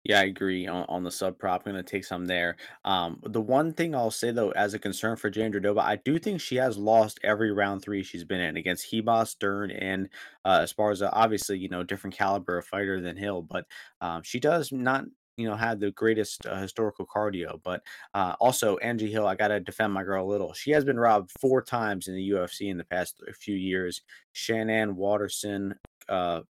Yeah, 0.06 0.22
I 0.22 0.24
agree 0.24 0.65
on, 0.65 0.86
on 0.88 1.03
the 1.03 1.12
sub 1.12 1.38
prop. 1.38 1.63
I'm 1.65 1.74
going 1.74 1.84
to 1.84 1.89
take 1.89 2.06
some 2.06 2.25
there. 2.25 2.56
Um, 2.86 3.20
the 3.25 3.41
one 3.41 3.74
thing 3.74 3.94
I'll 3.94 4.12
say 4.12 4.32
though, 4.32 4.51
as 4.51 4.74
a 4.74 4.79
concern 4.79 5.18
for 5.18 5.29
Jandiroba, 5.29 5.82
I 5.82 5.98
do 5.98 6.18
think 6.18 6.39
she 6.39 6.56
has 6.56 6.77
lost 6.77 7.20
every 7.24 7.51
round 7.51 7.82
three 7.82 8.01
she's 8.03 8.24
been 8.24 8.39
in 8.39 8.56
against 8.56 8.91
Ribas, 8.91 9.38
Dern, 9.38 9.72
and 9.72 10.10
uh, 10.46 10.60
Esparza. 10.62 11.10
Obviously, 11.12 11.60
you 11.60 11.68
know, 11.70 11.84
different 11.84 12.15
caliber 12.15 12.58
of 12.58 12.65
fighter 12.65 13.01
than 13.01 13.18
Hill, 13.18 13.41
but 13.41 13.65
um, 14.01 14.24
she 14.24 14.39
does 14.39 14.72
not 14.72 15.06
you 15.38 15.48
know 15.48 15.56
had 15.56 15.79
the 15.79 15.91
greatest 15.91 16.46
uh, 16.46 16.58
historical 16.58 17.06
cardio 17.06 17.62
but 17.63 17.82
uh, 18.13 18.36
also 18.41 18.75
angie 18.79 19.10
hill 19.10 19.25
i 19.25 19.36
gotta 19.36 19.58
defend 19.62 19.94
my 19.94 20.03
girl 20.03 20.25
a 20.25 20.27
little 20.27 20.51
she 20.51 20.72
has 20.72 20.84
been 20.84 21.00
robbed 21.00 21.32
four 21.39 21.62
times 21.62 22.10
in 22.10 22.13
the 22.15 22.32
ufc 22.32 22.70
in 22.70 22.77
the 22.77 22.84
past 22.84 23.22
few 23.39 23.56
years 23.56 24.01
shannon 24.34 24.98
waterson 24.98 25.75
uh, 26.10 26.41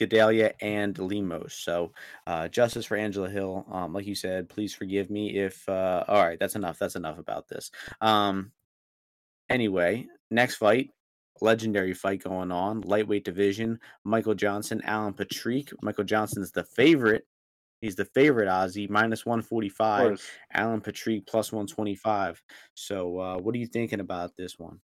Gadelha 0.00 0.52
and 0.60 0.98
Lemos. 0.98 1.54
So 1.54 1.92
uh, 2.26 2.48
justice 2.48 2.86
for 2.86 2.96
Angela 2.96 3.28
Hill. 3.28 3.66
Um, 3.70 3.92
like 3.92 4.06
you 4.06 4.14
said, 4.14 4.48
please 4.48 4.74
forgive 4.74 5.10
me 5.10 5.36
if. 5.38 5.68
Uh, 5.68 6.04
all 6.08 6.22
right, 6.22 6.38
that's 6.38 6.56
enough. 6.56 6.78
That's 6.78 6.96
enough 6.96 7.18
about 7.18 7.48
this. 7.48 7.70
Um, 8.00 8.52
anyway, 9.48 10.06
next 10.30 10.56
fight, 10.56 10.90
legendary 11.40 11.94
fight 11.94 12.24
going 12.24 12.50
on, 12.50 12.80
lightweight 12.82 13.24
division. 13.24 13.78
Michael 14.04 14.34
Johnson, 14.34 14.80
Alan 14.84 15.12
Patrick. 15.12 15.70
Michael 15.82 16.04
Johnson's 16.04 16.52
the 16.52 16.64
favorite. 16.64 17.26
He's 17.80 17.96
the 17.96 18.04
favorite 18.04 18.48
Ozzy, 18.48 18.90
minus 18.90 19.24
145. 19.24 20.22
Alan 20.52 20.80
Patrick 20.82 21.26
plus 21.26 21.50
125. 21.50 22.42
So, 22.74 23.18
uh, 23.18 23.38
what 23.38 23.54
are 23.54 23.58
you 23.58 23.66
thinking 23.66 24.00
about 24.00 24.36
this 24.36 24.58
one? 24.58 24.80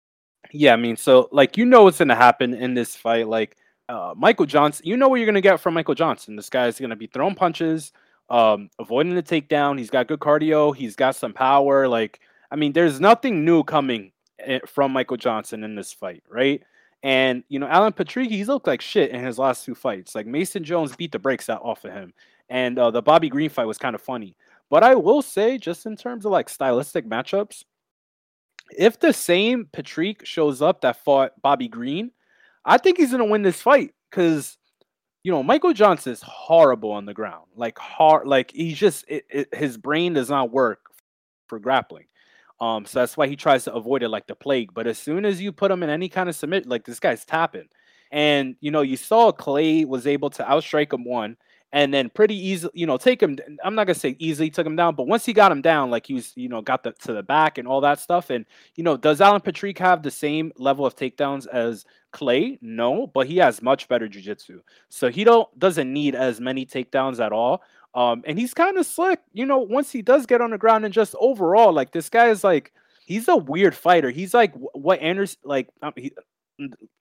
Yeah, 0.50 0.74
I 0.74 0.76
mean, 0.76 0.96
so 0.96 1.28
like 1.32 1.56
you 1.56 1.64
know 1.64 1.84
what's 1.84 1.98
going 1.98 2.08
to 2.08 2.14
happen 2.14 2.52
in 2.52 2.74
this 2.74 2.96
fight. 2.96 3.28
Like 3.28 3.56
uh, 3.92 4.14
Michael 4.16 4.46
Johnson, 4.46 4.86
you 4.86 4.96
know 4.96 5.08
what 5.08 5.16
you're 5.16 5.26
going 5.26 5.34
to 5.34 5.40
get 5.40 5.60
from 5.60 5.74
Michael 5.74 5.94
Johnson. 5.94 6.34
This 6.34 6.48
guy's 6.48 6.78
going 6.78 6.90
to 6.90 6.96
be 6.96 7.06
throwing 7.06 7.34
punches, 7.34 7.92
um, 8.30 8.70
avoiding 8.78 9.14
the 9.14 9.22
takedown. 9.22 9.78
He's 9.78 9.90
got 9.90 10.08
good 10.08 10.20
cardio. 10.20 10.74
He's 10.74 10.96
got 10.96 11.14
some 11.14 11.34
power. 11.34 11.86
Like, 11.86 12.20
I 12.50 12.56
mean, 12.56 12.72
there's 12.72 13.00
nothing 13.00 13.44
new 13.44 13.62
coming 13.62 14.12
eh, 14.38 14.60
from 14.66 14.92
Michael 14.92 15.18
Johnson 15.18 15.62
in 15.62 15.74
this 15.74 15.92
fight, 15.92 16.22
right? 16.28 16.62
And 17.02 17.44
you 17.48 17.58
know, 17.58 17.66
Alan 17.66 17.92
Patrick, 17.92 18.30
he's 18.30 18.48
looked 18.48 18.66
like 18.66 18.80
shit 18.80 19.10
in 19.10 19.22
his 19.22 19.38
last 19.38 19.64
two 19.64 19.74
fights. 19.74 20.14
Like 20.14 20.26
Mason 20.26 20.64
Jones 20.64 20.96
beat 20.96 21.12
the 21.12 21.18
brakes 21.18 21.50
out 21.50 21.62
off 21.62 21.84
of 21.84 21.92
him, 21.92 22.14
and 22.48 22.78
uh, 22.78 22.90
the 22.90 23.02
Bobby 23.02 23.28
Green 23.28 23.50
fight 23.50 23.66
was 23.66 23.78
kind 23.78 23.94
of 23.94 24.00
funny. 24.00 24.36
But 24.70 24.84
I 24.84 24.94
will 24.94 25.20
say, 25.20 25.58
just 25.58 25.84
in 25.84 25.96
terms 25.96 26.24
of 26.24 26.32
like 26.32 26.48
stylistic 26.48 27.04
matchups, 27.06 27.64
if 28.78 29.00
the 29.00 29.12
same 29.12 29.68
Patrick 29.72 30.24
shows 30.24 30.62
up 30.62 30.80
that 30.80 31.02
fought 31.04 31.32
Bobby 31.42 31.66
Green, 31.66 32.12
I 32.64 32.78
think 32.78 32.98
he's 32.98 33.10
gonna 33.10 33.24
win 33.24 33.42
this 33.42 33.60
fight 33.60 33.92
because 34.10 34.56
you 35.22 35.32
know 35.32 35.42
Michael 35.42 35.72
Johnson 35.72 36.12
is 36.12 36.22
horrible 36.22 36.92
on 36.92 37.06
the 37.06 37.14
ground, 37.14 37.46
like 37.56 37.78
hard, 37.78 38.26
like 38.26 38.50
he's 38.52 38.78
just 38.78 39.04
it, 39.08 39.24
it, 39.30 39.54
his 39.54 39.76
brain 39.76 40.14
does 40.14 40.30
not 40.30 40.50
work 40.50 40.80
for 41.48 41.58
grappling. 41.58 42.06
Um, 42.60 42.86
so 42.86 43.00
that's 43.00 43.16
why 43.16 43.26
he 43.26 43.34
tries 43.34 43.64
to 43.64 43.74
avoid 43.74 44.04
it 44.04 44.08
like 44.08 44.28
the 44.28 44.36
plague. 44.36 44.72
But 44.72 44.86
as 44.86 44.96
soon 44.96 45.24
as 45.24 45.40
you 45.40 45.50
put 45.50 45.70
him 45.72 45.82
in 45.82 45.90
any 45.90 46.08
kind 46.08 46.28
of 46.28 46.36
submit, 46.36 46.66
like 46.66 46.84
this 46.84 47.00
guy's 47.00 47.24
tapping, 47.24 47.68
and 48.10 48.56
you 48.60 48.70
know 48.70 48.82
you 48.82 48.96
saw 48.96 49.32
Clay 49.32 49.84
was 49.84 50.06
able 50.06 50.30
to 50.30 50.44
outstrike 50.44 50.92
him 50.92 51.04
one, 51.04 51.36
and 51.72 51.92
then 51.92 52.10
pretty 52.10 52.36
easy, 52.36 52.68
you 52.74 52.86
know, 52.86 52.98
take 52.98 53.22
him. 53.22 53.38
I'm 53.64 53.74
not 53.74 53.86
gonna 53.86 53.94
say 53.94 54.14
easily 54.18 54.50
took 54.50 54.66
him 54.66 54.76
down, 54.76 54.94
but 54.94 55.06
once 55.06 55.24
he 55.24 55.32
got 55.32 55.50
him 55.50 55.62
down, 55.62 55.90
like 55.90 56.06
he 56.06 56.14
was, 56.14 56.32
you 56.36 56.48
know, 56.48 56.60
got 56.60 56.82
the 56.82 56.92
to 56.92 57.14
the 57.14 57.22
back 57.22 57.58
and 57.58 57.66
all 57.66 57.80
that 57.80 57.98
stuff. 57.98 58.30
And 58.30 58.44
you 58.74 58.84
know, 58.84 58.96
does 58.96 59.20
Alan 59.20 59.40
Patrick 59.40 59.78
have 59.78 60.02
the 60.02 60.10
same 60.10 60.52
level 60.56 60.84
of 60.84 60.94
takedowns 60.94 61.46
as 61.46 61.84
Clay? 62.12 62.58
No, 62.60 63.06
but 63.06 63.26
he 63.26 63.38
has 63.38 63.62
much 63.62 63.88
better 63.88 64.06
jujitsu, 64.06 64.60
so 64.90 65.10
he 65.10 65.24
don't 65.24 65.48
doesn't 65.58 65.90
need 65.90 66.14
as 66.14 66.40
many 66.40 66.66
takedowns 66.66 67.24
at 67.24 67.32
all. 67.32 67.62
Um, 67.94 68.22
and 68.26 68.38
he's 68.38 68.54
kind 68.54 68.76
of 68.78 68.86
slick, 68.86 69.20
you 69.32 69.46
know. 69.46 69.58
Once 69.58 69.90
he 69.90 70.02
does 70.02 70.26
get 70.26 70.40
on 70.40 70.50
the 70.50 70.58
ground, 70.58 70.84
and 70.84 70.94
just 70.94 71.14
overall, 71.18 71.72
like 71.72 71.92
this 71.92 72.08
guy 72.08 72.28
is 72.28 72.44
like, 72.44 72.72
he's 73.06 73.28
a 73.28 73.36
weird 73.36 73.74
fighter. 73.74 74.10
He's 74.10 74.34
like 74.34 74.54
what 74.54 75.00
Anderson, 75.00 75.40
like, 75.44 75.68
um, 75.82 75.92
he, 75.96 76.12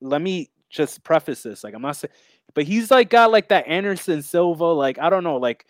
let 0.01 0.21
me 0.21 0.49
just 0.69 1.03
preface 1.03 1.43
this. 1.43 1.63
Like, 1.63 1.73
I'm 1.73 1.81
not 1.81 1.97
saying 1.97 2.11
but 2.53 2.63
he's 2.63 2.91
like 2.91 3.09
got 3.09 3.31
like 3.31 3.49
that 3.49 3.67
Anderson 3.67 4.21
Silva, 4.21 4.65
like 4.65 4.99
I 4.99 5.09
don't 5.09 5.23
know, 5.23 5.37
like 5.37 5.65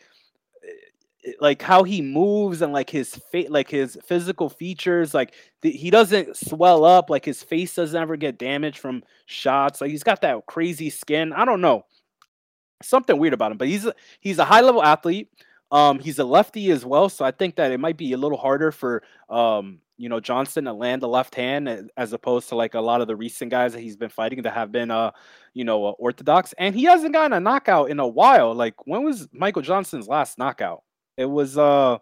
eh, 0.63 1.29
eh, 1.29 1.31
like 1.39 1.61
how 1.61 1.83
he 1.83 2.01
moves 2.01 2.61
and 2.61 2.73
like 2.73 2.89
his 2.89 3.15
face, 3.31 3.49
like 3.49 3.69
his 3.69 3.97
physical 4.05 4.49
features, 4.49 5.13
like 5.13 5.33
the, 5.61 5.71
he 5.71 5.89
doesn't 5.89 6.35
swell 6.37 6.85
up, 6.85 7.09
like 7.09 7.25
his 7.25 7.43
face 7.43 7.75
doesn't 7.75 7.99
ever 7.99 8.15
get 8.15 8.37
damaged 8.37 8.79
from 8.79 9.03
shots. 9.25 9.81
Like 9.81 9.91
he's 9.91 10.03
got 10.03 10.21
that 10.21 10.45
crazy 10.45 10.89
skin. 10.89 11.33
I 11.33 11.45
don't 11.45 11.61
know, 11.61 11.85
something 12.81 13.17
weird 13.17 13.33
about 13.33 13.51
him. 13.51 13.57
But 13.57 13.67
he's 13.67 13.85
a, 13.85 13.93
he's 14.19 14.39
a 14.39 14.45
high 14.45 14.61
level 14.61 14.83
athlete. 14.83 15.29
Um, 15.71 15.99
he's 15.99 16.19
a 16.19 16.25
lefty 16.25 16.69
as 16.71 16.85
well, 16.85 17.07
so 17.07 17.23
I 17.23 17.31
think 17.31 17.55
that 17.55 17.71
it 17.71 17.79
might 17.79 17.95
be 17.95 18.11
a 18.11 18.17
little 18.17 18.37
harder 18.37 18.73
for 18.73 19.03
um 19.29 19.79
you 20.01 20.09
know 20.09 20.19
Johnson 20.19 20.65
to 20.65 20.73
land 20.73 21.03
the 21.03 21.07
left 21.07 21.35
hand 21.35 21.91
as 21.95 22.11
opposed 22.11 22.49
to 22.49 22.55
like 22.55 22.73
a 22.73 22.81
lot 22.81 23.01
of 23.01 23.07
the 23.07 23.15
recent 23.15 23.51
guys 23.51 23.73
that 23.73 23.81
he's 23.81 23.95
been 23.95 24.09
fighting 24.09 24.41
that 24.41 24.53
have 24.53 24.71
been 24.71 24.89
uh 24.89 25.11
you 25.53 25.63
know 25.63 25.85
uh, 25.85 25.91
orthodox. 25.91 26.55
And 26.57 26.73
he 26.73 26.85
hasn't 26.85 27.13
gotten 27.13 27.33
a 27.33 27.39
knockout 27.39 27.91
in 27.91 27.99
a 27.99 28.07
while. 28.07 28.55
Like 28.55 28.87
when 28.87 29.03
was 29.03 29.27
Michael 29.31 29.61
Johnson's 29.61 30.07
last 30.07 30.39
knockout? 30.39 30.81
It 31.17 31.25
was 31.25 31.55
uh 31.55 31.99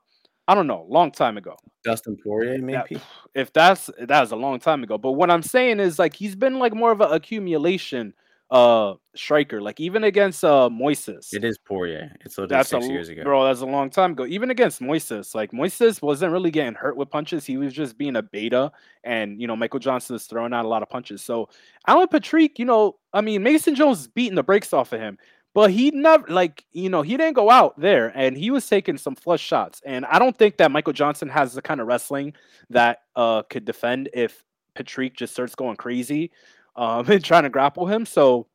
I 0.48 0.56
don't 0.56 0.66
know 0.66 0.86
long 0.88 1.12
time 1.12 1.38
ago. 1.38 1.58
Dustin 1.84 2.18
Poirier 2.24 2.58
maybe? 2.60 2.78
yeah, 2.92 3.00
if 3.36 3.52
that's 3.52 3.90
that 4.00 4.22
was 4.22 4.32
a 4.32 4.38
long 4.38 4.60
time 4.60 4.82
ago. 4.82 4.98
But 4.98 5.12
what 5.14 5.30
I'm 5.30 5.44
saying 5.44 5.82
is 5.82 6.00
like 6.00 6.16
he's 6.16 6.38
been 6.38 6.58
like 6.58 6.74
more 6.74 6.94
of 6.94 7.02
an 7.02 7.12
accumulation 7.12 8.14
uh 8.52 8.96
striker. 9.16 9.62
Like 9.62 9.80
even 9.80 10.04
against 10.04 10.44
uh 10.44 10.70
Moises. 10.72 11.34
It 11.34 11.44
is 11.44 11.58
Poirier. 11.58 12.16
It's 12.22 12.38
that's 12.48 12.70
six 12.70 12.86
a, 12.86 12.90
years 12.90 13.10
ago. 13.10 13.24
Bro, 13.24 13.46
that's 13.46 13.62
a 13.62 13.66
long 13.66 13.90
time 13.90 14.14
ago. 14.14 14.26
Even 14.26 14.50
against 14.50 14.82
Moises. 14.82 15.36
Like 15.36 15.52
Moises 15.52 16.02
wasn't 16.02 16.32
really 16.32 16.52
getting 16.52 16.74
hurt 16.74 16.98
with 16.98 17.10
punches. 17.10 17.46
He 17.46 17.58
was 17.58 17.74
just 17.74 17.98
being 17.98 18.16
a 18.16 18.24
beta. 18.24 18.72
And 19.04 19.40
you 19.40 19.48
know, 19.48 19.56
Michael 19.56 19.80
Johnson 19.80 20.16
is 20.16 20.26
throwing 20.26 20.54
out 20.54 20.66
a 20.66 20.68
lot 20.68 20.82
of 20.82 20.90
punches. 20.90 21.22
So 21.22 21.50
Alan 21.88 22.08
Patrick, 22.08 22.58
you 22.58 22.66
know, 22.66 22.98
I 23.14 23.22
mean, 23.22 23.44
Mason 23.44 23.76
Jones 23.76 24.08
beating 24.08 24.36
the 24.36 24.44
brakes 24.44 24.74
off 24.74 24.94
of 24.94 25.00
him. 25.00 25.18
But 25.56 25.72
he 25.72 25.90
never 25.92 26.28
like, 26.28 26.64
you 26.72 26.90
know, 26.90 27.02
he 27.02 27.18
didn't 27.18 27.34
go 27.34 27.50
out 27.50 27.80
there 27.80 28.14
and 28.16 28.38
he 28.38 28.52
was 28.52 28.68
taking 28.68 28.98
some 28.98 29.16
flush 29.16 29.42
shots. 29.42 29.82
And 29.84 30.06
I 30.06 30.20
don't 30.20 30.38
think 30.38 30.58
that 30.58 30.72
Michael 30.72 30.94
Johnson 30.94 31.28
has 31.30 31.54
the 31.54 31.62
kind 31.62 31.82
of 31.82 31.88
wrestling 31.88 32.34
that 32.70 33.00
uh 33.16 33.42
could 33.44 33.66
defend 33.66 34.10
if 34.14 34.44
Patrick 34.76 35.18
just 35.18 35.34
starts 35.34 35.56
going 35.56 35.76
crazy 35.76 36.32
um, 36.80 37.06
and 37.12 37.24
trying 37.24 37.44
to 37.44 37.50
grapple 37.50 37.86
him. 37.86 38.06
So 38.08 38.48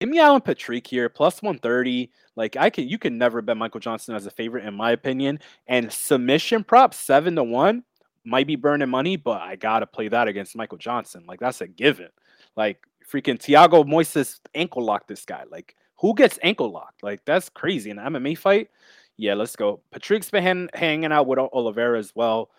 give 0.00 0.10
me 0.10 0.18
Alan 0.18 0.42
Patrick 0.42 0.86
here, 0.86 1.08
plus 1.08 1.40
130. 1.40 2.10
Like 2.36 2.56
I 2.56 2.68
can, 2.68 2.86
you 2.88 2.98
can 2.98 3.16
never 3.16 3.40
bet 3.40 3.56
Michael 3.56 3.80
Johnson 3.80 4.14
as 4.14 4.26
a 4.26 4.30
favorite, 4.30 4.66
in 4.66 4.74
my 4.74 4.90
opinion. 4.90 5.38
And 5.66 5.90
submission 5.90 6.64
prop 6.64 6.92
seven 6.92 7.36
to 7.36 7.44
one 7.44 7.84
might 8.24 8.46
be 8.46 8.56
burning 8.56 8.90
money, 8.90 9.16
but 9.16 9.40
I 9.40 9.56
gotta 9.56 9.86
play 9.86 10.08
that 10.08 10.28
against 10.28 10.56
Michael 10.56 10.78
Johnson. 10.78 11.24
Like 11.26 11.40
that's 11.40 11.60
a 11.60 11.68
given. 11.68 12.08
Like 12.56 12.84
freaking 13.10 13.38
Thiago 13.38 13.84
Moises 13.84 14.40
ankle 14.54 14.82
locked 14.82 15.08
this 15.08 15.24
guy. 15.24 15.44
Like 15.50 15.76
who 16.00 16.14
gets 16.14 16.38
ankle 16.42 16.70
locked? 16.70 17.02
Like 17.02 17.24
that's 17.24 17.48
crazy. 17.48 17.90
In 17.90 17.98
an 17.98 18.14
MMA 18.14 18.36
fight, 18.36 18.70
yeah, 19.16 19.34
let's 19.34 19.54
go. 19.54 19.80
Patrick's 19.92 20.30
been 20.30 20.68
hanging 20.74 21.12
out 21.12 21.26
with 21.28 21.38
Oliveira 21.38 21.98
as 21.98 22.12
well 22.16 22.50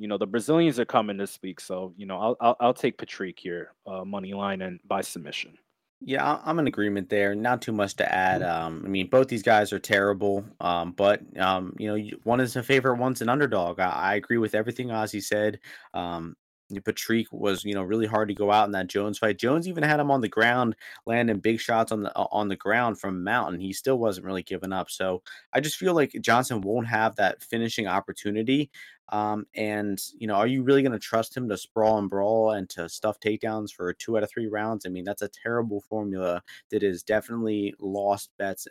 you 0.00 0.08
know 0.08 0.16
the 0.16 0.26
Brazilians 0.26 0.80
are 0.80 0.86
coming 0.86 1.18
this 1.18 1.38
week, 1.42 1.60
so 1.60 1.92
you 1.96 2.06
know 2.06 2.18
I'll 2.18 2.36
I'll, 2.40 2.56
I'll 2.58 2.74
take 2.74 2.98
Patrick 2.98 3.38
here, 3.38 3.74
uh, 3.86 4.04
money 4.04 4.32
line 4.32 4.62
and 4.62 4.80
by 4.84 5.02
submission. 5.02 5.58
Yeah, 6.02 6.40
I'm 6.42 6.58
in 6.58 6.66
agreement 6.66 7.10
there. 7.10 7.34
Not 7.34 7.60
too 7.60 7.72
much 7.72 7.94
to 7.96 8.10
add. 8.10 8.42
Um, 8.42 8.82
I 8.86 8.88
mean, 8.88 9.08
both 9.08 9.28
these 9.28 9.42
guys 9.42 9.70
are 9.74 9.78
terrible. 9.78 10.46
Um, 10.58 10.92
but 10.92 11.20
um, 11.38 11.76
you 11.78 11.94
know, 11.94 12.10
one 12.24 12.40
is 12.40 12.56
a 12.56 12.62
favorite, 12.62 12.96
one's 12.96 13.20
an 13.20 13.28
underdog. 13.28 13.78
I, 13.78 13.90
I 13.90 14.14
agree 14.14 14.38
with 14.38 14.54
everything 14.54 14.88
Ozzy 14.88 15.22
said. 15.22 15.60
Um, 15.92 16.36
Patrick 16.84 17.26
was, 17.32 17.64
you 17.64 17.74
know, 17.74 17.82
really 17.82 18.06
hard 18.06 18.28
to 18.28 18.34
go 18.34 18.50
out 18.52 18.66
in 18.66 18.72
that 18.72 18.86
Jones 18.86 19.18
fight. 19.18 19.38
Jones 19.38 19.66
even 19.68 19.82
had 19.82 20.00
him 20.00 20.10
on 20.10 20.20
the 20.20 20.28
ground, 20.28 20.76
landing 21.04 21.38
big 21.40 21.60
shots 21.60 21.92
on 21.92 22.02
the 22.02 22.16
on 22.16 22.48
the 22.48 22.56
ground 22.56 22.98
from 23.00 23.24
Mountain. 23.24 23.60
He 23.60 23.72
still 23.72 23.98
wasn't 23.98 24.26
really 24.26 24.42
giving 24.42 24.72
up. 24.72 24.90
So 24.90 25.22
I 25.52 25.60
just 25.60 25.76
feel 25.76 25.94
like 25.94 26.16
Johnson 26.20 26.60
won't 26.60 26.86
have 26.86 27.16
that 27.16 27.42
finishing 27.42 27.86
opportunity. 27.86 28.70
Um, 29.10 29.46
and 29.54 30.00
you 30.18 30.26
know, 30.26 30.34
are 30.34 30.46
you 30.46 30.62
really 30.62 30.82
going 30.82 30.92
to 30.92 30.98
trust 30.98 31.36
him 31.36 31.48
to 31.48 31.56
sprawl 31.56 31.98
and 31.98 32.08
brawl 32.08 32.52
and 32.52 32.68
to 32.70 32.88
stuff 32.88 33.18
takedowns 33.20 33.72
for 33.72 33.92
two 33.92 34.16
out 34.16 34.22
of 34.22 34.30
three 34.30 34.46
rounds? 34.46 34.86
I 34.86 34.88
mean, 34.88 35.04
that's 35.04 35.22
a 35.22 35.28
terrible 35.28 35.80
formula 35.82 36.42
that 36.70 36.82
is 36.82 37.02
definitely 37.02 37.74
lost 37.80 38.30
bets 38.38 38.66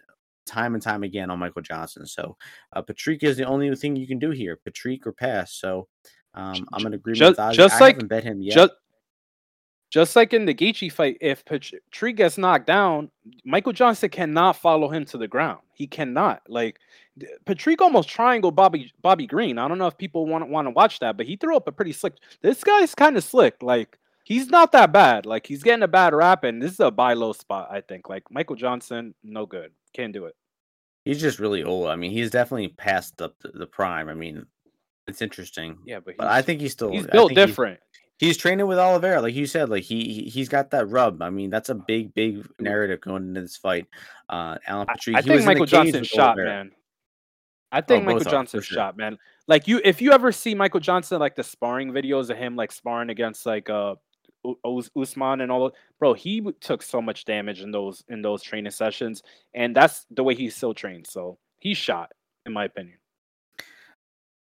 time 0.45 0.73
and 0.73 0.83
time 0.83 1.03
again 1.03 1.29
on 1.29 1.39
Michael 1.39 1.61
Johnson. 1.61 2.05
So 2.05 2.35
uh, 2.73 2.81
Patrick 2.81 3.23
is 3.23 3.37
the 3.37 3.45
only 3.45 3.73
thing 3.75 3.95
you 3.95 4.07
can 4.07 4.19
do 4.19 4.31
here, 4.31 4.57
Patrick 4.57 5.05
or 5.05 5.11
pass. 5.11 5.53
So 5.53 5.87
um, 6.33 6.67
I'm 6.73 6.85
in 6.85 6.93
agreement 6.93 7.19
just, 7.19 7.29
with 7.31 7.39
Ozzy. 7.39 7.53
Just 7.53 7.75
I 7.75 7.79
like, 7.79 7.95
haven't 7.95 8.07
bet 8.07 8.23
him 8.23 8.41
yet. 8.41 8.55
Just, 8.55 8.73
just 9.89 10.15
like 10.15 10.33
in 10.33 10.45
the 10.45 10.53
Gaethje 10.53 10.91
fight, 10.91 11.17
if 11.19 11.43
Patrick 11.45 12.15
gets 12.15 12.37
knocked 12.37 12.67
down, 12.67 13.09
Michael 13.43 13.73
Johnson 13.73 14.09
cannot 14.09 14.55
follow 14.55 14.89
him 14.89 15.03
to 15.05 15.17
the 15.17 15.27
ground. 15.27 15.59
He 15.73 15.87
cannot. 15.87 16.41
Like 16.47 16.79
Patrick 17.45 17.81
almost 17.81 18.07
triangle 18.09 18.51
Bobby 18.51 18.91
Bobby 19.01 19.25
Green. 19.25 19.57
I 19.57 19.67
don't 19.67 19.77
know 19.77 19.87
if 19.87 19.97
people 19.97 20.27
want 20.27 20.47
want 20.49 20.67
to 20.67 20.71
watch 20.71 20.99
that, 20.99 21.17
but 21.17 21.25
he 21.25 21.35
threw 21.35 21.55
up 21.55 21.67
a 21.67 21.71
pretty 21.71 21.93
slick. 21.93 22.13
This 22.41 22.63
guy's 22.63 22.93
kind 22.93 23.17
of 23.17 23.23
slick. 23.23 23.55
Like 23.61 23.97
he's 24.23 24.49
not 24.49 24.71
that 24.73 24.91
bad. 24.93 25.25
Like 25.25 25.47
he's 25.47 25.63
getting 25.63 25.83
a 25.83 25.87
bad 25.87 26.13
rap, 26.13 26.43
and 26.43 26.61
this 26.61 26.73
is 26.73 26.79
a 26.79 26.91
buy 26.91 27.13
low 27.13 27.33
spot. 27.33 27.69
I 27.71 27.81
think. 27.81 28.09
Like 28.09 28.23
Michael 28.29 28.55
Johnson, 28.55 29.15
no 29.23 29.45
good. 29.45 29.71
Can't 29.93 30.13
do 30.13 30.25
it. 30.25 30.35
He's 31.03 31.19
just 31.19 31.39
really 31.39 31.63
old. 31.63 31.87
I 31.87 31.95
mean, 31.95 32.11
he's 32.11 32.29
definitely 32.29 32.67
past 32.67 33.17
the 33.17 33.31
the 33.55 33.65
prime. 33.65 34.07
I 34.07 34.13
mean, 34.13 34.45
it's 35.07 35.23
interesting. 35.23 35.79
Yeah, 35.85 35.99
but, 35.99 36.17
but 36.17 36.27
I 36.27 36.43
think 36.43 36.61
he's 36.61 36.73
still 36.73 36.91
he's 36.91 37.07
built 37.07 37.33
different. 37.33 37.79
He's, 37.91 38.08
he's, 38.19 38.37
training 38.37 38.67
with 38.67 38.77
Oliveira, 38.77 39.21
like 39.21 39.33
you 39.33 39.47
said. 39.47 39.69
Like 39.69 39.83
he 39.83 40.29
he's 40.31 40.49
got 40.49 40.71
that 40.71 40.89
rub. 40.89 41.21
I 41.21 41.29
mean, 41.29 41.49
that's 41.49 41.69
a 41.69 41.75
big 41.75 42.13
big 42.13 42.47
narrative 42.59 43.01
going 43.01 43.29
into 43.29 43.41
this 43.41 43.57
fight. 43.57 43.87
Uh, 44.29 44.57
Alan 44.67 44.85
Patrick. 44.85 45.15
I, 45.15 45.19
I 45.19 45.21
think 45.23 45.45
Michael 45.45 45.65
Johnson 45.65 46.03
shot, 46.03 46.37
man. 46.37 46.71
I 47.71 47.81
think 47.81 48.03
oh, 48.03 48.05
Michael 48.05 48.31
Johnson 48.31 48.61
sure. 48.61 48.75
shot, 48.75 48.97
man. 48.97 49.17
Like 49.47 49.67
you, 49.67 49.81
if 49.83 50.01
you 50.01 50.11
ever 50.11 50.31
see 50.31 50.55
Michael 50.55 50.79
Johnson, 50.79 51.19
like 51.19 51.35
the 51.35 51.43
sparring 51.43 51.91
videos 51.91 52.29
of 52.29 52.37
him, 52.37 52.55
like 52.55 52.71
sparring 52.71 53.09
against 53.09 53.45
like 53.45 53.69
uh 53.69 53.95
Usman 54.95 55.41
and 55.41 55.51
all, 55.51 55.71
bro, 55.99 56.13
he 56.13 56.41
took 56.61 56.81
so 56.81 57.01
much 57.01 57.25
damage 57.25 57.61
in 57.61 57.71
those 57.71 58.03
in 58.09 58.21
those 58.21 58.41
training 58.41 58.71
sessions, 58.71 59.23
and 59.53 59.75
that's 59.75 60.05
the 60.11 60.23
way 60.23 60.35
he 60.35 60.49
still 60.49 60.73
trains. 60.73 61.09
So 61.09 61.37
he's 61.59 61.77
shot, 61.77 62.11
in 62.45 62.53
my 62.53 62.65
opinion. 62.65 62.98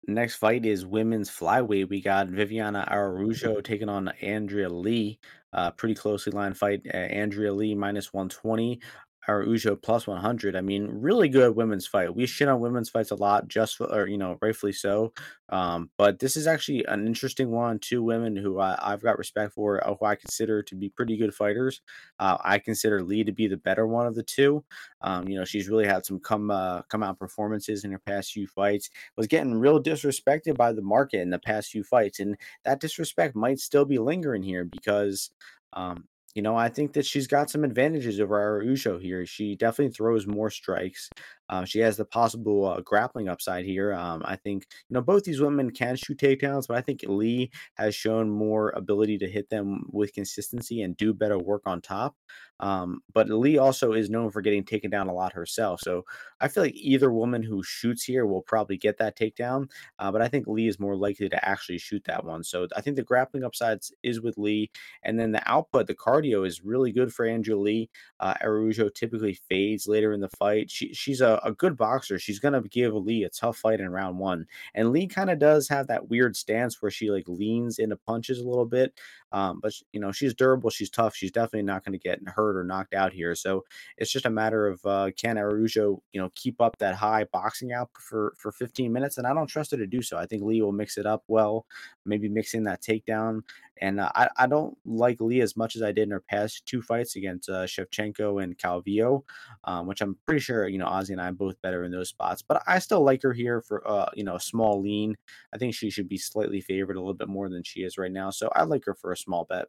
Next 0.09 0.37
fight 0.37 0.64
is 0.64 0.87
women's 0.87 1.31
flyweight. 1.31 1.90
We 1.90 2.01
got 2.01 2.29
Viviana 2.29 2.88
Araujo 2.90 3.61
taking 3.61 3.90
on 3.90 4.09
Andrea 4.23 4.71
Lee. 4.71 5.18
Uh, 5.53 5.71
pretty 5.73 5.94
closely 5.94 6.33
lined 6.33 6.57
fight. 6.57 6.81
Uh, 6.87 6.97
Andrea 6.97 7.53
Lee 7.53 7.75
minus 7.75 8.11
120. 8.11 8.81
Araujo 9.29 9.77
plus 9.77 10.07
100. 10.07 10.57
I 10.57 10.61
mean, 10.62 10.88
really 10.91 11.29
good 11.29 11.55
women's 11.55 11.87
fight. 11.87 12.14
We 12.14 12.27
shit 12.27 12.49
on 12.49 12.61
women's 12.61 12.88
fights 12.88 13.11
a 13.11 13.14
lot, 13.14 13.47
just 13.47 13.77
for, 13.77 13.85
or, 13.85 14.07
you 14.07 14.17
know, 14.17 14.38
rightfully 14.41 14.73
so. 14.73 15.12
Um, 15.51 15.91
but 15.99 16.19
this 16.19 16.37
is 16.37 16.47
actually 16.47 16.85
an 16.87 17.07
interesting 17.07 17.51
one. 17.51 17.79
Two 17.79 18.03
women 18.03 18.37
who 18.37 18.59
I, 18.59 18.79
have 18.83 19.03
got 19.03 19.19
respect 19.19 19.53
for, 19.53 19.87
uh, 19.87 19.95
who 19.95 20.07
I 20.07 20.14
consider 20.14 20.62
to 20.62 20.75
be 20.75 20.88
pretty 20.88 21.17
good 21.17 21.35
fighters. 21.35 21.83
Uh, 22.19 22.38
I 22.43 22.59
consider 22.59 23.03
Lee 23.03 23.25
to 23.25 23.33
be 23.33 23.47
the 23.47 23.57
better 23.57 23.87
one 23.87 24.07
of 24.07 24.14
the 24.14 24.23
two. 24.23 24.64
Um, 25.03 25.29
you 25.29 25.38
know, 25.38 25.45
she's 25.45 25.69
really 25.69 25.87
had 25.87 26.07
some 26.07 26.21
come 26.21 26.51
uh, 26.51 26.83
come 26.83 27.03
out 27.03 27.19
performances 27.19 27.85
in 27.85 27.93
her 27.93 27.99
past 27.99 28.33
few 28.33 28.47
fights. 28.47 28.91
Was 29.17 29.27
getting 29.27 29.55
real 29.55 29.83
disrespected 29.83 30.57
by 30.57 30.73
the 30.73 30.83
market 30.83 31.21
in 31.21 31.31
the 31.31 31.38
past 31.38 31.71
few 31.71 31.85
fights, 31.85 32.21
and 32.21 32.37
that 32.64 32.81
disrespect 32.81 33.37
might 33.37 33.61
still 33.61 33.85
be 33.85 33.99
lingering 33.99 34.43
here 34.43 34.64
because 34.64 35.31
um, 35.75 36.05
you 36.35 36.43
know, 36.43 36.57
I 36.57 36.69
think 36.69 36.93
that 36.93 37.07
she's 37.07 37.27
got 37.27 37.51
some 37.51 37.64
advantages 37.64 38.21
over 38.21 38.38
Araujo 38.38 38.99
here. 38.99 39.27
She 39.27 39.57
definitely 39.57 39.93
throws 39.93 40.27
more 40.27 40.51
strikes. 40.51 41.09
Uh, 41.49 41.65
she 41.65 41.81
has 41.81 41.97
the 41.97 42.05
possible 42.05 42.67
uh, 42.67 42.81
grappling 42.81 43.29
upside 43.29 43.65
here. 43.65 43.93
Um, 43.95 44.23
I 44.25 44.37
think 44.37 44.67
you 44.89 44.95
know 44.95 45.03
both 45.03 45.25
these 45.25 45.41
women 45.41 45.71
can 45.71 45.97
shoot 45.97 46.19
takedowns, 46.19 46.67
but 46.69 46.77
I 46.77 46.81
think 46.81 47.05
Lee 47.07 47.51
has 47.75 47.95
shown 47.95 48.31
more 48.31 48.71
ability 48.71 49.19
to 49.19 49.29
hit 49.29 49.51
them 49.51 49.85
with 49.91 50.13
consistency 50.15 50.83
and 50.83 50.97
do 50.97 51.15
better 51.15 51.39
work 51.39 51.63
on 51.67 51.81
top. 51.81 52.15
Um, 52.61 53.01
but 53.13 53.29
Lee 53.31 53.59
also 53.59 53.93
is 53.93 54.11
known 54.11 54.31
for 54.31 54.43
getting 54.43 54.65
taken 54.65 54.91
down 54.91 55.09
a 55.09 55.15
lot 55.15 55.33
herself. 55.33 55.81
So 55.81 56.05
I 56.41 56.49
feel 56.49 56.65
like 56.65 56.75
either 56.75 57.13
woman 57.13 57.43
who 57.43 57.63
shoots 57.63 58.05
here 58.05 58.27
will 58.27 58.43
probably 58.43 58.77
get 58.77 58.99
that 58.99 59.17
takedown. 59.17 59.71
Uh, 59.99 60.11
but 60.11 60.23
I 60.23 60.29
think 60.29 60.47
Lee 60.47 60.67
is 60.67 60.81
more 60.81 60.97
likely 60.97 61.29
to 61.29 61.49
actually 61.49 61.79
shoot 61.79 62.03
that 62.07 62.25
one. 62.25 62.43
So 62.43 62.67
I 62.77 62.81
think 62.81 62.97
the 62.97 63.03
grappling 63.03 63.45
upsides 63.45 63.93
is 64.03 64.21
with 64.21 64.39
Lee, 64.39 64.71
and 65.03 65.19
then 65.19 65.33
the 65.33 65.49
output, 65.49 65.87
the 65.87 65.95
cardio 65.95 66.47
is 66.47 66.65
really 66.65 66.93
good 66.93 67.13
for 67.13 67.27
Andrea 67.27 67.57
Lee. 67.57 67.91
Uh, 68.21 68.35
Araujo 68.43 68.89
typically 68.89 69.35
fades 69.49 69.87
later 69.87 70.13
in 70.13 70.21
the 70.21 70.29
fight. 70.29 70.71
She, 70.71 70.93
she's 70.95 71.21
a 71.21 71.38
a, 71.44 71.53
good 71.53 71.77
boxer, 71.77 72.18
she's 72.18 72.38
gonna 72.38 72.62
give 72.62 72.94
Lee 72.94 73.24
a 73.24 73.29
tough 73.29 73.57
fight 73.59 73.81
in 73.81 73.90
round 73.90 74.18
one. 74.18 74.46
And 74.74 74.90
Lee 74.92 75.07
kind 75.07 75.31
of 75.31 75.38
does 75.38 75.68
have 75.68 75.87
that 75.88 76.09
weird 76.09 76.37
stance 76.37 76.81
where 76.81 76.90
she 76.90 77.11
like 77.11 77.29
leans 77.29 77.79
into 77.79 77.96
punches 77.96 78.38
a 78.38 78.48
little 78.48 78.66
bit. 78.66 78.94
Um, 79.33 79.61
but 79.61 79.73
you 79.93 80.01
know, 80.01 80.12
she's 80.12 80.35
durable, 80.35 80.71
she's 80.71 80.91
tough, 80.91 81.14
she's 81.14 81.31
definitely 81.31 81.62
not 81.62 81.85
gonna 81.85 81.99
get 81.99 82.21
hurt 82.27 82.57
or 82.57 82.64
knocked 82.64 82.95
out 82.95 83.12
here. 83.12 83.35
So 83.35 83.64
it's 83.97 84.11
just 84.11 84.27
a 84.27 84.31
matter 84.31 84.67
of 84.67 84.81
uh, 84.85 85.11
can 85.17 85.38
Araujo, 85.38 86.03
you 86.12 86.21
know, 86.21 86.31
keep 86.35 86.61
up 86.61 86.79
that 86.79 86.95
high 86.95 87.25
boxing 87.33 87.73
out 87.73 87.91
for 87.99 88.35
for 88.38 88.53
15 88.53 88.93
minutes, 88.93 89.19
and 89.19 89.27
I 89.27 89.35
don't 89.35 89.47
trust 89.47 89.71
her 89.73 89.77
to 89.77 89.87
do 89.87 90.03
so. 90.03 90.17
I 90.17 90.27
think 90.27 90.43
Lee 90.43 90.62
will 90.62 90.73
mix 90.73 90.99
it 90.99 91.07
up 91.07 91.25
well, 91.29 91.67
maybe 92.05 92.29
mixing 92.29 92.64
that 92.64 92.83
takedown 92.83 93.43
and 93.81 94.01
uh, 94.01 94.11
I, 94.14 94.29
I 94.37 94.47
don't 94.47 94.77
like 94.85 95.21
Lee 95.21 95.41
as 95.41 95.57
much 95.57 95.77
as 95.77 95.83
I 95.83 95.93
did 95.93 96.05
in 96.05 96.11
her 96.11 96.21
past 96.21 96.67
two 96.67 96.83
fights 96.83 97.17
against 97.17 97.49
uh, 97.49 97.64
Shevchenko 97.64 98.43
and 98.43 98.57
Calvillo, 98.59 99.23
um, 99.64 99.87
which 99.87 100.01
I'm 100.01 100.17
pretty 100.27 100.41
sure, 100.41 100.69
you 100.69 100.79
know, 100.79 100.87
Ozzy 100.87 101.11
and 101.11 101.21
I 101.21 101.31
both 101.31 101.61
better 101.62 101.85
in 101.85 101.93
those 101.93 102.09
spots. 102.09 102.43
But 102.43 102.62
I 102.67 102.79
still 102.79 103.03
like 103.03 103.23
her 103.23 103.33
here 103.33 103.61
for, 103.61 103.87
uh, 103.88 104.11
you 104.14 104.25
know, 104.25 104.37
a 104.37 104.41
small 104.41 104.81
lean. 104.81 105.17
I 105.55 105.59
think 105.59 105.75
she 105.75 105.91
should 105.91 106.09
be 106.09 106.19
slightly 106.19 106.61
favored 106.61 106.97
a 106.97 107.01
little 107.01 107.14
bit 107.14 107.29
more 107.29 107.49
than 107.49 107.62
she 107.62 107.81
is 107.81 107.99
right 107.99 108.12
now. 108.12 108.31
So 108.31 108.51
I 108.55 108.64
like 108.64 108.85
her 108.87 108.95
for 108.95 109.12
a 109.12 109.17
small 109.19 109.45
bet. 109.45 109.67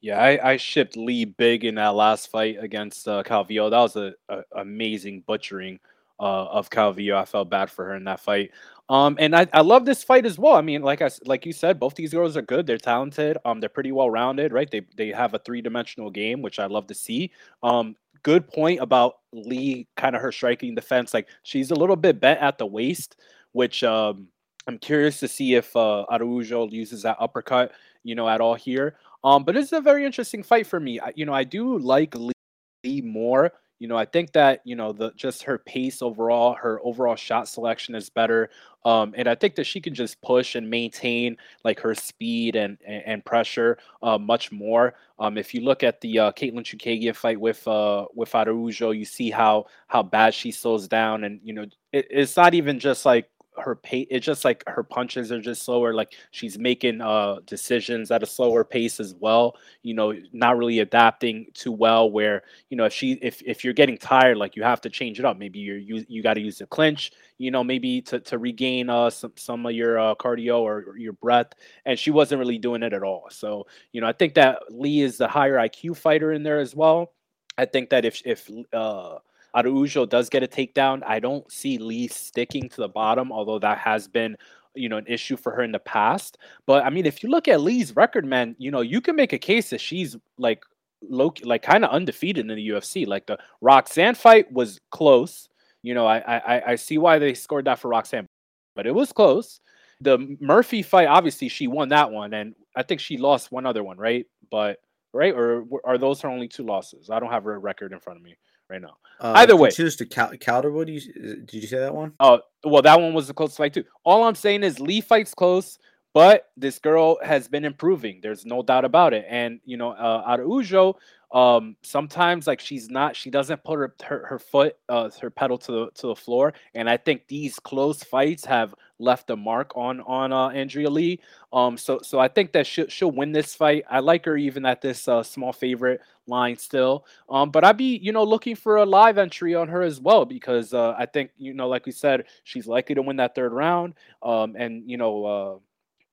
Yeah, 0.00 0.20
I, 0.20 0.52
I 0.52 0.56
shipped 0.56 0.96
Lee 0.96 1.24
big 1.24 1.64
in 1.64 1.76
that 1.76 1.94
last 1.94 2.30
fight 2.30 2.58
against 2.60 3.08
uh, 3.08 3.22
Calvillo. 3.22 3.70
That 3.70 3.80
was 3.80 3.96
a, 3.96 4.14
a 4.28 4.42
amazing 4.60 5.24
butchering 5.26 5.80
uh, 6.20 6.44
of 6.46 6.70
Calvillo. 6.70 7.16
I 7.16 7.24
felt 7.24 7.50
bad 7.50 7.70
for 7.70 7.86
her 7.86 7.96
in 7.96 8.04
that 8.04 8.20
fight. 8.20 8.50
Um, 8.88 9.16
and 9.18 9.34
I, 9.34 9.46
I 9.52 9.62
love 9.62 9.84
this 9.84 10.04
fight 10.04 10.24
as 10.24 10.38
well. 10.38 10.54
I 10.54 10.60
mean, 10.60 10.82
like 10.82 11.02
I 11.02 11.10
like 11.24 11.44
you 11.44 11.52
said, 11.52 11.80
both 11.80 11.96
these 11.96 12.12
girls 12.12 12.36
are 12.36 12.42
good. 12.42 12.66
They're 12.66 12.78
talented. 12.78 13.36
Um, 13.44 13.58
they're 13.58 13.68
pretty 13.68 13.90
well 13.90 14.10
rounded, 14.10 14.52
right? 14.52 14.70
They 14.70 14.82
they 14.96 15.08
have 15.08 15.34
a 15.34 15.40
three 15.40 15.60
dimensional 15.60 16.10
game, 16.10 16.40
which 16.40 16.60
I 16.60 16.66
love 16.66 16.86
to 16.86 16.94
see. 16.94 17.32
Um, 17.64 17.96
good 18.22 18.46
point 18.48 18.80
about 18.80 19.18
Lee, 19.32 19.88
kind 19.96 20.14
of 20.14 20.22
her 20.22 20.30
striking 20.30 20.74
defense. 20.74 21.12
Like 21.12 21.28
she's 21.42 21.72
a 21.72 21.74
little 21.74 21.96
bit 21.96 22.20
bent 22.20 22.40
at 22.40 22.58
the 22.58 22.66
waist, 22.66 23.16
which 23.52 23.82
um, 23.82 24.28
I'm 24.66 24.78
curious 24.78 25.20
to 25.20 25.28
see 25.28 25.54
if 25.54 25.74
uh, 25.76 26.04
Araujo 26.10 26.68
uses 26.68 27.02
that 27.02 27.16
uppercut, 27.20 27.72
you 28.02 28.14
know, 28.14 28.28
at 28.28 28.40
all 28.40 28.54
here. 28.54 28.96
Um, 29.22 29.44
but 29.44 29.56
it's 29.56 29.72
a 29.72 29.80
very 29.80 30.04
interesting 30.04 30.42
fight 30.42 30.66
for 30.66 30.80
me. 30.80 31.00
I, 31.00 31.12
you 31.14 31.24
know, 31.24 31.34
I 31.34 31.44
do 31.44 31.78
like 31.78 32.14
Lee 32.14 33.00
more 33.02 33.52
you 33.78 33.88
know, 33.88 33.96
I 33.96 34.06
think 34.06 34.32
that 34.32 34.62
you 34.64 34.74
know 34.74 34.92
the 34.92 35.12
just 35.16 35.42
her 35.42 35.58
pace 35.58 36.00
overall, 36.00 36.54
her 36.54 36.80
overall 36.82 37.16
shot 37.16 37.46
selection 37.46 37.94
is 37.94 38.08
better, 38.08 38.48
um, 38.86 39.12
and 39.16 39.28
I 39.28 39.34
think 39.34 39.54
that 39.56 39.64
she 39.64 39.82
can 39.82 39.92
just 39.94 40.20
push 40.22 40.54
and 40.54 40.70
maintain 40.70 41.36
like 41.62 41.78
her 41.80 41.94
speed 41.94 42.56
and 42.56 42.78
and, 42.86 43.02
and 43.04 43.24
pressure 43.24 43.76
uh, 44.02 44.16
much 44.16 44.50
more. 44.50 44.94
Um, 45.18 45.36
if 45.36 45.52
you 45.52 45.60
look 45.60 45.82
at 45.82 46.00
the 46.00 46.18
uh, 46.18 46.32
Katlyn 46.32 46.64
Chookagian 46.64 47.14
fight 47.14 47.38
with 47.38 47.68
uh, 47.68 48.06
with 48.14 48.34
Araujo, 48.34 48.92
you 48.92 49.04
see 49.04 49.30
how 49.30 49.66
how 49.88 50.02
bad 50.02 50.32
she 50.32 50.52
slows 50.52 50.88
down, 50.88 51.24
and 51.24 51.40
you 51.44 51.52
know 51.52 51.66
it, 51.92 52.06
it's 52.08 52.36
not 52.36 52.54
even 52.54 52.78
just 52.78 53.04
like 53.04 53.28
her 53.58 53.74
pace 53.74 54.06
it's 54.10 54.26
just 54.26 54.44
like 54.44 54.62
her 54.66 54.82
punches 54.82 55.32
are 55.32 55.40
just 55.40 55.62
slower 55.62 55.92
like 55.94 56.12
she's 56.30 56.58
making 56.58 57.00
uh 57.00 57.36
decisions 57.46 58.10
at 58.10 58.22
a 58.22 58.26
slower 58.26 58.64
pace 58.64 59.00
as 59.00 59.14
well 59.14 59.56
you 59.82 59.94
know 59.94 60.14
not 60.32 60.56
really 60.56 60.80
adapting 60.80 61.46
too 61.54 61.72
well 61.72 62.10
where 62.10 62.42
you 62.70 62.76
know 62.76 62.84
if 62.84 62.92
she 62.92 63.12
if 63.22 63.42
if 63.42 63.64
you're 63.64 63.72
getting 63.72 63.96
tired 63.98 64.36
like 64.36 64.56
you 64.56 64.62
have 64.62 64.80
to 64.80 64.90
change 64.90 65.18
it 65.18 65.24
up. 65.24 65.38
Maybe 65.38 65.58
you're 65.58 65.78
you, 65.78 66.04
you 66.08 66.22
got 66.22 66.34
to 66.34 66.40
use 66.40 66.58
the 66.58 66.66
clinch 66.66 67.12
you 67.38 67.50
know 67.50 67.62
maybe 67.62 68.00
to, 68.02 68.20
to 68.20 68.38
regain 68.38 68.88
uh 68.88 69.10
some, 69.10 69.32
some 69.36 69.66
of 69.66 69.72
your 69.72 69.98
uh, 69.98 70.14
cardio 70.14 70.60
or, 70.60 70.84
or 70.88 70.98
your 70.98 71.12
breath 71.14 71.52
and 71.84 71.98
she 71.98 72.10
wasn't 72.10 72.38
really 72.38 72.58
doing 72.58 72.82
it 72.82 72.92
at 72.92 73.02
all. 73.02 73.26
So 73.30 73.66
you 73.92 74.00
know 74.00 74.06
i 74.06 74.12
think 74.12 74.34
that 74.34 74.60
lee 74.70 75.00
is 75.00 75.18
the 75.18 75.28
higher 75.28 75.56
iq 75.56 75.96
fighter 75.96 76.32
in 76.32 76.42
there 76.42 76.58
as 76.58 76.74
well. 76.74 77.12
I 77.58 77.64
think 77.64 77.90
that 77.90 78.04
if 78.04 78.22
if 78.24 78.50
uh 78.72 79.18
Araujo 79.56 80.04
does 80.06 80.28
get 80.28 80.42
a 80.42 80.46
takedown. 80.46 81.02
I 81.06 81.18
don't 81.18 81.50
see 81.50 81.78
Lee 81.78 82.08
sticking 82.08 82.68
to 82.68 82.82
the 82.82 82.88
bottom, 82.88 83.32
although 83.32 83.58
that 83.58 83.78
has 83.78 84.06
been 84.06 84.36
you 84.74 84.88
know 84.88 84.98
an 84.98 85.06
issue 85.06 85.36
for 85.36 85.52
her 85.52 85.62
in 85.62 85.72
the 85.72 85.78
past. 85.78 86.38
But 86.66 86.84
I 86.84 86.90
mean, 86.90 87.06
if 87.06 87.22
you 87.22 87.30
look 87.30 87.48
at 87.48 87.60
Lee's 87.60 87.96
record, 87.96 88.26
man, 88.26 88.54
you 88.58 88.70
know 88.70 88.82
you 88.82 89.00
can 89.00 89.16
make 89.16 89.32
a 89.32 89.38
case 89.38 89.70
that 89.70 89.80
she's 89.80 90.16
like 90.38 90.62
low, 91.08 91.32
like 91.42 91.62
kind 91.62 91.84
of 91.84 91.90
undefeated 91.90 92.48
in 92.48 92.56
the 92.56 92.68
UFC. 92.68 93.06
Like 93.06 93.26
the 93.26 93.38
Roxanne 93.60 94.14
fight 94.14 94.52
was 94.52 94.78
close. 94.90 95.48
You 95.82 95.94
know, 95.94 96.06
I 96.06 96.18
I 96.18 96.72
I 96.72 96.74
see 96.76 96.98
why 96.98 97.18
they 97.18 97.34
scored 97.34 97.64
that 97.64 97.78
for 97.78 97.88
Roxanne, 97.88 98.26
but 98.74 98.86
it 98.86 98.94
was 98.94 99.12
close. 99.12 99.60
The 100.02 100.36
Murphy 100.40 100.82
fight, 100.82 101.08
obviously, 101.08 101.48
she 101.48 101.68
won 101.68 101.88
that 101.88 102.10
one, 102.10 102.34
and 102.34 102.54
I 102.76 102.82
think 102.82 103.00
she 103.00 103.16
lost 103.16 103.50
one 103.50 103.64
other 103.64 103.82
one, 103.82 103.96
right? 103.96 104.26
But 104.50 104.78
right, 105.14 105.32
or 105.34 105.64
are 105.84 105.96
those 105.96 106.20
her 106.20 106.28
only 106.28 106.48
two 106.48 106.64
losses? 106.64 107.08
I 107.08 107.18
don't 107.18 107.32
have 107.32 107.44
her 107.44 107.58
record 107.58 107.92
in 107.92 108.00
front 108.00 108.18
of 108.18 108.22
me 108.22 108.36
right 108.68 108.80
now. 108.80 108.96
Uh, 109.20 109.32
Either 109.36 109.56
way, 109.56 109.70
choose 109.70 109.96
to 109.96 110.06
Cal- 110.06 110.36
Calderwood. 110.36 110.88
You, 110.88 111.00
did 111.00 111.54
you 111.54 111.66
say 111.66 111.78
that 111.78 111.94
one? 111.94 112.12
Oh, 112.20 112.40
well, 112.64 112.82
that 112.82 113.00
one 113.00 113.14
was 113.14 113.30
a 113.30 113.34
close 113.34 113.56
fight 113.56 113.72
too. 113.74 113.84
All 114.04 114.24
I'm 114.24 114.34
saying 114.34 114.62
is 114.62 114.78
Lee 114.78 115.00
fights 115.00 115.32
close, 115.34 115.78
but 116.12 116.50
this 116.56 116.78
girl 116.78 117.18
has 117.22 117.48
been 117.48 117.64
improving. 117.64 118.20
There's 118.22 118.44
no 118.44 118.62
doubt 118.62 118.84
about 118.84 119.14
it. 119.14 119.24
And 119.28 119.60
you 119.64 119.76
know, 119.76 119.92
uh, 119.92 120.22
Araujo, 120.26 120.96
um 121.32 121.76
sometimes 121.82 122.46
like 122.46 122.60
she's 122.60 122.88
not 122.88 123.16
she 123.16 123.30
doesn't 123.30 123.64
put 123.64 123.78
her 123.78 123.94
her, 124.04 124.26
her 124.26 124.38
foot 124.38 124.76
uh 124.88 125.10
her 125.20 125.28
pedal 125.28 125.58
to 125.58 125.72
the 125.72 125.90
to 125.94 126.06
the 126.06 126.14
floor 126.14 126.54
and 126.74 126.88
i 126.88 126.96
think 126.96 127.26
these 127.26 127.58
close 127.58 128.04
fights 128.04 128.44
have 128.44 128.72
left 128.98 129.30
a 129.30 129.36
mark 129.36 129.72
on 129.76 130.00
on 130.02 130.32
uh 130.32 130.48
andrea 130.48 130.88
lee. 130.88 131.20
Um 131.52 131.76
so 131.76 132.00
so 132.02 132.18
i 132.18 132.28
think 132.28 132.52
that 132.52 132.66
she'll, 132.66 132.88
she'll 132.88 133.10
win 133.10 133.32
this 133.32 133.54
fight. 133.54 133.84
I 133.90 134.00
like 134.00 134.24
her 134.24 134.36
even 134.36 134.64
at 134.64 134.80
this 134.80 135.08
uh 135.08 135.22
small 135.22 135.52
favorite 135.52 136.00
line 136.26 136.56
still. 136.56 137.04
Um 137.28 137.50
but 137.50 137.64
i'd 137.64 137.76
be 137.76 137.96
you 137.98 138.12
know 138.12 138.24
looking 138.24 138.56
for 138.56 138.76
a 138.76 138.86
live 138.86 139.18
entry 139.18 139.54
on 139.54 139.68
her 139.68 139.82
as 139.82 140.00
well 140.00 140.24
because 140.24 140.72
uh 140.74 140.94
i 140.98 141.06
think 141.06 141.30
you 141.36 141.54
know 141.54 141.68
like 141.68 141.86
we 141.86 141.92
said 141.92 142.24
she's 142.44 142.66
likely 142.66 142.94
to 142.94 143.02
win 143.02 143.16
that 143.16 143.34
third 143.34 143.52
round. 143.52 143.94
Um 144.22 144.56
and 144.58 144.88
you 144.90 144.96
know 144.96 145.24
uh 145.24 145.58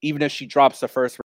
even 0.02 0.22
if 0.22 0.32
she 0.32 0.46
drops 0.46 0.82
the 0.82 0.88
first 0.88 1.19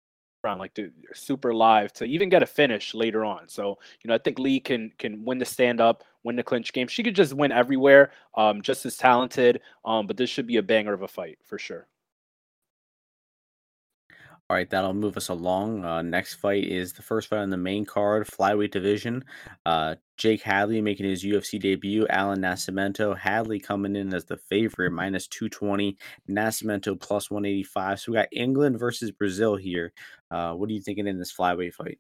round, 0.45 0.61
like 0.61 0.75
dude, 0.75 0.92
super 1.12 1.53
live 1.53 1.92
to 1.95 2.05
even 2.05 2.29
get 2.29 2.42
a 2.42 2.47
finish 2.47 2.95
later 2.95 3.25
on. 3.25 3.49
So 3.49 3.79
you 4.03 4.09
know, 4.09 4.14
I 4.14 4.19
think 4.19 4.38
Lee 4.38 4.61
can 4.61 4.92
can 4.99 5.25
win 5.25 5.38
the 5.38 5.45
stand 5.45 5.81
up, 5.81 6.05
win 6.27 6.37
the 6.37 6.43
clinch 6.43 6.73
game. 6.73 6.89
She 6.89 7.03
could 7.03 7.17
just 7.17 7.33
win 7.33 7.53
everywhere. 7.53 8.11
Um, 8.37 8.61
just 8.61 8.85
as 8.85 8.97
talented. 8.97 9.61
Um, 9.85 10.07
but 10.07 10.17
this 10.17 10.29
should 10.29 10.47
be 10.47 10.57
a 10.57 10.62
banger 10.62 10.93
of 10.93 11.03
a 11.03 11.09
fight 11.09 11.39
for 11.43 11.59
sure. 11.59 11.89
All 14.49 14.57
right, 14.57 14.71
that'll 14.71 14.95
move 14.95 15.17
us 15.17 15.29
along. 15.29 15.85
Uh, 15.85 16.03
next 16.03 16.35
fight 16.35 16.62
is 16.62 16.93
the 16.93 17.03
first 17.03 17.27
fight 17.27 17.41
on 17.41 17.51
the 17.51 17.57
main 17.57 17.85
card, 17.85 18.29
flyweight 18.29 18.71
division. 18.71 19.25
Uh, 19.65 19.97
Jake 20.17 20.41
Hadley 20.41 20.81
making 20.81 21.07
his 21.07 21.25
UFC 21.25 21.61
debut. 21.61 22.07
Allan 22.09 22.43
Nascimento. 22.43 23.19
Hadley 23.19 23.59
coming 23.59 23.97
in 23.97 24.15
as 24.15 24.25
the 24.25 24.37
favorite, 24.37 24.93
minus 24.93 25.27
220. 25.27 25.99
Nascimento 26.31 26.99
plus 26.99 27.29
185. 27.29 27.99
So 27.99 28.12
we 28.12 28.19
got 28.19 28.29
England 28.31 28.79
versus 28.79 29.11
Brazil 29.11 29.57
here. 29.57 29.93
Uh, 30.31 30.53
what 30.53 30.71
are 30.71 30.73
you 30.73 30.81
thinking 30.81 31.09
in 31.09 31.19
this 31.19 31.35
flyweight 31.35 31.75
fight? 31.75 31.99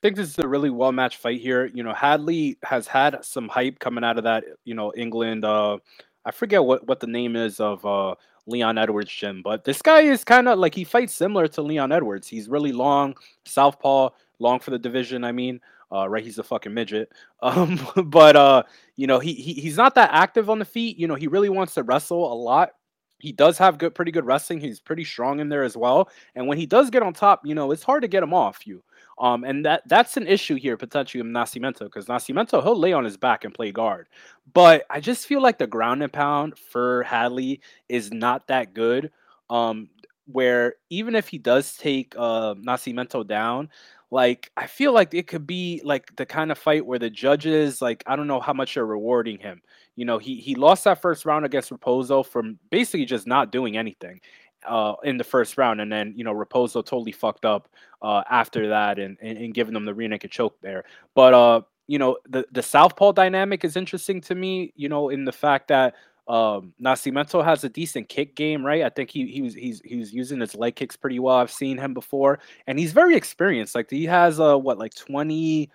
I 0.00 0.06
think 0.06 0.16
this 0.16 0.30
is 0.30 0.38
a 0.38 0.48
really 0.48 0.70
well 0.70 0.92
matched 0.92 1.18
fight 1.18 1.42
here. 1.42 1.66
You 1.74 1.82
know, 1.82 1.92
Hadley 1.92 2.56
has 2.62 2.86
had 2.86 3.22
some 3.22 3.48
hype 3.48 3.78
coming 3.80 4.02
out 4.02 4.16
of 4.16 4.24
that, 4.24 4.44
you 4.64 4.72
know, 4.74 4.94
England. 4.96 5.44
Uh, 5.44 5.76
I 6.24 6.30
forget 6.30 6.64
what, 6.64 6.86
what 6.88 7.00
the 7.00 7.06
name 7.06 7.36
is 7.36 7.60
of 7.60 7.84
uh, 7.84 8.14
Leon 8.46 8.78
Edwards 8.78 9.12
gym. 9.12 9.42
But 9.42 9.64
this 9.64 9.82
guy 9.82 10.00
is 10.00 10.24
kind 10.24 10.48
of 10.48 10.58
like 10.58 10.74
he 10.74 10.84
fights 10.84 11.12
similar 11.12 11.48
to 11.48 11.60
Leon 11.60 11.92
Edwards. 11.92 12.26
He's 12.28 12.48
really 12.48 12.72
long, 12.72 13.14
southpaw, 13.44 14.08
long 14.38 14.58
for 14.58 14.70
the 14.70 14.78
division. 14.78 15.22
I 15.22 15.32
mean, 15.32 15.60
uh, 15.92 16.08
right? 16.08 16.24
He's 16.24 16.38
a 16.38 16.44
fucking 16.44 16.72
midget. 16.72 17.12
Um, 17.42 17.80
but 18.04 18.36
uh, 18.36 18.62
you 18.96 19.06
know, 19.06 19.18
he, 19.18 19.32
he 19.32 19.54
he's 19.54 19.78
not 19.78 19.94
that 19.94 20.10
active 20.12 20.50
on 20.50 20.58
the 20.58 20.64
feet. 20.66 20.98
You 20.98 21.08
know, 21.08 21.14
he 21.14 21.26
really 21.26 21.48
wants 21.48 21.72
to 21.74 21.82
wrestle 21.82 22.30
a 22.30 22.34
lot. 22.34 22.72
He 23.18 23.32
does 23.32 23.56
have 23.56 23.78
good, 23.78 23.94
pretty 23.94 24.12
good 24.12 24.26
wrestling. 24.26 24.60
He's 24.60 24.78
pretty 24.78 25.04
strong 25.04 25.40
in 25.40 25.48
there 25.48 25.62
as 25.62 25.76
well. 25.76 26.10
And 26.34 26.46
when 26.46 26.58
he 26.58 26.66
does 26.66 26.90
get 26.90 27.02
on 27.02 27.14
top, 27.14 27.46
you 27.46 27.54
know, 27.54 27.70
it's 27.70 27.82
hard 27.82 28.02
to 28.02 28.08
get 28.08 28.22
him 28.22 28.34
off 28.34 28.66
you. 28.66 28.82
Um, 29.20 29.44
and 29.44 29.66
that 29.66 29.82
that's 29.86 30.16
an 30.16 30.26
issue 30.26 30.54
here 30.54 30.78
potentially 30.78 31.22
with 31.22 31.30
Nascimento 31.30 31.80
because 31.80 32.06
Nascimento 32.06 32.62
he'll 32.62 32.78
lay 32.78 32.94
on 32.94 33.04
his 33.04 33.18
back 33.18 33.44
and 33.44 33.52
play 33.52 33.70
guard, 33.70 34.08
but 34.54 34.84
I 34.88 34.98
just 35.00 35.26
feel 35.26 35.42
like 35.42 35.58
the 35.58 35.66
ground 35.66 36.02
and 36.02 36.10
pound 36.10 36.58
for 36.58 37.02
Hadley 37.02 37.60
is 37.90 38.10
not 38.12 38.48
that 38.48 38.72
good. 38.72 39.12
Um, 39.50 39.90
where 40.26 40.76
even 40.90 41.14
if 41.14 41.28
he 41.28 41.38
does 41.38 41.76
take 41.76 42.14
uh, 42.16 42.54
Nascimento 42.54 43.26
down, 43.26 43.68
like 44.10 44.50
I 44.56 44.66
feel 44.66 44.92
like 44.92 45.12
it 45.12 45.26
could 45.26 45.46
be 45.46 45.82
like 45.84 46.16
the 46.16 46.24
kind 46.24 46.50
of 46.50 46.56
fight 46.56 46.86
where 46.86 46.98
the 46.98 47.10
judges 47.10 47.82
like 47.82 48.02
I 48.06 48.16
don't 48.16 48.26
know 48.26 48.40
how 48.40 48.54
much 48.54 48.74
they're 48.74 48.86
rewarding 48.86 49.38
him. 49.38 49.60
You 49.96 50.06
know, 50.06 50.16
he 50.16 50.36
he 50.36 50.54
lost 50.54 50.84
that 50.84 51.02
first 51.02 51.26
round 51.26 51.44
against 51.44 51.70
Raposo 51.70 52.24
from 52.24 52.58
basically 52.70 53.04
just 53.04 53.26
not 53.26 53.52
doing 53.52 53.76
anything 53.76 54.20
uh, 54.66 54.94
in 55.04 55.16
the 55.16 55.24
first 55.24 55.58
round, 55.58 55.80
and 55.80 55.90
then 55.92 56.12
you 56.16 56.24
know 56.24 56.34
Raposo 56.34 56.84
totally 56.84 57.12
fucked 57.12 57.44
up 57.44 57.68
uh, 58.02 58.22
after 58.30 58.68
that 58.68 58.98
and, 58.98 59.16
and, 59.20 59.38
and 59.38 59.54
giving 59.54 59.74
them 59.74 59.84
the 59.84 59.94
rear 59.94 60.08
naked 60.08 60.30
choke 60.30 60.56
there. 60.60 60.84
But 61.14 61.34
uh, 61.34 61.62
you 61.86 61.98
know 61.98 62.18
the 62.28 62.46
the 62.52 62.62
southpaw 62.62 63.12
dynamic 63.12 63.64
is 63.64 63.76
interesting 63.76 64.20
to 64.22 64.34
me. 64.34 64.72
You 64.76 64.88
know, 64.88 65.08
in 65.08 65.24
the 65.24 65.32
fact 65.32 65.68
that 65.68 65.94
um, 66.28 66.72
Nascimento 66.80 67.44
has 67.44 67.64
a 67.64 67.68
decent 67.68 68.08
kick 68.08 68.36
game, 68.36 68.64
right? 68.64 68.82
I 68.82 68.88
think 68.88 69.10
he 69.10 69.26
he 69.26 69.42
was 69.42 69.54
he's 69.54 69.82
he's 69.84 70.12
using 70.12 70.40
his 70.40 70.54
leg 70.54 70.76
kicks 70.76 70.96
pretty 70.96 71.18
well. 71.18 71.36
I've 71.36 71.50
seen 71.50 71.76
him 71.76 71.92
before, 71.92 72.38
and 72.68 72.78
he's 72.78 72.92
very 72.92 73.16
experienced. 73.16 73.74
Like 73.74 73.90
he 73.90 74.04
has 74.06 74.38
uh 74.38 74.56
what 74.56 74.78
like 74.78 74.94
twenty, 74.94 75.70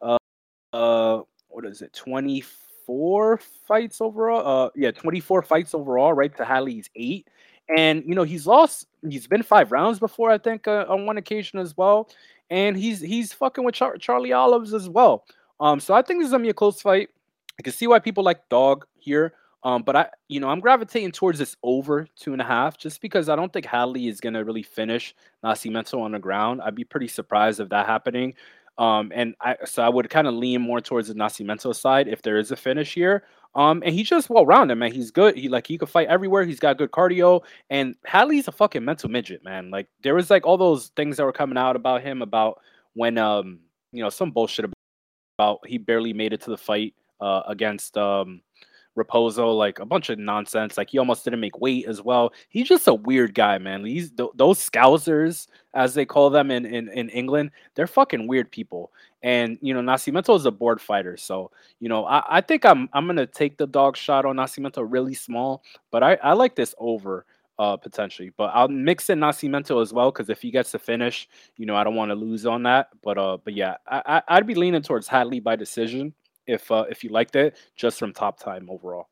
uh, 0.00 0.18
uh 0.72 1.22
what 1.48 1.66
is 1.66 1.82
it 1.82 1.92
twenty 1.92 2.44
four 2.86 3.40
fights 3.66 4.00
overall? 4.00 4.66
Uh, 4.66 4.70
yeah, 4.76 4.92
twenty 4.92 5.18
four 5.18 5.42
fights 5.42 5.74
overall, 5.74 6.12
right? 6.12 6.34
To 6.36 6.44
Hadley's 6.44 6.88
eight 6.94 7.28
and 7.76 8.04
you 8.06 8.14
know 8.14 8.22
he's 8.22 8.46
lost. 8.46 8.86
He's 9.08 9.26
been 9.26 9.42
five 9.42 9.72
rounds 9.72 9.98
before, 9.98 10.30
I 10.30 10.38
think, 10.38 10.68
uh, 10.68 10.84
on 10.88 11.06
one 11.06 11.16
occasion 11.18 11.58
as 11.58 11.76
well. 11.76 12.08
And 12.50 12.76
he's 12.76 13.00
he's 13.00 13.32
fucking 13.32 13.64
with 13.64 13.74
Char- 13.74 13.98
Charlie 13.98 14.32
Olives 14.32 14.72
as 14.74 14.88
well. 14.88 15.24
Um, 15.58 15.80
so 15.80 15.94
I 15.94 16.02
think 16.02 16.20
this 16.20 16.26
is 16.26 16.32
gonna 16.32 16.44
be 16.44 16.50
a 16.50 16.54
close 16.54 16.80
fight. 16.80 17.08
I 17.58 17.62
can 17.62 17.72
see 17.72 17.86
why 17.86 17.98
people 17.98 18.22
like 18.24 18.48
dog 18.48 18.86
here. 18.98 19.34
Um, 19.64 19.82
but 19.82 19.96
I, 19.96 20.08
you 20.28 20.38
know, 20.38 20.48
I'm 20.48 20.60
gravitating 20.60 21.10
towards 21.10 21.40
this 21.40 21.56
over 21.64 22.06
two 22.14 22.32
and 22.32 22.40
a 22.40 22.44
half 22.44 22.78
just 22.78 23.00
because 23.00 23.28
I 23.28 23.34
don't 23.34 23.52
think 23.52 23.66
Hadley 23.66 24.06
is 24.06 24.20
gonna 24.20 24.44
really 24.44 24.62
finish 24.62 25.14
Nascimento 25.44 26.00
on 26.00 26.12
the 26.12 26.20
ground. 26.20 26.60
I'd 26.62 26.76
be 26.76 26.84
pretty 26.84 27.08
surprised 27.08 27.58
if 27.58 27.68
that 27.70 27.86
happening. 27.86 28.34
Um, 28.78 29.10
and 29.14 29.34
I 29.40 29.56
so 29.64 29.82
I 29.82 29.88
would 29.88 30.10
kind 30.10 30.26
of 30.26 30.34
lean 30.34 30.60
more 30.60 30.80
towards 30.80 31.08
the 31.08 31.14
Nascimento 31.14 31.74
side 31.74 32.08
if 32.08 32.22
there 32.22 32.38
is 32.38 32.50
a 32.50 32.56
finish 32.56 32.94
here. 32.94 33.24
Um, 33.54 33.82
and 33.86 33.94
he's 33.94 34.08
just 34.08 34.28
well 34.28 34.44
rounded, 34.44 34.76
man. 34.76 34.92
He's 34.92 35.10
good. 35.10 35.34
He 35.36 35.48
like 35.48 35.66
he 35.66 35.78
could 35.78 35.88
fight 35.88 36.08
everywhere. 36.08 36.44
He's 36.44 36.60
got 36.60 36.76
good 36.76 36.90
cardio. 36.90 37.42
And 37.70 37.96
Hadley's 38.04 38.48
a 38.48 38.52
fucking 38.52 38.84
mental 38.84 39.08
midget, 39.08 39.42
man. 39.42 39.70
Like 39.70 39.88
there 40.02 40.14
was 40.14 40.28
like 40.28 40.46
all 40.46 40.58
those 40.58 40.88
things 40.96 41.16
that 41.16 41.24
were 41.24 41.32
coming 41.32 41.56
out 41.56 41.74
about 41.74 42.02
him 42.02 42.20
about 42.20 42.60
when 42.92 43.16
um 43.16 43.60
you 43.92 44.02
know 44.02 44.10
some 44.10 44.30
bullshit 44.30 44.66
about 45.38 45.60
he 45.66 45.78
barely 45.78 46.12
made 46.12 46.34
it 46.34 46.42
to 46.42 46.50
the 46.50 46.58
fight 46.58 46.94
uh 47.20 47.42
against 47.46 47.96
um 47.96 48.42
Raposo, 48.96 49.56
like 49.56 49.78
a 49.78 49.84
bunch 49.84 50.10
of 50.10 50.18
nonsense. 50.18 50.76
Like 50.76 50.90
he 50.90 50.98
almost 50.98 51.24
didn't 51.24 51.40
make 51.40 51.60
weight 51.60 51.86
as 51.86 52.02
well. 52.02 52.32
He's 52.48 52.68
just 52.68 52.88
a 52.88 52.94
weird 52.94 53.34
guy, 53.34 53.58
man. 53.58 53.82
These 53.82 54.12
th- 54.12 54.30
those 54.34 54.58
scousers, 54.58 55.46
as 55.74 55.94
they 55.94 56.04
call 56.04 56.30
them 56.30 56.50
in, 56.50 56.64
in 56.64 56.88
in 56.88 57.08
England, 57.10 57.50
they're 57.74 57.86
fucking 57.86 58.26
weird 58.26 58.50
people. 58.50 58.92
And 59.22 59.58
you 59.60 59.74
know, 59.74 59.80
Nascimento 59.80 60.34
is 60.36 60.46
a 60.46 60.50
board 60.50 60.80
fighter, 60.80 61.16
so 61.16 61.50
you 61.78 61.88
know, 61.88 62.06
I, 62.06 62.38
I 62.38 62.40
think 62.40 62.64
I'm 62.64 62.88
I'm 62.92 63.06
gonna 63.06 63.26
take 63.26 63.58
the 63.58 63.66
dog 63.66 63.96
shot 63.96 64.24
on 64.24 64.36
Nascimento 64.36 64.84
really 64.88 65.14
small, 65.14 65.62
but 65.90 66.02
I 66.02 66.14
I 66.22 66.32
like 66.32 66.56
this 66.56 66.74
over 66.78 67.26
uh 67.58 67.76
potentially. 67.76 68.32
But 68.36 68.50
I'll 68.54 68.68
mix 68.68 69.10
in 69.10 69.20
Nascimento 69.20 69.82
as 69.82 69.92
well 69.92 70.10
because 70.10 70.30
if 70.30 70.40
he 70.40 70.50
gets 70.50 70.70
to 70.72 70.78
finish, 70.78 71.28
you 71.56 71.66
know, 71.66 71.76
I 71.76 71.84
don't 71.84 71.94
want 71.96 72.10
to 72.10 72.14
lose 72.14 72.46
on 72.46 72.62
that. 72.64 72.88
But 73.02 73.18
uh, 73.18 73.38
but 73.44 73.54
yeah, 73.54 73.76
I, 73.86 74.02
I 74.28 74.36
I'd 74.36 74.46
be 74.46 74.54
leaning 74.54 74.82
towards 74.82 75.08
Hadley 75.08 75.40
by 75.40 75.56
decision 75.56 76.14
if 76.46 76.70
uh, 76.70 76.84
if 76.90 77.04
you 77.04 77.10
liked 77.10 77.36
it 77.36 77.56
just 77.76 77.98
from 77.98 78.12
top 78.12 78.38
time 78.38 78.68
overall. 78.70 79.08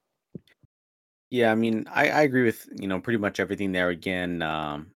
Yeah, 1.30 1.50
I 1.50 1.54
mean, 1.54 1.86
I, 1.90 2.10
I 2.10 2.22
agree 2.22 2.44
with 2.44 2.68
you 2.78 2.86
know 2.86 3.00
pretty 3.00 3.18
much 3.18 3.40
everything 3.40 3.72
there. 3.72 3.88
Again, 3.88 4.42
um, 4.42 4.92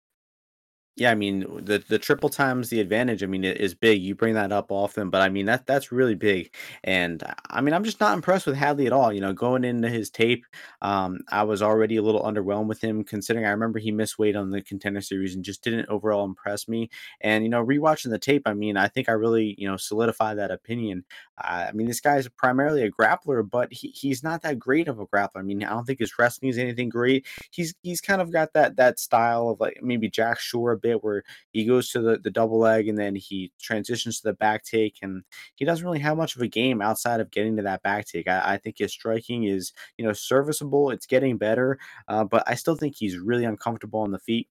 yeah, 0.97 1.11
I 1.11 1.15
mean 1.15 1.41
the 1.65 1.83
the 1.89 1.99
triple 1.99 2.29
times 2.29 2.69
the 2.69 2.79
advantage. 2.79 3.21
I 3.21 3.25
mean 3.25 3.43
it 3.43 3.57
is 3.57 3.75
big. 3.75 4.01
You 4.01 4.15
bring 4.15 4.33
that 4.35 4.53
up 4.53 4.71
often, 4.71 5.09
but 5.09 5.21
I 5.21 5.27
mean 5.27 5.45
that 5.47 5.65
that's 5.65 5.91
really 5.91 6.15
big. 6.15 6.53
And 6.85 7.21
I 7.49 7.59
mean 7.59 7.73
I'm 7.73 7.83
just 7.83 7.99
not 7.99 8.13
impressed 8.13 8.45
with 8.45 8.55
Hadley 8.55 8.87
at 8.87 8.93
all. 8.93 9.11
You 9.11 9.19
know, 9.19 9.33
going 9.33 9.65
into 9.65 9.89
his 9.89 10.09
tape, 10.09 10.45
um, 10.81 11.19
I 11.29 11.43
was 11.43 11.61
already 11.61 11.97
a 11.97 12.01
little 12.01 12.23
underwhelmed 12.23 12.67
with 12.67 12.81
him, 12.81 13.03
considering 13.03 13.45
I 13.45 13.49
remember 13.49 13.77
he 13.77 13.91
missed 13.91 14.17
weight 14.17 14.37
on 14.37 14.51
the 14.51 14.61
contender 14.61 15.01
series 15.01 15.35
and 15.35 15.43
just 15.43 15.61
didn't 15.65 15.89
overall 15.89 16.23
impress 16.23 16.65
me. 16.65 16.89
And 17.19 17.43
you 17.43 17.49
know, 17.49 17.63
rewatching 17.65 18.09
the 18.09 18.17
tape, 18.19 18.43
I 18.45 18.53
mean 18.53 18.77
I 18.77 18.87
think 18.87 19.09
I 19.09 19.13
really 19.13 19.53
you 19.57 19.67
know 19.67 19.75
solidified 19.75 20.37
that 20.37 20.51
opinion. 20.51 21.03
Uh, 21.37 21.65
I 21.67 21.71
mean 21.73 21.87
this 21.87 21.99
guy 21.99 22.15
is 22.15 22.29
primarily 22.29 22.83
a 22.83 22.91
grappler, 22.91 23.47
but 23.47 23.73
he, 23.73 23.89
he's 23.89 24.23
not 24.23 24.43
that 24.43 24.59
great 24.59 24.87
of 24.87 24.99
a 24.99 25.05
grappler. 25.05 25.39
I 25.39 25.41
mean 25.41 25.61
I 25.61 25.71
don't 25.71 25.83
think 25.85 25.99
his 25.99 26.17
wrestling 26.17 26.49
is 26.51 26.57
anything 26.57 26.87
great. 26.87 27.25
He's 27.51 27.75
he's 27.83 27.99
kind 27.99 28.21
of 28.21 28.31
got 28.31 28.53
that 28.53 28.77
that 28.77 28.97
style 28.97 29.49
of 29.49 29.59
like 29.59 29.79
maybe 29.81 30.09
Jack 30.09 30.39
Shore 30.39 30.77
bit 30.85 31.03
where 31.03 31.23
he 31.51 31.65
goes 31.65 31.89
to 31.89 31.99
the, 31.99 32.17
the 32.17 32.31
double 32.31 32.59
leg 32.59 32.87
and 32.87 32.97
then 32.97 33.15
he 33.15 33.51
transitions 33.59 34.19
to 34.19 34.27
the 34.29 34.33
back 34.33 34.63
take 34.63 34.97
and 35.01 35.23
he 35.55 35.65
doesn't 35.65 35.85
really 35.85 35.99
have 35.99 36.17
much 36.17 36.35
of 36.35 36.41
a 36.41 36.47
game 36.47 36.81
outside 36.81 37.19
of 37.19 37.31
getting 37.31 37.55
to 37.57 37.63
that 37.63 37.83
back 37.83 38.05
take. 38.05 38.27
I, 38.27 38.53
I 38.53 38.57
think 38.57 38.77
his 38.79 38.91
striking 38.91 39.43
is, 39.45 39.73
you 39.97 40.05
know, 40.05 40.13
serviceable. 40.13 40.91
It's 40.91 41.05
getting 41.07 41.37
better, 41.37 41.79
uh, 42.07 42.23
but 42.23 42.43
I 42.47 42.55
still 42.55 42.75
think 42.75 42.95
he's 42.95 43.17
really 43.17 43.45
uncomfortable 43.45 44.01
on 44.01 44.11
the 44.11 44.19
feet. 44.19 44.47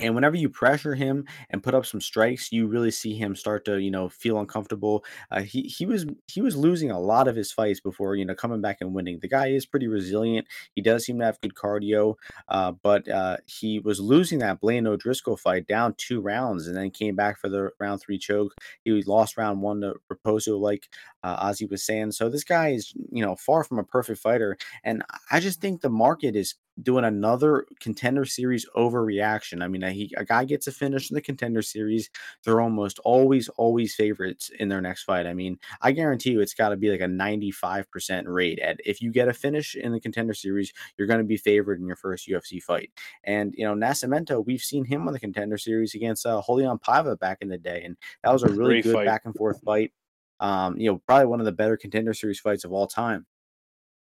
And 0.00 0.14
whenever 0.14 0.36
you 0.36 0.48
pressure 0.48 0.94
him 0.94 1.26
and 1.50 1.62
put 1.62 1.74
up 1.74 1.86
some 1.86 2.00
strikes, 2.00 2.50
you 2.50 2.66
really 2.66 2.90
see 2.90 3.14
him 3.14 3.36
start 3.36 3.64
to, 3.66 3.78
you 3.78 3.90
know, 3.90 4.08
feel 4.08 4.38
uncomfortable. 4.38 5.04
Uh, 5.30 5.42
he 5.42 5.62
he 5.62 5.86
was 5.86 6.06
he 6.26 6.40
was 6.40 6.56
losing 6.56 6.90
a 6.90 6.98
lot 6.98 7.28
of 7.28 7.36
his 7.36 7.52
fights 7.52 7.80
before, 7.80 8.16
you 8.16 8.24
know, 8.24 8.34
coming 8.34 8.60
back 8.60 8.78
and 8.80 8.94
winning. 8.94 9.18
The 9.20 9.28
guy 9.28 9.48
is 9.48 9.66
pretty 9.66 9.86
resilient. 9.88 10.46
He 10.74 10.82
does 10.82 11.04
seem 11.04 11.18
to 11.18 11.24
have 11.24 11.40
good 11.40 11.54
cardio, 11.54 12.14
uh, 12.48 12.72
but 12.82 13.08
uh, 13.08 13.36
he 13.46 13.78
was 13.78 14.00
losing 14.00 14.38
that 14.38 14.60
Blaine 14.60 14.86
O'Driscoll 14.86 15.36
fight 15.36 15.66
down 15.66 15.94
two 15.98 16.20
rounds, 16.20 16.66
and 16.66 16.76
then 16.76 16.90
came 16.90 17.14
back 17.14 17.38
for 17.38 17.48
the 17.48 17.70
round 17.78 18.00
three 18.00 18.18
choke. 18.18 18.54
He 18.84 19.02
lost 19.02 19.36
round 19.36 19.60
one 19.60 19.80
to 19.82 19.94
Raposo, 20.10 20.58
like 20.58 20.88
uh, 21.22 21.46
Ozzy 21.46 21.70
was 21.70 21.84
saying. 21.84 22.12
So 22.12 22.28
this 22.28 22.44
guy 22.44 22.70
is, 22.70 22.92
you 23.12 23.24
know, 23.24 23.36
far 23.36 23.64
from 23.64 23.78
a 23.78 23.84
perfect 23.84 24.20
fighter, 24.20 24.56
and 24.84 25.02
I 25.30 25.40
just 25.40 25.60
think 25.60 25.80
the 25.80 25.90
market 25.90 26.36
is 26.36 26.54
doing 26.82 27.04
another 27.04 27.66
contender 27.80 28.24
series 28.24 28.66
overreaction. 28.76 29.62
I 29.62 29.68
mean, 29.68 29.82
he, 29.82 30.12
a 30.16 30.24
guy 30.24 30.44
gets 30.44 30.66
a 30.66 30.72
finish 30.72 31.10
in 31.10 31.14
the 31.14 31.20
contender 31.20 31.62
series, 31.62 32.10
they're 32.44 32.60
almost 32.60 32.98
always, 33.00 33.48
always 33.50 33.94
favorites 33.94 34.50
in 34.58 34.68
their 34.68 34.80
next 34.80 35.04
fight. 35.04 35.26
I 35.26 35.34
mean, 35.34 35.58
I 35.82 35.92
guarantee 35.92 36.30
you 36.30 36.40
it's 36.40 36.54
got 36.54 36.70
to 36.70 36.76
be 36.76 36.90
like 36.90 37.00
a 37.00 37.04
95% 37.04 38.24
rate. 38.26 38.58
At 38.60 38.80
if 38.84 39.00
you 39.02 39.10
get 39.10 39.28
a 39.28 39.32
finish 39.32 39.74
in 39.74 39.92
the 39.92 40.00
contender 40.00 40.34
series, 40.34 40.72
you're 40.96 41.08
going 41.08 41.20
to 41.20 41.24
be 41.24 41.36
favored 41.36 41.80
in 41.80 41.86
your 41.86 41.96
first 41.96 42.28
UFC 42.28 42.62
fight. 42.62 42.90
And, 43.24 43.54
you 43.56 43.64
know, 43.64 43.74
Nascimento, 43.74 44.44
we've 44.44 44.62
seen 44.62 44.84
him 44.84 45.06
on 45.06 45.12
the 45.12 45.20
contender 45.20 45.58
series 45.58 45.94
against 45.94 46.26
uh, 46.26 46.40
Raulian 46.48 46.80
Paiva 46.80 47.18
back 47.18 47.38
in 47.40 47.48
the 47.48 47.58
day. 47.58 47.82
And 47.84 47.96
that 48.22 48.32
was 48.32 48.42
a 48.42 48.48
really 48.48 48.74
Great 48.74 48.84
good 48.84 48.94
fight. 48.94 49.06
back 49.06 49.22
and 49.24 49.34
forth 49.34 49.60
fight. 49.64 49.92
Um, 50.40 50.78
you 50.78 50.90
know, 50.90 51.02
probably 51.06 51.26
one 51.26 51.40
of 51.40 51.46
the 51.46 51.52
better 51.52 51.76
contender 51.76 52.14
series 52.14 52.40
fights 52.40 52.64
of 52.64 52.72
all 52.72 52.86
time. 52.86 53.26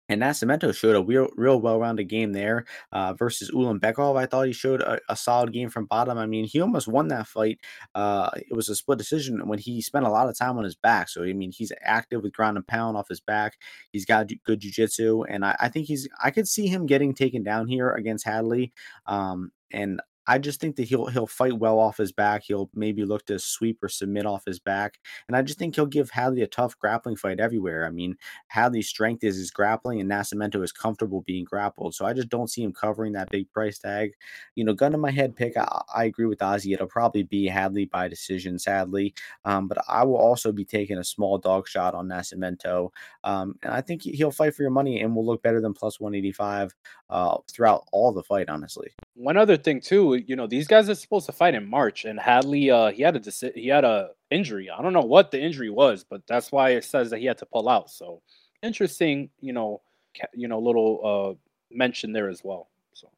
And 0.09 0.23
Nascimento 0.23 0.75
showed 0.75 0.97
a 0.97 1.03
real, 1.03 1.29
real 1.37 1.61
well-rounded 1.61 2.09
game 2.09 2.33
there 2.33 2.64
uh, 2.92 3.14
versus 3.14 3.51
Ulanbekov. 3.51 4.16
I 4.16 4.27
thought 4.27 4.47
he 4.47 4.53
showed 4.53 4.81
a, 4.81 4.99
a, 5.09 5.16
solid 5.16 5.53
game 5.53 5.68
from 5.68 5.87
bottom. 5.87 6.16
I 6.16 6.27
mean, 6.27 6.44
he 6.47 6.61
almost 6.61 6.88
won 6.88 7.09
that 7.09 7.27
fight. 7.27 7.59
Uh, 7.94 8.31
it 8.35 8.55
was 8.55 8.68
a 8.68 8.77
split 8.77 8.99
decision 8.99 9.47
when 9.47 9.59
he 9.59 9.83
spent 9.83 10.07
a 10.07 10.11
lot 10.11 10.29
of 10.29 10.38
time 10.38 10.57
on 10.57 10.64
his 10.64 10.77
back. 10.77 11.09
So 11.09 11.23
I 11.23 11.33
mean, 11.33 11.53
he's 11.53 11.73
active 11.83 12.23
with 12.23 12.33
ground 12.33 12.57
and 12.57 12.66
pound 12.66 12.97
off 12.97 13.09
his 13.09 13.21
back. 13.21 13.59
He's 13.92 14.07
got 14.07 14.31
good 14.44 14.61
jiu-jitsu, 14.61 15.25
and 15.25 15.44
I, 15.44 15.57
I 15.61 15.68
think 15.68 15.87
he's. 15.87 16.09
I 16.23 16.31
could 16.31 16.49
see 16.49 16.68
him 16.68 16.87
getting 16.87 17.14
taken 17.14 17.42
down 17.42 17.66
here 17.66 17.90
against 17.90 18.25
Hadley. 18.25 18.73
Um, 19.07 19.53
and 19.71 20.01
I 20.29 20.38
just 20.38 20.61
think 20.61 20.77
that 20.77 20.85
he'll 20.85 21.07
he'll 21.07 21.27
fight 21.27 21.59
well 21.59 21.79
off 21.79 21.97
his 21.97 22.12
back. 22.12 22.45
He'll 22.45 22.69
maybe 22.75 23.05
look 23.05 23.25
to 23.27 23.38
sweep 23.38 23.83
or 23.83 23.88
submit 23.88 24.27
off 24.27 24.45
his 24.45 24.61
back, 24.61 24.99
and 25.27 25.37
I 25.37 25.43
just 25.43 25.59
think 25.59 25.75
he'll 25.75 25.87
give 25.87 26.11
Hadley 26.11 26.43
a 26.43 26.47
tough 26.47 26.79
grappling 26.79 27.17
fight 27.17 27.41
everywhere. 27.41 27.87
I 27.87 27.91
mean, 27.91 28.14
Hadley's 28.49 28.88
strength 28.88 29.25
is 29.25 29.37
his 29.38 29.51
grappling, 29.51 30.01
and 30.01 30.11
Nascimento 30.11 30.62
is 30.62 30.71
comfortable 30.71 31.23
being 31.23 31.45
grappled. 31.45 31.95
So 31.95 32.05
I 32.05 32.12
just 32.12 32.29
don't 32.29 32.51
see 32.51 32.62
him 32.62 32.75
covering 32.75 33.14
that 33.14 33.31
big 33.31 33.51
price 33.51 33.79
tag. 33.79 34.12
You 34.55 34.64
know, 34.64 34.75
gun 34.75 34.93
to 34.93 34.99
my 34.99 35.11
head 35.11 35.35
pick, 35.35 35.57
I, 35.57 35.83
I 35.95 36.05
agree 36.05 36.27
with 36.27 36.41
Ozzy. 36.41 36.75
It'll 36.75 36.87
probably 36.87 37.23
be 37.23 37.47
Hadley 37.47 37.87
by 37.87 38.07
decision, 38.07 38.59
sadly, 38.59 39.14
um, 39.47 39.67
but 39.67 39.79
I 39.88 40.05
will 40.05 40.17
also 40.19 40.53
be 40.53 40.64
taking 40.67 40.99
a 40.99 41.05
small 41.05 41.38
dog 41.38 41.67
shot 41.67 41.95
on 41.95 42.07
Nascimento, 42.07 42.91
um, 43.25 43.55
and 43.62 43.73
I 43.73 43.81
think 43.81 44.03
he'll 44.03 44.31
fight 44.31 44.55
for 44.55 44.62
your 44.62 44.71
money 44.71 45.01
and 45.01 45.17
will 45.17 45.25
look 45.25 45.43
better 45.43 45.62
than 45.62 45.73
plus 45.73 45.99
one 45.99 46.14
eighty 46.14 46.33
five 46.33 46.75
uh, 47.09 47.38
throughout 47.51 47.87
all 47.93 48.12
the 48.12 48.23
fight. 48.23 48.51
Honestly, 48.51 48.91
one 49.18 49.37
other 49.37 49.57
thing 49.57 49.81
too 49.81 50.14
you 50.26 50.37
know, 50.37 50.46
these 50.46 50.68
guys 50.68 50.88
are 50.88 50.94
supposed 50.94 51.26
to 51.26 51.33
fight 51.33 51.54
in 51.54 51.68
March, 51.68 52.04
and 52.04 52.18
Hadley, 52.18 52.70
uh, 52.70 52.90
he 52.90 53.02
had 53.02 53.16
a 53.16 53.20
deci- 53.20 53.54
he 53.54 53.68
had 53.68 53.85
a 53.85 54.11
injury. 54.31 54.70
I 54.70 54.81
don't 54.81 54.92
know 54.92 55.00
what 55.00 55.31
the 55.31 55.40
injury 55.40 55.70
was, 55.70 56.04
but 56.04 56.22
that's 56.26 56.52
why 56.52 56.70
it 56.70 56.85
says 56.85 57.11
that 57.11 57.18
he 57.18 57.26
had 57.26 57.38
to 57.38 57.46
pull 57.46 57.68
out. 57.68 57.90
So 57.90 58.22
interesting, 58.62 59.31
you 59.40 59.52
know, 59.52 59.83
ca- 60.18 60.28
you 60.35 60.48
know, 60.48 60.61
little 60.61 61.00
uh 61.04 61.74
mention 61.74 62.12
there 62.12 62.28
as 62.28 62.42
well. 62.44 62.68
So. 62.94 63.11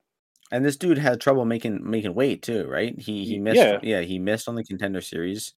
And 0.51 0.65
this 0.65 0.77
dude 0.77 0.99
had 0.99 1.21
trouble 1.21 1.45
making 1.45 1.89
making 1.89 2.15
weight 2.15 2.43
too, 2.43 2.67
right? 2.67 2.99
He 2.99 3.27
he 3.27 3.39
missed 3.39 3.59
yeah, 3.59 3.79
yeah 3.83 4.01
he 4.01 4.19
missed 4.19 4.49
on 4.49 4.55
the 4.55 4.65
contender 4.65 5.03
series. 5.03 5.55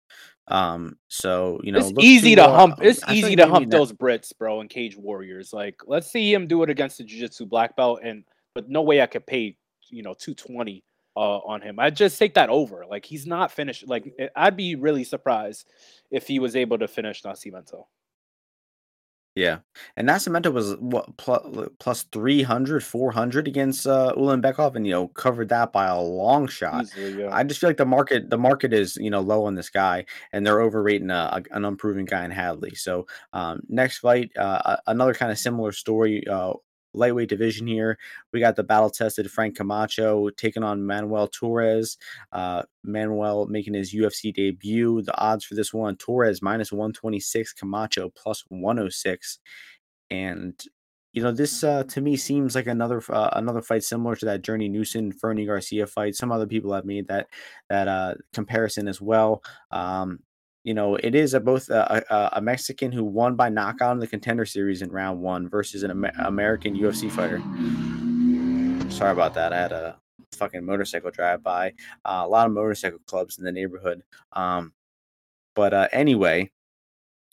Um, 0.48 0.98
so 1.06 1.60
you 1.62 1.70
know, 1.70 1.78
it's 1.78 1.92
easy 2.00 2.34
to 2.34 2.48
hump. 2.48 2.80
It's 2.82 3.08
easy 3.08 3.36
to 3.36 3.46
hump 3.46 3.70
that... 3.70 3.76
those 3.76 3.92
Brits, 3.92 4.36
bro, 4.36 4.60
and 4.60 4.68
Cage 4.68 4.96
Warriors. 4.96 5.52
Like, 5.52 5.80
let's 5.86 6.10
see 6.10 6.34
him 6.34 6.48
do 6.48 6.64
it 6.64 6.70
against 6.70 6.98
the 6.98 7.04
Jiu 7.04 7.20
Jitsu 7.20 7.46
black 7.46 7.76
belt, 7.76 8.00
and 8.02 8.24
but 8.54 8.68
no 8.68 8.82
way 8.82 9.00
I 9.00 9.06
could 9.06 9.24
pay 9.24 9.56
you 9.92 10.02
know 10.02 10.14
two 10.18 10.34
twenty 10.34 10.84
uh, 11.16 11.38
on 11.38 11.60
him. 11.60 11.78
I'd 11.78 11.96
just 11.96 12.18
take 12.18 12.34
that 12.34 12.48
over. 12.48 12.84
Like 12.88 13.04
he's 13.04 13.26
not 13.26 13.52
finished. 13.52 13.86
Like 13.86 14.12
I'd 14.34 14.56
be 14.56 14.74
really 14.74 15.04
surprised 15.04 15.68
if 16.10 16.26
he 16.26 16.38
was 16.38 16.56
able 16.56 16.78
to 16.78 16.88
finish 16.88 17.22
Nascimento. 17.22 17.84
Yeah. 19.34 19.60
And 19.96 20.08
Nascimento 20.08 20.52
was 20.52 20.76
what 20.76 21.16
plus, 21.16 21.42
plus 21.78 22.02
300, 22.12 22.84
400 22.84 23.48
against 23.48 23.86
uh 23.86 24.12
Ulanbekov 24.14 24.76
and 24.76 24.86
you 24.86 24.92
know 24.92 25.08
covered 25.08 25.48
that 25.48 25.72
by 25.72 25.86
a 25.86 25.98
long 25.98 26.46
shot. 26.46 26.84
Easily, 26.84 27.22
yeah. 27.22 27.34
I 27.34 27.42
just 27.42 27.58
feel 27.58 27.70
like 27.70 27.78
the 27.78 27.86
market 27.86 28.28
the 28.28 28.36
market 28.36 28.74
is, 28.74 28.96
you 28.96 29.08
know, 29.10 29.20
low 29.20 29.46
on 29.46 29.54
this 29.54 29.70
guy 29.70 30.04
and 30.32 30.46
they're 30.46 30.60
overrating 30.60 31.10
a, 31.10 31.42
a, 31.50 31.56
an 31.56 31.64
unproven 31.64 32.04
guy 32.04 32.24
in 32.26 32.30
Hadley. 32.30 32.74
So, 32.74 33.06
um 33.32 33.62
next 33.68 33.98
fight 33.98 34.30
uh 34.36 34.76
another 34.86 35.14
kind 35.14 35.32
of 35.32 35.38
similar 35.38 35.72
story 35.72 36.26
uh 36.28 36.52
lightweight 36.94 37.28
division 37.28 37.66
here. 37.66 37.98
We 38.32 38.40
got 38.40 38.56
the 38.56 38.62
battle 38.62 38.90
tested 38.90 39.30
Frank 39.30 39.56
Camacho 39.56 40.30
taking 40.30 40.62
on 40.62 40.86
Manuel 40.86 41.28
Torres. 41.28 41.98
Uh, 42.32 42.62
Manuel 42.84 43.46
making 43.46 43.74
his 43.74 43.94
UFC 43.94 44.32
debut. 44.32 45.02
The 45.02 45.16
odds 45.18 45.44
for 45.44 45.54
this 45.54 45.72
one 45.72 45.96
Torres 45.96 46.42
minus 46.42 46.72
126, 46.72 47.52
Camacho 47.54 48.10
plus 48.10 48.44
106. 48.48 49.38
And 50.10 50.62
you 51.12 51.22
know, 51.22 51.32
this 51.32 51.62
uh, 51.62 51.84
to 51.84 52.00
me 52.00 52.16
seems 52.16 52.54
like 52.54 52.66
another 52.66 53.02
uh, 53.10 53.30
another 53.34 53.60
fight 53.60 53.84
similar 53.84 54.16
to 54.16 54.24
that 54.26 54.42
Journey 54.42 54.68
Newson 54.68 55.12
Fernie 55.12 55.44
Garcia 55.44 55.86
fight. 55.86 56.14
Some 56.14 56.32
other 56.32 56.46
people 56.46 56.72
have 56.72 56.86
made 56.86 57.08
that 57.08 57.28
that 57.68 57.86
uh, 57.86 58.14
comparison 58.32 58.88
as 58.88 59.00
well. 59.00 59.42
Um, 59.70 60.20
you 60.64 60.74
know, 60.74 60.96
it 60.96 61.14
is 61.14 61.34
a 61.34 61.40
both 61.40 61.68
a, 61.70 62.04
a, 62.08 62.38
a, 62.38 62.40
Mexican 62.40 62.92
who 62.92 63.04
won 63.04 63.34
by 63.34 63.48
knockout 63.48 63.92
in 63.92 63.98
the 63.98 64.06
contender 64.06 64.44
series 64.44 64.82
in 64.82 64.90
round 64.90 65.20
one 65.20 65.48
versus 65.48 65.82
an 65.82 65.90
Amer- 65.90 66.12
American 66.18 66.76
UFC 66.76 67.10
fighter. 67.10 67.40
Sorry 68.90 69.10
about 69.10 69.34
that. 69.34 69.52
I 69.52 69.56
had 69.60 69.72
a 69.72 69.98
fucking 70.32 70.64
motorcycle 70.64 71.10
drive 71.10 71.42
by. 71.42 71.72
Uh, 72.04 72.22
a 72.24 72.28
lot 72.28 72.46
of 72.46 72.52
motorcycle 72.52 73.00
clubs 73.06 73.38
in 73.38 73.44
the 73.44 73.52
neighborhood. 73.52 74.02
Um, 74.32 74.72
but 75.54 75.74
uh, 75.74 75.88
anyway, 75.92 76.50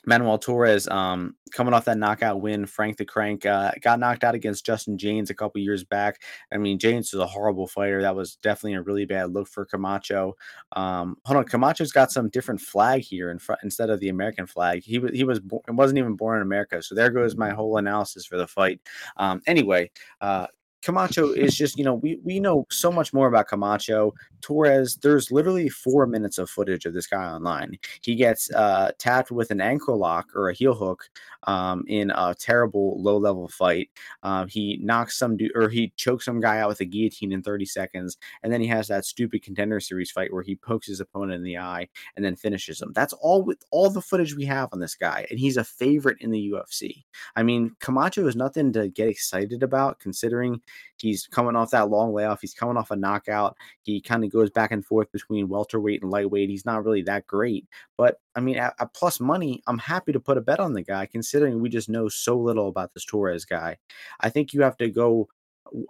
Manuel 0.05 0.38
Torres, 0.38 0.88
um, 0.88 1.35
coming 1.51 1.73
off 1.73 1.85
that 1.85 1.97
knockout 1.97 2.41
win, 2.41 2.65
Frank 2.65 2.97
the 2.97 3.05
Crank 3.05 3.45
uh, 3.45 3.71
got 3.81 3.99
knocked 3.99 4.23
out 4.23 4.33
against 4.33 4.65
Justin 4.65 4.97
Jaynes 4.97 5.29
a 5.29 5.33
couple 5.33 5.59
years 5.62 5.83
back. 5.83 6.21
I 6.53 6.57
mean, 6.57 6.79
Jaynes 6.79 7.12
was 7.12 7.21
a 7.21 7.27
horrible 7.27 7.67
fighter. 7.67 8.01
That 8.01 8.15
was 8.15 8.38
definitely 8.38 8.75
a 8.75 8.81
really 8.81 9.05
bad 9.05 9.31
look 9.31 9.47
for 9.47 9.65
Camacho. 9.65 10.35
Um, 10.71 11.17
hold 11.25 11.38
on, 11.38 11.45
Camacho's 11.45 11.91
got 11.91 12.12
some 12.12 12.29
different 12.29 12.62
flag 12.62 13.01
here 13.01 13.29
in 13.29 13.39
front 13.39 13.62
instead 13.63 13.89
of 13.89 13.99
the 13.99 14.09
American 14.09 14.47
flag. 14.47 14.83
He 14.83 14.99
was 14.99 15.12
he 15.12 15.25
was 15.25 15.39
bo- 15.39 15.63
wasn't 15.67 15.99
even 15.99 16.15
born 16.15 16.38
in 16.38 16.43
America. 16.43 16.81
So 16.81 16.95
there 16.95 17.09
goes 17.09 17.35
my 17.35 17.49
whole 17.49 17.77
analysis 17.77 18.25
for 18.25 18.38
the 18.38 18.47
fight. 18.47 18.79
Um, 19.17 19.41
anyway, 19.47 19.91
uh, 20.21 20.47
Camacho 20.81 21.31
is 21.31 21.55
just, 21.55 21.77
you 21.77 21.83
know, 21.83 21.95
we, 21.95 22.19
we 22.23 22.39
know 22.39 22.65
so 22.69 22.91
much 22.91 23.13
more 23.13 23.27
about 23.27 23.47
Camacho. 23.47 24.13
Torres, 24.41 24.97
there's 25.01 25.31
literally 25.31 25.67
four 25.67 26.07
minutes 26.07 26.37
of 26.37 26.49
footage 26.49 26.85
of 26.85 26.93
this 26.93 27.07
guy 27.07 27.25
online. 27.25 27.77
He 28.01 28.15
gets 28.15 28.49
uh, 28.51 28.91
tapped 28.97 29.31
with 29.31 29.51
an 29.51 29.59
ankle 29.59 29.97
lock 29.97 30.27
or 30.35 30.49
a 30.49 30.53
heel 30.53 30.73
hook 30.73 31.09
um, 31.43 31.83
in 31.87 32.11
a 32.11 32.33
terrible 32.39 33.01
low 33.01 33.17
level 33.17 33.47
fight. 33.49 33.89
Um, 34.23 34.47
he 34.47 34.79
knocks 34.81 35.17
some 35.17 35.35
dude 35.35 35.51
or 35.55 35.69
he 35.69 35.91
chokes 35.97 36.25
some 36.25 36.39
guy 36.39 36.59
out 36.59 36.69
with 36.69 36.79
a 36.79 36.85
guillotine 36.85 37.33
in 37.33 37.41
30 37.41 37.65
seconds. 37.65 38.17
And 38.43 38.53
then 38.53 38.61
he 38.61 38.67
has 38.67 38.87
that 38.87 39.05
stupid 39.05 39.43
contender 39.43 39.79
series 39.79 40.11
fight 40.11 40.31
where 40.31 40.43
he 40.43 40.55
pokes 40.55 40.87
his 40.87 41.01
opponent 41.01 41.37
in 41.37 41.43
the 41.43 41.57
eye 41.57 41.89
and 42.15 42.23
then 42.23 42.35
finishes 42.35 42.81
him. 42.81 42.93
That's 42.93 43.13
all 43.13 43.43
with 43.43 43.63
all 43.71 43.89
the 43.89 44.01
footage 44.01 44.35
we 44.35 44.45
have 44.45 44.69
on 44.71 44.79
this 44.79 44.95
guy. 44.95 45.25
And 45.29 45.39
he's 45.39 45.57
a 45.57 45.63
favorite 45.63 46.17
in 46.21 46.31
the 46.31 46.51
UFC. 46.51 47.03
I 47.35 47.43
mean, 47.43 47.75
Camacho 47.79 48.27
is 48.27 48.35
nothing 48.35 48.71
to 48.73 48.87
get 48.87 49.09
excited 49.09 49.63
about 49.63 49.99
considering 49.99 50.61
he's 50.97 51.27
coming 51.27 51.55
off 51.55 51.71
that 51.71 51.89
long 51.89 52.13
layoff. 52.13 52.41
He's 52.41 52.53
coming 52.53 52.77
off 52.77 52.91
a 52.91 52.95
knockout. 52.95 53.55
He 53.82 54.01
kind 54.01 54.23
of 54.23 54.32
goes 54.32 54.49
back 54.49 54.71
and 54.71 54.86
forth 54.86 55.12
between 55.12 55.49
welterweight 55.49 56.01
and 56.01 56.12
lightweight. 56.12 56.49
He's 56.49 56.65
not 56.65 56.84
really 56.84 57.01
that 57.03 57.27
great. 57.27 57.67
But 57.97 58.19
I 58.36 58.39
mean, 58.39 58.58
at, 58.58 58.73
at 58.79 58.93
plus 58.93 59.19
money, 59.19 59.62
I'm 59.67 59.79
happy 59.79 60.12
to 60.12 60.19
put 60.19 60.38
a 60.38 60.41
bet 60.41 60.60
on 60.60 60.73
the 60.73 60.84
guy 60.84 61.05
considering 61.05 61.62
we 61.62 61.69
just 61.69 61.89
know 61.89 62.08
so 62.08 62.38
little 62.38 62.67
about 62.67 62.93
this 62.93 63.05
Torres 63.05 63.45
guy. 63.45 63.77
I 64.19 64.29
think 64.29 64.53
you 64.53 64.62
have 64.62 64.77
to 64.77 64.89
go 64.89 65.29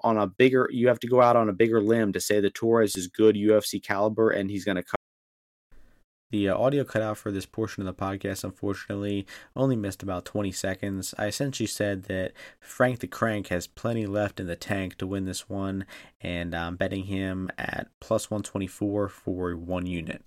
on 0.03 0.17
a 0.17 0.27
bigger 0.27 0.69
you 0.71 0.89
have 0.89 0.99
to 0.99 1.07
go 1.07 1.21
out 1.21 1.37
on 1.37 1.47
a 1.47 1.53
bigger 1.53 1.81
limb 1.81 2.11
to 2.11 2.19
say 2.19 2.41
that 2.41 2.53
Torres 2.53 2.95
is 2.97 3.07
good 3.07 3.35
UFC 3.35 3.81
caliber 3.81 4.29
and 4.29 4.49
he's 4.49 4.65
going 4.65 4.75
to 4.75 4.83
the 6.31 6.49
uh, 6.49 6.57
audio 6.57 6.83
cut 6.83 7.01
out 7.01 7.17
for 7.17 7.31
this 7.31 7.45
portion 7.45 7.85
of 7.85 7.95
the 7.95 8.01
podcast, 8.01 8.43
unfortunately, 8.43 9.25
only 9.55 9.75
missed 9.75 10.03
about 10.03 10.25
20 10.25 10.51
seconds. 10.51 11.15
I 11.17 11.25
essentially 11.25 11.67
said 11.67 12.03
that 12.03 12.33
Frank 12.59 12.99
the 12.99 13.07
Crank 13.07 13.47
has 13.47 13.67
plenty 13.67 14.05
left 14.05 14.39
in 14.39 14.47
the 14.47 14.55
tank 14.55 14.95
to 14.97 15.07
win 15.07 15.25
this 15.25 15.49
one, 15.49 15.85
and 16.21 16.53
I'm 16.55 16.75
betting 16.75 17.05
him 17.05 17.49
at 17.57 17.87
plus 17.99 18.29
124 18.29 19.09
for 19.09 19.55
one 19.55 19.85
unit. 19.85 20.23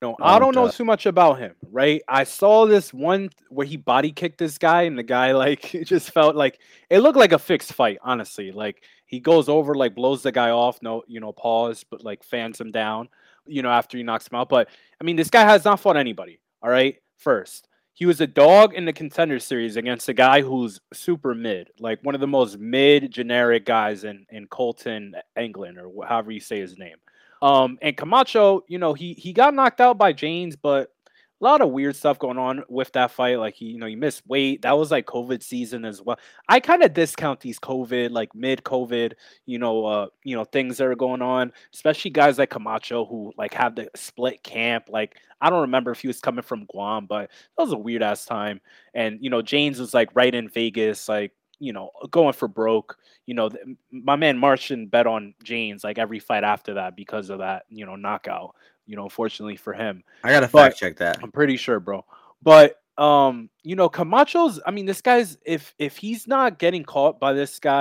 No, 0.00 0.16
I 0.22 0.38
don't 0.38 0.54
know 0.54 0.70
too 0.70 0.84
much 0.84 1.06
about 1.06 1.40
him, 1.40 1.56
right? 1.72 2.02
I 2.06 2.22
saw 2.22 2.66
this 2.66 2.94
one 2.94 3.30
where 3.48 3.66
he 3.66 3.76
body 3.76 4.12
kicked 4.12 4.38
this 4.38 4.56
guy, 4.56 4.82
and 4.82 4.96
the 4.96 5.02
guy 5.02 5.32
like 5.32 5.74
it 5.74 5.84
just 5.88 6.12
felt 6.12 6.36
like 6.36 6.60
it 6.88 7.00
looked 7.00 7.18
like 7.18 7.32
a 7.32 7.38
fixed 7.38 7.72
fight, 7.72 7.98
honestly. 8.02 8.52
Like 8.52 8.84
he 9.08 9.18
goes 9.20 9.48
over, 9.48 9.74
like 9.74 9.94
blows 9.94 10.22
the 10.22 10.30
guy 10.30 10.50
off, 10.50 10.80
no, 10.82 11.02
you 11.08 11.18
know, 11.18 11.32
pause, 11.32 11.84
but 11.90 12.04
like 12.04 12.22
fans 12.22 12.60
him 12.60 12.70
down, 12.70 13.08
you 13.46 13.62
know, 13.62 13.70
after 13.70 13.96
he 13.96 14.04
knocks 14.04 14.28
him 14.28 14.36
out. 14.38 14.48
But 14.48 14.68
I 15.00 15.04
mean, 15.04 15.16
this 15.16 15.30
guy 15.30 15.42
has 15.42 15.64
not 15.64 15.80
fought 15.80 15.96
anybody, 15.96 16.38
all 16.62 16.70
right. 16.70 16.96
First, 17.16 17.68
he 17.94 18.06
was 18.06 18.20
a 18.20 18.26
dog 18.28 18.74
in 18.74 18.84
the 18.84 18.92
contender 18.92 19.40
series 19.40 19.76
against 19.76 20.08
a 20.08 20.14
guy 20.14 20.42
who's 20.42 20.78
super 20.92 21.34
mid, 21.34 21.70
like 21.80 21.98
one 22.02 22.14
of 22.14 22.20
the 22.20 22.28
most 22.28 22.58
mid 22.58 23.10
generic 23.10 23.64
guys 23.64 24.04
in 24.04 24.26
in 24.30 24.46
Colton, 24.46 25.14
England, 25.36 25.78
or 25.78 26.06
however 26.06 26.30
you 26.30 26.40
say 26.40 26.60
his 26.60 26.78
name. 26.78 26.96
Um, 27.40 27.78
and 27.82 27.96
Camacho, 27.96 28.62
you 28.68 28.78
know, 28.78 28.92
he 28.92 29.14
he 29.14 29.32
got 29.32 29.54
knocked 29.54 29.80
out 29.80 29.96
by 29.96 30.12
Jaynes, 30.12 30.54
but 30.54 30.92
a 31.40 31.44
lot 31.44 31.60
of 31.60 31.70
weird 31.70 31.94
stuff 31.94 32.18
going 32.18 32.38
on 32.38 32.64
with 32.68 32.92
that 32.92 33.12
fight. 33.12 33.38
Like 33.38 33.54
he, 33.54 33.66
you 33.66 33.78
know, 33.78 33.86
he 33.86 33.94
missed 33.94 34.26
weight. 34.26 34.62
That 34.62 34.76
was 34.76 34.90
like 34.90 35.06
COVID 35.06 35.42
season 35.42 35.84
as 35.84 36.02
well. 36.02 36.18
I 36.48 36.58
kind 36.58 36.82
of 36.82 36.94
discount 36.94 37.40
these 37.40 37.60
COVID, 37.60 38.10
like 38.10 38.34
mid 38.34 38.64
COVID, 38.64 39.12
you 39.46 39.58
know, 39.58 39.84
uh, 39.84 40.06
you 40.24 40.34
know, 40.34 40.44
things 40.44 40.78
that 40.78 40.86
are 40.86 40.96
going 40.96 41.22
on, 41.22 41.52
especially 41.72 42.10
guys 42.10 42.38
like 42.38 42.50
Camacho 42.50 43.04
who 43.04 43.32
like 43.38 43.54
have 43.54 43.76
the 43.76 43.88
split 43.94 44.42
camp. 44.42 44.88
Like 44.88 45.16
I 45.40 45.48
don't 45.50 45.60
remember 45.60 45.92
if 45.92 46.00
he 46.00 46.08
was 46.08 46.20
coming 46.20 46.42
from 46.42 46.64
Guam, 46.66 47.06
but 47.06 47.30
that 47.56 47.62
was 47.62 47.72
a 47.72 47.78
weird 47.78 48.02
ass 48.02 48.24
time. 48.24 48.60
And 48.94 49.18
you 49.20 49.30
know, 49.30 49.42
Jaynes 49.42 49.78
was 49.78 49.94
like 49.94 50.10
right 50.14 50.34
in 50.34 50.48
Vegas, 50.48 51.08
like 51.08 51.32
you 51.58 51.72
know, 51.72 51.90
going 52.10 52.32
for 52.32 52.48
broke. 52.48 52.98
You 53.26 53.34
know, 53.34 53.50
my 53.90 54.16
man 54.16 54.38
Martian 54.38 54.86
bet 54.86 55.06
on 55.06 55.34
Jaynes 55.44 55.84
like 55.84 55.98
every 55.98 56.18
fight 56.18 56.44
after 56.44 56.74
that 56.74 56.96
because 56.96 57.30
of 57.30 57.38
that, 57.38 57.64
you 57.68 57.86
know, 57.86 57.96
knockout. 57.96 58.54
You 58.86 58.96
know, 58.96 59.08
fortunately 59.08 59.56
for 59.56 59.74
him. 59.74 60.02
I 60.24 60.30
gotta 60.30 60.48
fact 60.48 60.78
check 60.78 60.96
that. 60.96 61.18
I'm 61.22 61.30
pretty 61.30 61.56
sure, 61.56 61.78
bro. 61.78 62.04
But 62.42 62.76
um, 62.96 63.50
you 63.62 63.76
know, 63.76 63.88
Camacho's. 63.88 64.60
I 64.66 64.70
mean, 64.70 64.86
this 64.86 65.00
guy's 65.00 65.36
if 65.44 65.74
if 65.78 65.96
he's 65.96 66.26
not 66.26 66.58
getting 66.58 66.84
caught 66.84 67.20
by 67.20 67.32
this 67.34 67.58
guy, 67.58 67.80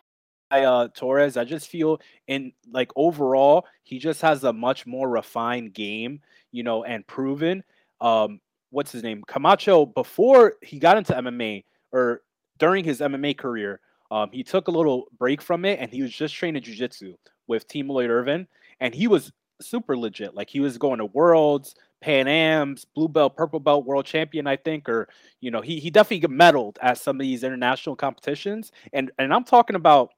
uh, 0.52 0.90
Torres, 0.94 1.38
I 1.38 1.46
just 1.46 1.70
feel 1.70 2.02
in 2.28 2.52
like 2.72 2.92
overall 2.96 3.66
he 3.84 4.00
just 4.00 4.22
has 4.22 4.44
a 4.44 4.52
much 4.52 4.86
more 4.86 5.10
refined 5.10 5.74
game. 5.74 6.22
You 6.52 6.64
know, 6.64 6.84
and 6.84 7.06
proven. 7.08 7.64
Um, 8.02 8.42
what's 8.70 8.92
his 8.92 9.04
name? 9.04 9.24
Camacho 9.28 9.86
before 9.86 10.56
he 10.62 10.80
got 10.80 10.98
into 10.98 11.14
MMA 11.14 11.64
or 11.92 12.22
during 12.58 12.84
his 12.84 13.00
MMA 13.00 13.38
career, 13.38 13.80
um, 14.12 14.30
he 14.32 14.44
took 14.44 14.68
a 14.68 14.72
little 14.72 15.06
break 15.18 15.42
from 15.42 15.66
it 15.66 15.80
and 15.80 15.92
he 15.92 16.02
was 16.02 16.12
just 16.12 16.34
training 16.34 16.62
jiu-jitsu 16.62 17.16
with 17.48 17.68
Team 17.68 17.90
Lloyd 17.90 18.10
Irvin. 18.10 18.48
And 18.80 18.94
he 18.94 19.08
was 19.08 19.32
super 19.62 19.98
legit. 19.98 20.36
Like 20.36 20.50
he 20.50 20.60
was 20.60 20.78
going 20.78 21.00
to 21.00 21.06
worlds, 21.06 21.76
Pan 22.02 22.28
Am's, 22.28 22.86
blue 22.86 23.08
belt, 23.08 23.36
purple 23.36 23.60
belt, 23.60 23.86
world 23.86 24.06
champion, 24.06 24.48
I 24.48 24.56
think, 24.56 24.88
or 24.88 25.10
you 25.42 25.50
know, 25.52 25.62
he 25.62 25.80
he 25.80 25.90
definitely 25.90 26.28
medaled 26.30 26.78
at 26.82 26.98
some 26.98 27.16
of 27.16 27.22
these 27.22 27.44
international 27.44 27.96
competitions. 27.96 28.72
And 28.94 29.12
and 29.18 29.34
I'm 29.34 29.44
talking 29.44 29.76
about 29.76 30.12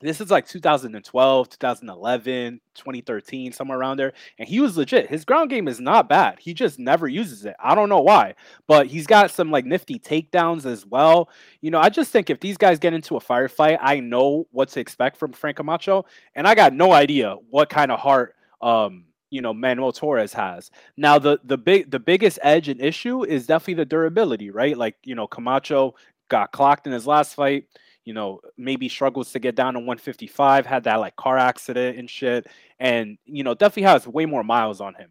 this 0.00 0.20
is 0.20 0.30
like 0.30 0.46
2012, 0.46 1.48
2011, 1.48 2.60
2013, 2.74 3.52
somewhere 3.52 3.78
around 3.78 3.96
there. 3.96 4.12
And 4.38 4.48
he 4.48 4.60
was 4.60 4.76
legit. 4.76 5.08
His 5.08 5.24
ground 5.24 5.50
game 5.50 5.66
is 5.66 5.80
not 5.80 6.08
bad. 6.08 6.38
He 6.38 6.54
just 6.54 6.78
never 6.78 7.08
uses 7.08 7.44
it. 7.44 7.56
I 7.58 7.74
don't 7.74 7.88
know 7.88 8.00
why, 8.00 8.34
but 8.66 8.86
he's 8.86 9.06
got 9.06 9.30
some 9.30 9.50
like 9.50 9.64
nifty 9.64 9.98
takedowns 9.98 10.66
as 10.66 10.86
well. 10.86 11.30
You 11.60 11.70
know, 11.70 11.80
I 11.80 11.88
just 11.88 12.12
think 12.12 12.30
if 12.30 12.38
these 12.40 12.56
guys 12.56 12.78
get 12.78 12.94
into 12.94 13.16
a 13.16 13.20
firefight, 13.20 13.78
I 13.80 13.98
know 14.00 14.46
what 14.52 14.68
to 14.70 14.80
expect 14.80 15.16
from 15.16 15.32
Frank 15.32 15.56
Camacho. 15.56 16.04
And 16.34 16.46
I 16.46 16.54
got 16.54 16.72
no 16.72 16.92
idea 16.92 17.36
what 17.50 17.68
kind 17.68 17.90
of 17.90 17.98
heart 17.98 18.34
um 18.60 19.04
you 19.30 19.40
know 19.40 19.52
Manuel 19.54 19.92
Torres 19.92 20.32
has. 20.32 20.70
Now 20.96 21.18
the 21.18 21.38
the 21.44 21.58
big 21.58 21.90
the 21.90 22.00
biggest 22.00 22.38
edge 22.42 22.68
and 22.68 22.80
issue 22.80 23.24
is 23.24 23.46
definitely 23.46 23.74
the 23.74 23.84
durability, 23.84 24.50
right? 24.50 24.76
Like, 24.76 24.96
you 25.04 25.14
know, 25.14 25.26
Camacho 25.26 25.94
got 26.28 26.52
clocked 26.52 26.86
in 26.86 26.92
his 26.92 27.06
last 27.06 27.34
fight 27.34 27.64
you 28.04 28.14
know, 28.14 28.40
maybe 28.56 28.88
struggles 28.88 29.32
to 29.32 29.38
get 29.38 29.54
down 29.54 29.74
to 29.74 29.80
155, 29.80 30.66
had 30.66 30.84
that 30.84 30.96
like 30.96 31.16
car 31.16 31.38
accident 31.38 31.98
and 31.98 32.08
shit. 32.08 32.46
And, 32.80 33.18
you 33.24 33.44
know, 33.44 33.54
definitely 33.54 33.82
has 33.84 34.06
way 34.06 34.26
more 34.26 34.44
miles 34.44 34.80
on 34.80 34.94
him. 34.94 35.10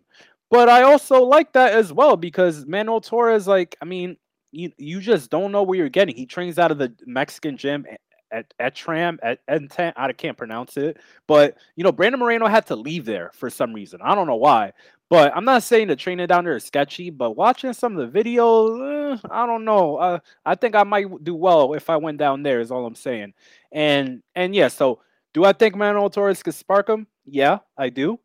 But 0.50 0.70
I 0.70 0.84
also 0.84 1.24
like 1.24 1.54
that 1.54 1.74
as 1.74 1.92
well 1.92 2.16
because 2.16 2.66
Manuel 2.66 3.02
Torres, 3.02 3.48
like, 3.48 3.76
I 3.82 3.86
mean, 3.86 4.18
you, 4.52 4.72
you 4.78 5.02
just 5.02 5.30
don't 5.30 5.52
know 5.52 5.64
where 5.64 5.78
you're 5.78 5.90
getting. 5.90 6.16
He 6.16 6.26
trains 6.26 6.58
out 6.58 6.72
of 6.72 6.78
the 6.78 6.94
Mexican 7.06 7.58
gym 7.58 7.86
at 8.32 8.54
at 8.60 8.76
Tram 8.76 9.20
at. 9.24 9.40
I 9.48 10.14
can't 10.14 10.38
pronounce 10.38 10.78
it, 10.78 10.98
but 11.28 11.58
you 11.76 11.84
know 11.84 11.92
Brandon 11.92 12.20
Moreno 12.20 12.48
had 12.48 12.66
to 12.68 12.76
leave 12.76 13.06
there 13.06 13.32
for 13.34 13.50
some 13.50 13.74
reason. 13.74 14.00
I 14.04 14.16
don't 14.16 14.28
know 14.28 14.36
why, 14.36 14.74
but 15.10 15.36
I'm 15.36 15.46
not 15.46 15.64
saying 15.64 15.88
the 15.88 15.96
training 15.96 16.28
down 16.28 16.44
there 16.44 16.56
is 16.56 16.66
sketchy, 16.66 17.10
but 17.10 17.32
watching 17.32 17.72
some 17.74 17.98
of 17.98 18.12
the 18.12 18.20
videos, 18.20 19.16
eh, 19.16 19.28
I 19.32 19.46
don't 19.46 19.64
know. 19.64 19.98
Uh, 19.98 20.20
I 20.46 20.56
think 20.56 20.76
I 20.76 20.84
might 20.84 21.24
do 21.24 21.34
well 21.34 21.74
if 21.74 21.90
I 21.90 21.98
went 21.98 22.18
down 22.18 22.44
there. 22.44 22.60
Is 22.60 22.72
all 22.72 22.86
I'm 22.86 22.96
saying. 22.96 23.34
And 23.72 24.22
and 24.36 24.54
yeah, 24.54 24.68
so 24.68 25.00
do 25.34 25.46
I 25.46 25.54
think 25.54 25.76
Manuel 25.76 26.10
Torres 26.10 26.44
could 26.44 26.56
spark 26.56 26.90
him? 26.90 27.08
Yeah, 27.26 27.60
I 27.78 27.90
do. 27.90 28.20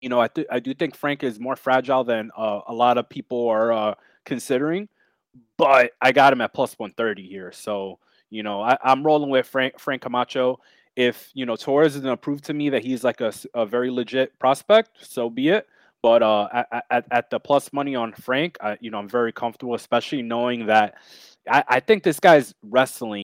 You 0.00 0.08
know, 0.08 0.20
I 0.20 0.28
th- 0.28 0.48
I 0.50 0.58
do 0.58 0.74
think 0.74 0.96
Frank 0.96 1.22
is 1.22 1.38
more 1.38 1.56
fragile 1.56 2.02
than 2.02 2.30
uh, 2.36 2.60
a 2.66 2.74
lot 2.74 2.98
of 2.98 3.08
people 3.08 3.48
are 3.48 3.72
uh, 3.72 3.94
considering, 4.24 4.88
but 5.56 5.92
I 6.00 6.10
got 6.10 6.32
him 6.32 6.40
at 6.40 6.54
plus 6.54 6.76
130 6.78 7.28
here. 7.28 7.52
So 7.52 8.00
you 8.30 8.42
know, 8.42 8.62
I, 8.62 8.78
am 8.84 9.04
rolling 9.04 9.30
with 9.30 9.46
Frank 9.46 9.78
Frank 9.78 10.02
Camacho. 10.02 10.58
If 10.96 11.30
you 11.34 11.46
know 11.46 11.56
Torres 11.56 11.94
is 11.94 12.02
going 12.02 12.14
to 12.14 12.20
prove 12.20 12.42
to 12.42 12.54
me 12.54 12.70
that 12.70 12.82
he's 12.82 13.04
like 13.04 13.20
a, 13.20 13.32
a 13.54 13.64
very 13.64 13.90
legit 13.90 14.36
prospect, 14.38 14.90
so 15.02 15.30
be 15.30 15.48
it. 15.48 15.68
But 16.02 16.22
uh, 16.22 16.48
at, 16.52 16.84
at, 16.90 17.04
at, 17.10 17.30
the 17.30 17.38
plus 17.38 17.72
money 17.72 17.94
on 17.94 18.12
Frank, 18.12 18.56
I, 18.62 18.78
you 18.80 18.90
know, 18.90 18.98
I'm 18.98 19.08
very 19.08 19.32
comfortable, 19.32 19.74
especially 19.74 20.22
knowing 20.22 20.66
that 20.66 20.94
I, 21.48 21.64
I 21.68 21.80
think 21.80 22.02
this 22.02 22.18
guy's 22.18 22.54
wrestling 22.62 23.24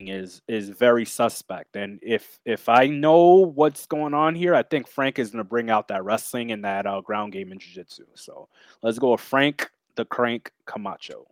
is 0.00 0.42
is 0.48 0.70
very 0.70 1.04
suspect. 1.04 1.76
And 1.76 1.98
if 2.02 2.40
if 2.44 2.68
I 2.68 2.86
know 2.86 3.52
what's 3.54 3.86
going 3.86 4.14
on 4.14 4.34
here, 4.34 4.54
I 4.54 4.62
think 4.62 4.88
Frank 4.88 5.18
is 5.18 5.30
going 5.30 5.44
to 5.44 5.48
bring 5.48 5.70
out 5.70 5.88
that 5.88 6.04
wrestling 6.04 6.50
and 6.50 6.64
that 6.64 6.86
uh, 6.86 7.00
ground 7.02 7.32
game 7.32 7.52
in 7.52 7.58
jiu-jitsu. 7.58 8.04
So 8.14 8.48
let's 8.82 8.98
go 8.98 9.12
with 9.12 9.20
Frank 9.20 9.70
the 9.96 10.04
Crank 10.04 10.50
Camacho. 10.66 11.26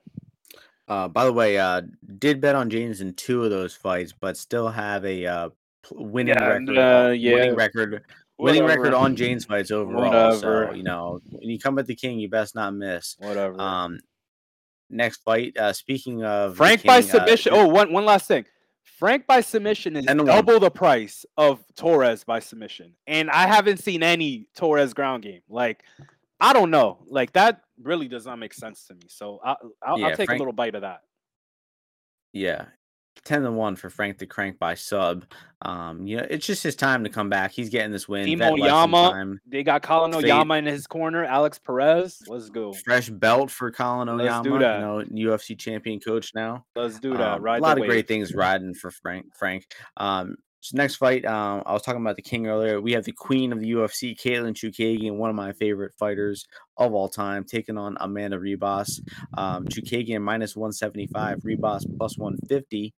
Uh, 0.88 1.08
by 1.08 1.24
the 1.24 1.32
way, 1.32 1.58
uh, 1.58 1.82
did 2.18 2.40
bet 2.40 2.54
on 2.54 2.68
Jaynes 2.68 3.00
in 3.00 3.14
two 3.14 3.44
of 3.44 3.50
those 3.50 3.74
fights, 3.74 4.12
but 4.12 4.36
still 4.36 4.68
have 4.68 5.04
a 5.04 5.26
uh, 5.26 5.48
winning 5.90 6.34
yeah, 6.34 6.46
record. 6.46 6.78
Uh, 6.78 7.10
yeah. 7.12 7.34
Winning 7.34 7.54
record 7.54 8.04
winning 8.42 8.64
record 8.64 8.94
on 8.94 9.16
Jaynes 9.16 9.44
fights 9.44 9.70
overall. 9.70 10.04
Whatever. 10.04 10.68
So 10.68 10.74
you 10.74 10.82
know, 10.82 11.20
when 11.30 11.48
you 11.48 11.58
come 11.58 11.78
at 11.78 11.86
the 11.86 11.94
king, 11.94 12.18
you 12.18 12.28
best 12.28 12.54
not 12.54 12.74
miss. 12.74 13.16
Whatever. 13.18 13.60
Um, 13.60 14.00
next 14.90 15.22
fight. 15.22 15.56
Uh, 15.56 15.72
speaking 15.72 16.24
of 16.24 16.56
Frank 16.56 16.82
king, 16.82 16.88
by 16.88 16.98
uh, 16.98 17.02
submission. 17.02 17.52
Uh, 17.52 17.56
oh, 17.58 17.68
one 17.68 17.92
one 17.92 18.04
last 18.04 18.28
thing. 18.28 18.44
Frank 18.84 19.26
by 19.26 19.40
submission 19.40 19.96
is 19.96 20.04
double 20.04 20.60
the 20.60 20.70
price 20.70 21.24
of 21.36 21.64
Torres 21.76 22.24
by 22.24 22.38
submission, 22.38 22.94
and 23.06 23.30
I 23.30 23.46
haven't 23.46 23.78
seen 23.78 24.02
any 24.02 24.48
Torres 24.56 24.92
ground 24.94 25.22
game. 25.22 25.40
Like, 25.48 25.82
I 26.40 26.52
don't 26.52 26.70
know. 26.70 26.98
Like 27.08 27.32
that 27.32 27.62
really 27.82 28.08
does 28.08 28.26
not 28.26 28.38
make 28.38 28.54
sense 28.54 28.86
to 28.86 28.94
me. 28.94 29.02
So 29.08 29.40
I, 29.44 29.56
will 29.90 29.98
yeah, 29.98 30.14
take 30.14 30.26
Frank, 30.26 30.38
a 30.38 30.42
little 30.42 30.52
bite 30.52 30.74
of 30.74 30.82
that. 30.82 31.00
Yeah, 32.32 32.66
10 33.24 33.42
to 33.42 33.52
1 33.52 33.76
for 33.76 33.90
Frank 33.90 34.18
the 34.18 34.26
Crank 34.26 34.58
by 34.58 34.74
sub. 34.74 35.24
Um, 35.62 36.06
you 36.06 36.16
know, 36.16 36.26
it's 36.28 36.46
just 36.46 36.62
his 36.62 36.74
time 36.74 37.04
to 37.04 37.10
come 37.10 37.28
back. 37.28 37.52
He's 37.52 37.68
getting 37.68 37.92
this 37.92 38.08
win. 38.08 38.24
Team 38.24 38.42
Oyama. 38.42 39.36
They 39.46 39.62
got 39.62 39.82
Colin 39.82 40.14
Oyama 40.14 40.54
in 40.54 40.66
his 40.66 40.86
corner. 40.86 41.24
Alex 41.24 41.58
Perez. 41.58 42.22
Let's 42.26 42.48
go. 42.48 42.72
Fresh 42.72 43.10
belt 43.10 43.50
for 43.50 43.70
Colin 43.70 44.08
Oyama. 44.08 44.24
Let's 44.24 44.42
do 44.42 44.58
that. 44.58 44.80
You 44.80 45.24
know, 45.24 45.32
UFC 45.32 45.56
champion 45.56 46.00
coach 46.00 46.32
now. 46.34 46.64
Let's 46.74 46.98
do 46.98 47.16
that. 47.16 47.38
Um, 47.38 47.46
a 47.46 47.58
lot 47.58 47.78
of 47.78 47.84
great 47.84 48.08
things 48.08 48.34
riding 48.34 48.74
for 48.74 48.90
Frank. 48.90 49.26
Frank. 49.36 49.66
Um, 49.96 50.36
so 50.62 50.76
next 50.76 50.94
fight, 50.94 51.24
um, 51.26 51.64
I 51.66 51.72
was 51.72 51.82
talking 51.82 52.00
about 52.00 52.14
the 52.14 52.22
king 52.22 52.46
earlier. 52.46 52.80
We 52.80 52.92
have 52.92 53.02
the 53.02 53.10
queen 53.10 53.52
of 53.52 53.58
the 53.58 53.72
UFC, 53.72 54.16
Katlyn 54.16 54.54
Chookagian, 54.54 55.16
one 55.16 55.28
of 55.28 55.34
my 55.34 55.52
favorite 55.52 55.92
fighters 55.98 56.46
of 56.76 56.94
all 56.94 57.08
time, 57.08 57.42
taking 57.42 57.76
on 57.76 57.96
Amanda 57.98 58.38
Ribas. 58.38 59.00
Um, 59.36 59.64
Chookagian 59.64 60.22
minus 60.22 60.54
175, 60.54 61.40
Ribas 61.40 61.84
plus 61.98 62.16
150. 62.16 62.94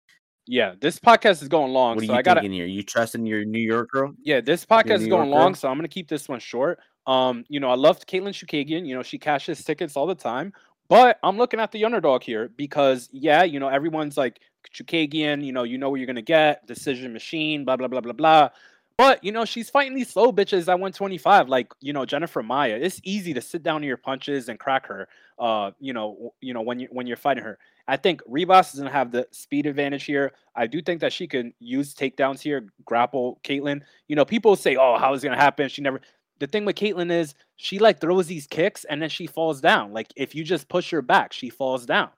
Yeah, 0.47 0.75
this 0.79 0.99
podcast 0.99 1.41
is 1.41 1.49
going 1.49 1.73
long. 1.73 1.95
What 1.95 2.05
are 2.05 2.07
so 2.07 2.13
you 2.13 2.19
I 2.19 2.23
got 2.23 2.35
thinking 2.35 2.53
here? 2.53 2.67
You 2.67 2.83
trusting 2.83 3.25
your 3.25 3.47
New 3.47 3.59
York 3.59 3.91
girl? 3.91 4.13
Yeah, 4.23 4.43
this 4.43 4.67
podcast 4.67 5.01
is 5.01 5.07
going 5.07 5.31
long, 5.31 5.55
so 5.55 5.71
I'm 5.71 5.79
gonna 5.79 5.89
keep 5.89 6.07
this 6.07 6.29
one 6.29 6.41
short. 6.41 6.81
Um, 7.07 7.47
you 7.49 7.61
know, 7.61 7.71
I 7.71 7.77
loved 7.77 8.07
Katlyn 8.07 8.35
Chookagian. 8.35 8.87
You 8.87 8.95
know, 8.95 9.03
she 9.03 9.19
cashes 9.19 9.65
tickets 9.65 9.97
all 9.97 10.07
the 10.07 10.15
time. 10.15 10.53
But 10.89 11.19
I'm 11.23 11.39
looking 11.39 11.61
at 11.61 11.73
the 11.73 11.85
underdog 11.87 12.23
here 12.23 12.51
because 12.57 13.09
yeah, 13.11 13.43
you 13.43 13.59
know, 13.59 13.69
everyone's 13.69 14.19
like 14.19 14.41
Chookagian, 14.73 15.45
you 15.45 15.53
know, 15.53 15.63
you 15.63 15.79
know 15.79 15.91
what 15.91 15.97
you're 16.01 16.07
gonna 16.07 16.23
get, 16.23 16.67
decision 16.67 17.13
machine, 17.13 17.65
blah 17.65 17.77
blah 17.77 17.89
blah 17.89 18.01
blah 18.01 18.13
blah. 18.13 18.49
But 18.97 19.25
you 19.25 19.33
know, 19.33 19.45
she's 19.45 19.71
fighting 19.71 19.95
these 19.95 20.11
slow 20.11 20.33
bitches 20.33 20.63
at 20.63 20.79
125, 20.79 21.49
like 21.49 21.73
you 21.81 21.93
know 21.93 22.05
Jennifer 22.05 22.43
Maia. 22.43 22.77
It's 22.77 23.01
easy 23.03 23.35
to 23.35 23.41
sit 23.41 23.63
down 23.63 23.81
to 23.81 23.87
your 23.87 23.97
punches 23.97 24.49
and 24.49 24.59
crack 24.59 24.87
her. 24.87 25.09
Uh, 25.39 25.73
you 25.81 25.93
know, 25.93 26.33
you 26.41 26.55
know 26.55 26.61
when 26.63 26.79
you 26.79 26.89
when 26.91 27.07
you're 27.07 27.17
fighting 27.17 27.45
her. 27.45 27.59
I 27.87 27.97
think 27.97 28.23
is 28.27 28.79
gonna 28.79 28.91
have 28.91 29.11
the 29.11 29.27
speed 29.31 29.67
advantage 29.67 30.05
here. 30.05 30.33
I 30.55 30.67
do 30.67 30.81
think 30.81 31.01
that 31.01 31.13
she 31.13 31.27
can 31.27 31.53
use 31.59 31.95
takedowns 31.95 32.41
here, 32.41 32.69
grapple 32.85 33.41
Katlyn. 33.45 33.83
You 34.09 34.17
know, 34.17 34.25
people 34.25 34.57
say, 34.57 34.77
"Oh, 34.77 34.97
how 34.97 35.13
is 35.13 35.23
it 35.23 35.27
gonna 35.29 35.41
happen?" 35.41 35.69
She 35.69 35.83
never. 35.83 36.01
the 36.39 36.47
thing 36.47 36.65
with 36.65 36.77
Katlyn 36.77 37.11
is 37.11 37.35
she 37.57 37.79
like 37.79 38.01
throws 38.01 38.27
these 38.27 38.47
kicks 38.47 38.85
and 38.85 39.03
then 39.03 39.09
she 39.09 39.27
falls 39.27 39.61
down. 39.61 39.93
Like 39.93 40.13
if 40.17 40.35
you 40.35 40.45
just 40.45 40.69
push 40.69 40.91
her 40.91 41.03
back, 41.03 41.33
she 41.33 41.51
falls 41.51 41.85
down. 41.85 42.11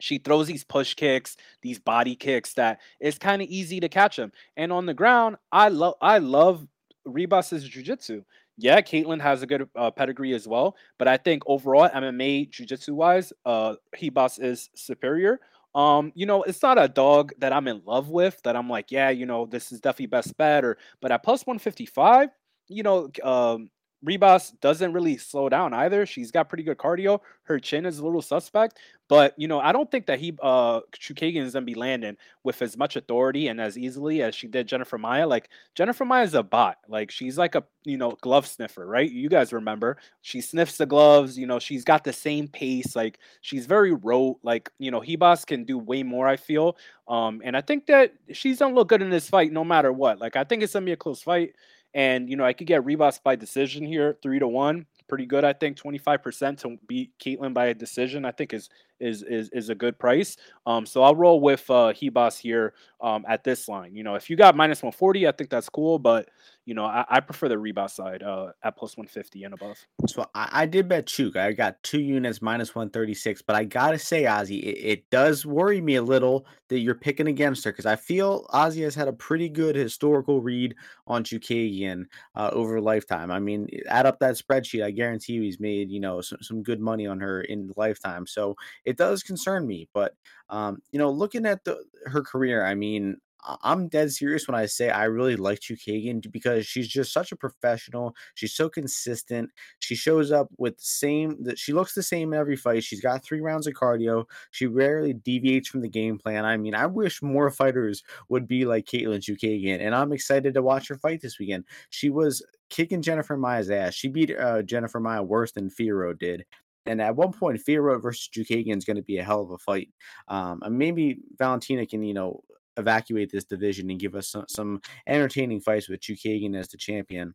She 0.00 0.18
throws 0.18 0.46
these 0.46 0.64
push 0.64 0.94
kicks, 0.94 1.36
these 1.62 1.78
body 1.78 2.16
kicks 2.16 2.54
that 2.54 2.80
it's 3.00 3.18
kind 3.18 3.42
of 3.42 3.48
easy 3.48 3.80
to 3.80 3.88
catch 3.88 4.16
them. 4.16 4.32
And 4.56 4.72
on 4.72 4.86
the 4.86 4.94
ground, 4.94 5.36
I 5.52 5.68
love 5.68 5.94
I 6.00 6.18
love 6.18 6.66
Ribas's 7.06 7.68
jiu-jitsu. 7.68 8.22
Yeah, 8.58 8.80
Katlyn 8.82 9.20
has 9.22 9.42
a 9.42 9.46
good 9.46 9.68
uh, 9.74 9.90
pedigree 9.90 10.34
as 10.34 10.46
well, 10.46 10.76
but 10.98 11.08
I 11.08 11.16
think 11.16 11.42
overall 11.46 11.88
MMA 11.88 12.50
jiu-jitsu 12.50 12.94
wise, 12.94 13.32
uh 13.44 13.76
Ribas 13.96 14.38
is 14.42 14.70
superior. 14.74 15.40
Um, 15.74 16.12
you 16.16 16.26
know, 16.26 16.42
it's 16.42 16.62
not 16.62 16.82
a 16.82 16.88
dog 16.88 17.32
that 17.38 17.52
I'm 17.52 17.68
in 17.68 17.82
love 17.86 18.08
with 18.08 18.40
that 18.42 18.56
I'm 18.56 18.68
like, 18.68 18.90
yeah, 18.90 19.10
you 19.10 19.24
know, 19.24 19.46
this 19.46 19.70
is 19.72 19.80
definitely 19.80 20.06
best 20.06 20.36
bet 20.36 20.64
or 20.64 20.78
but 21.00 21.12
at 21.12 21.22
plus 21.22 21.46
155, 21.46 22.28
you 22.68 22.82
know, 22.82 23.10
um 23.22 23.70
Ribas 24.04 24.58
doesn't 24.60 24.92
really 24.92 25.16
slow 25.18 25.48
down 25.48 25.74
either. 25.74 26.06
She's 26.06 26.30
got 26.30 26.48
pretty 26.48 26.64
good 26.64 26.78
cardio. 26.78 27.20
Her 27.42 27.58
chin 27.58 27.84
is 27.84 27.98
a 27.98 28.04
little 28.04 28.22
suspect, 28.22 28.78
but 29.08 29.34
you 29.36 29.48
know, 29.48 29.60
I 29.60 29.72
don't 29.72 29.90
think 29.90 30.06
that 30.06 30.20
he 30.20 30.36
uh 30.40 30.80
Chookagian 30.92 31.42
is 31.42 31.52
gonna 31.52 31.66
be 31.66 31.74
landing 31.74 32.16
with 32.42 32.62
as 32.62 32.76
much 32.76 32.96
authority 32.96 33.48
and 33.48 33.60
as 33.60 33.76
easily 33.76 34.22
as 34.22 34.34
she 34.34 34.46
did 34.46 34.68
Jennifer 34.68 34.96
Maia. 34.98 35.26
Like 35.26 35.50
Jennifer 35.74 36.04
Maia 36.04 36.24
is 36.24 36.34
a 36.34 36.42
bot. 36.42 36.78
Like 36.88 37.10
she's 37.10 37.36
like 37.36 37.54
a 37.56 37.64
you 37.84 37.98
know 37.98 38.12
glove 38.22 38.46
sniffer, 38.46 38.86
right? 38.86 39.10
You 39.10 39.28
guys 39.28 39.52
remember 39.52 39.98
she 40.22 40.40
sniffs 40.40 40.78
the 40.78 40.86
gloves. 40.86 41.36
You 41.38 41.46
know, 41.46 41.58
she's 41.58 41.84
got 41.84 42.04
the 42.04 42.12
same 42.12 42.48
pace. 42.48 42.94
Like 42.96 43.18
she's 43.42 43.66
very 43.66 43.92
rote. 43.92 44.38
Like 44.42 44.70
you 44.78 44.90
know, 44.90 45.00
Ribas 45.00 45.44
can 45.44 45.64
do 45.64 45.76
way 45.78 46.02
more. 46.02 46.26
I 46.26 46.36
feel. 46.36 46.76
Um, 47.08 47.42
and 47.44 47.56
I 47.56 47.60
think 47.60 47.86
that 47.86 48.12
she's 48.32 48.58
gonna 48.60 48.74
look 48.74 48.88
good 48.88 49.02
in 49.02 49.10
this 49.10 49.28
fight 49.28 49.52
no 49.52 49.64
matter 49.64 49.92
what. 49.92 50.20
Like 50.20 50.36
I 50.36 50.44
think 50.44 50.62
it's 50.62 50.72
gonna 50.72 50.86
be 50.86 50.92
a 50.92 50.96
close 50.96 51.22
fight. 51.22 51.54
And 51.94 52.30
you 52.30 52.36
know, 52.36 52.44
I 52.44 52.52
could 52.52 52.66
get 52.66 52.84
Ribas 52.84 53.22
by 53.22 53.36
decision 53.36 53.84
here, 53.84 54.16
three 54.22 54.38
to 54.38 54.48
one. 54.48 54.86
Pretty 55.08 55.26
good, 55.26 55.44
I 55.44 55.52
think. 55.52 55.76
Twenty 55.76 55.98
five 55.98 56.22
percent 56.22 56.60
to 56.60 56.78
beat 56.86 57.10
Katlyn 57.18 57.52
by 57.52 57.66
a 57.66 57.74
decision, 57.74 58.24
I 58.24 58.30
think 58.30 58.52
is 58.54 58.68
is 59.00 59.22
is 59.22 59.48
is 59.50 59.68
a 59.68 59.74
good 59.74 59.98
price. 59.98 60.36
Um, 60.66 60.86
so 60.86 61.02
I'll 61.02 61.16
roll 61.16 61.40
with 61.40 61.68
uh 61.70 61.92
Ribas 61.92 62.38
here 62.38 62.74
um 63.00 63.24
at 63.28 63.44
this 63.44 63.68
line. 63.68 63.94
You 63.94 64.04
know, 64.04 64.14
if 64.14 64.30
you 64.30 64.36
got 64.36 64.56
minus 64.56 64.82
one 64.82 64.92
forty, 64.92 65.26
I 65.26 65.32
think 65.32 65.50
that's 65.50 65.68
cool, 65.68 65.98
but 65.98 66.28
you 66.66 66.74
know, 66.74 66.84
I, 66.84 67.04
I 67.08 67.20
prefer 67.20 67.48
the 67.48 67.56
Ribas 67.56 67.90
side 67.90 68.22
uh 68.22 68.52
at 68.62 68.76
plus 68.76 68.96
one 68.96 69.06
fifty 69.06 69.44
and 69.44 69.54
above. 69.54 69.78
So 70.06 70.26
I, 70.34 70.48
I, 70.52 70.66
did 70.66 70.88
bet 70.88 71.06
Chook. 71.06 71.36
I 71.36 71.52
got 71.52 71.82
two 71.82 72.00
units 72.00 72.42
minus 72.42 72.74
one 72.74 72.90
thirty 72.90 73.14
six, 73.14 73.42
but 73.42 73.56
I 73.56 73.64
gotta 73.64 73.98
say, 73.98 74.24
Ozzy, 74.24 74.62
it, 74.62 74.78
it, 74.78 75.10
does 75.10 75.44
worry 75.44 75.80
me 75.80 75.96
a 75.96 76.02
little 76.02 76.46
that 76.68 76.78
you're 76.80 76.94
picking 76.94 77.26
against 77.26 77.64
her 77.64 77.72
because 77.72 77.86
I 77.86 77.96
feel 77.96 78.46
Ozzy 78.54 78.84
has 78.84 78.94
had 78.94 79.08
a 79.08 79.12
pretty 79.12 79.48
good 79.48 79.74
historical 79.74 80.40
read 80.40 80.74
on 81.06 81.24
Chookagian 81.24 82.04
uh, 82.36 82.50
over 82.52 82.80
lifetime. 82.80 83.30
I 83.30 83.40
mean, 83.40 83.68
add 83.88 84.06
up 84.06 84.20
that 84.20 84.36
spreadsheet, 84.36 84.84
I 84.84 84.92
guarantee 84.92 85.32
you 85.32 85.42
he's 85.42 85.58
made 85.58 85.90
you 85.90 86.00
know 86.00 86.20
some, 86.20 86.38
some 86.42 86.62
good 86.62 86.80
money 86.80 87.06
on 87.06 87.18
her 87.20 87.40
in 87.42 87.72
lifetime. 87.76 88.26
So 88.26 88.56
does 88.96 89.22
concern 89.22 89.66
me. 89.66 89.88
But 89.92 90.14
um, 90.48 90.82
you 90.90 90.98
know, 90.98 91.10
looking 91.10 91.46
at 91.46 91.64
the 91.64 91.82
her 92.06 92.22
career, 92.22 92.64
I 92.64 92.74
mean, 92.74 93.16
I'm 93.62 93.88
dead 93.88 94.12
serious 94.12 94.46
when 94.46 94.54
I 94.54 94.66
say 94.66 94.90
I 94.90 95.04
really 95.04 95.36
like 95.36 95.60
Chookagian 95.60 96.30
because 96.30 96.66
she's 96.66 96.88
just 96.88 97.12
such 97.12 97.32
a 97.32 97.36
professional. 97.36 98.14
She's 98.34 98.54
so 98.54 98.68
consistent. 98.68 99.50
She 99.78 99.94
shows 99.94 100.30
up 100.30 100.48
with 100.58 100.76
the 100.76 100.84
same 100.84 101.42
that 101.44 101.58
she 101.58 101.72
looks 101.72 101.94
the 101.94 102.02
same 102.02 102.32
in 102.32 102.38
every 102.38 102.56
fight. 102.56 102.84
She's 102.84 103.00
got 103.00 103.24
three 103.24 103.40
rounds 103.40 103.66
of 103.66 103.74
cardio. 103.74 104.24
She 104.50 104.66
rarely 104.66 105.14
deviates 105.14 105.68
from 105.68 105.80
the 105.80 105.88
game 105.88 106.18
plan. 106.18 106.44
I 106.44 106.56
mean, 106.56 106.74
I 106.74 106.86
wish 106.86 107.22
more 107.22 107.50
fighters 107.50 108.02
would 108.28 108.46
be 108.46 108.64
like 108.64 108.86
Katlyn 108.86 109.20
Chookagian, 109.20 109.80
and 109.80 109.94
I'm 109.94 110.12
excited 110.12 110.54
to 110.54 110.62
watch 110.62 110.88
her 110.88 110.96
fight 110.96 111.22
this 111.22 111.38
weekend. 111.38 111.64
She 111.90 112.10
was 112.10 112.44
kicking 112.68 113.02
Jennifer 113.02 113.36
Maia's 113.36 113.70
ass. 113.70 113.94
She 113.94 114.08
beat 114.08 114.36
uh, 114.36 114.62
Jennifer 114.62 115.00
Maia 115.00 115.22
worse 115.22 115.52
than 115.52 115.70
Fiorot 115.70 116.18
did. 116.18 116.44
And 116.86 117.00
at 117.00 117.16
one 117.16 117.32
point, 117.32 117.60
Fiorot 117.60 118.02
versus 118.02 118.28
Chookagian 118.32 118.76
is 118.76 118.84
going 118.84 118.96
to 118.96 119.02
be 119.02 119.18
a 119.18 119.24
hell 119.24 119.42
of 119.42 119.50
a 119.50 119.58
fight. 119.58 119.90
Um, 120.28 120.60
and 120.62 120.78
maybe 120.78 121.18
Valentina 121.38 121.86
can, 121.86 122.02
you 122.02 122.14
know, 122.14 122.42
evacuate 122.76 123.30
this 123.30 123.44
division 123.44 123.90
and 123.90 124.00
give 124.00 124.14
us 124.14 124.28
some, 124.28 124.44
some 124.48 124.80
entertaining 125.06 125.60
fights 125.60 125.88
with 125.88 126.00
Chookagian 126.00 126.56
as 126.56 126.68
the 126.68 126.78
champion. 126.78 127.34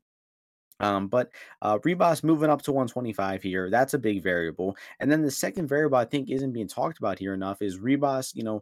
Um, 0.79 1.07
but 1.07 1.29
uh, 1.61 1.79
moving 2.23 2.49
up 2.49 2.61
to 2.63 2.71
125 2.71 3.41
here, 3.41 3.69
that's 3.69 3.93
a 3.93 3.99
big 3.99 4.21
variable. 4.21 4.75
And 4.99 5.09
then 5.09 5.21
the 5.21 5.31
second 5.31 5.67
variable 5.67 5.97
I 5.97 6.05
think 6.05 6.29
isn't 6.29 6.51
being 6.51 6.67
talked 6.67 6.99
about 6.99 7.19
here 7.19 7.33
enough 7.33 7.61
is 7.61 7.79
Ribas, 7.79 8.35
you 8.35 8.43
know, 8.43 8.61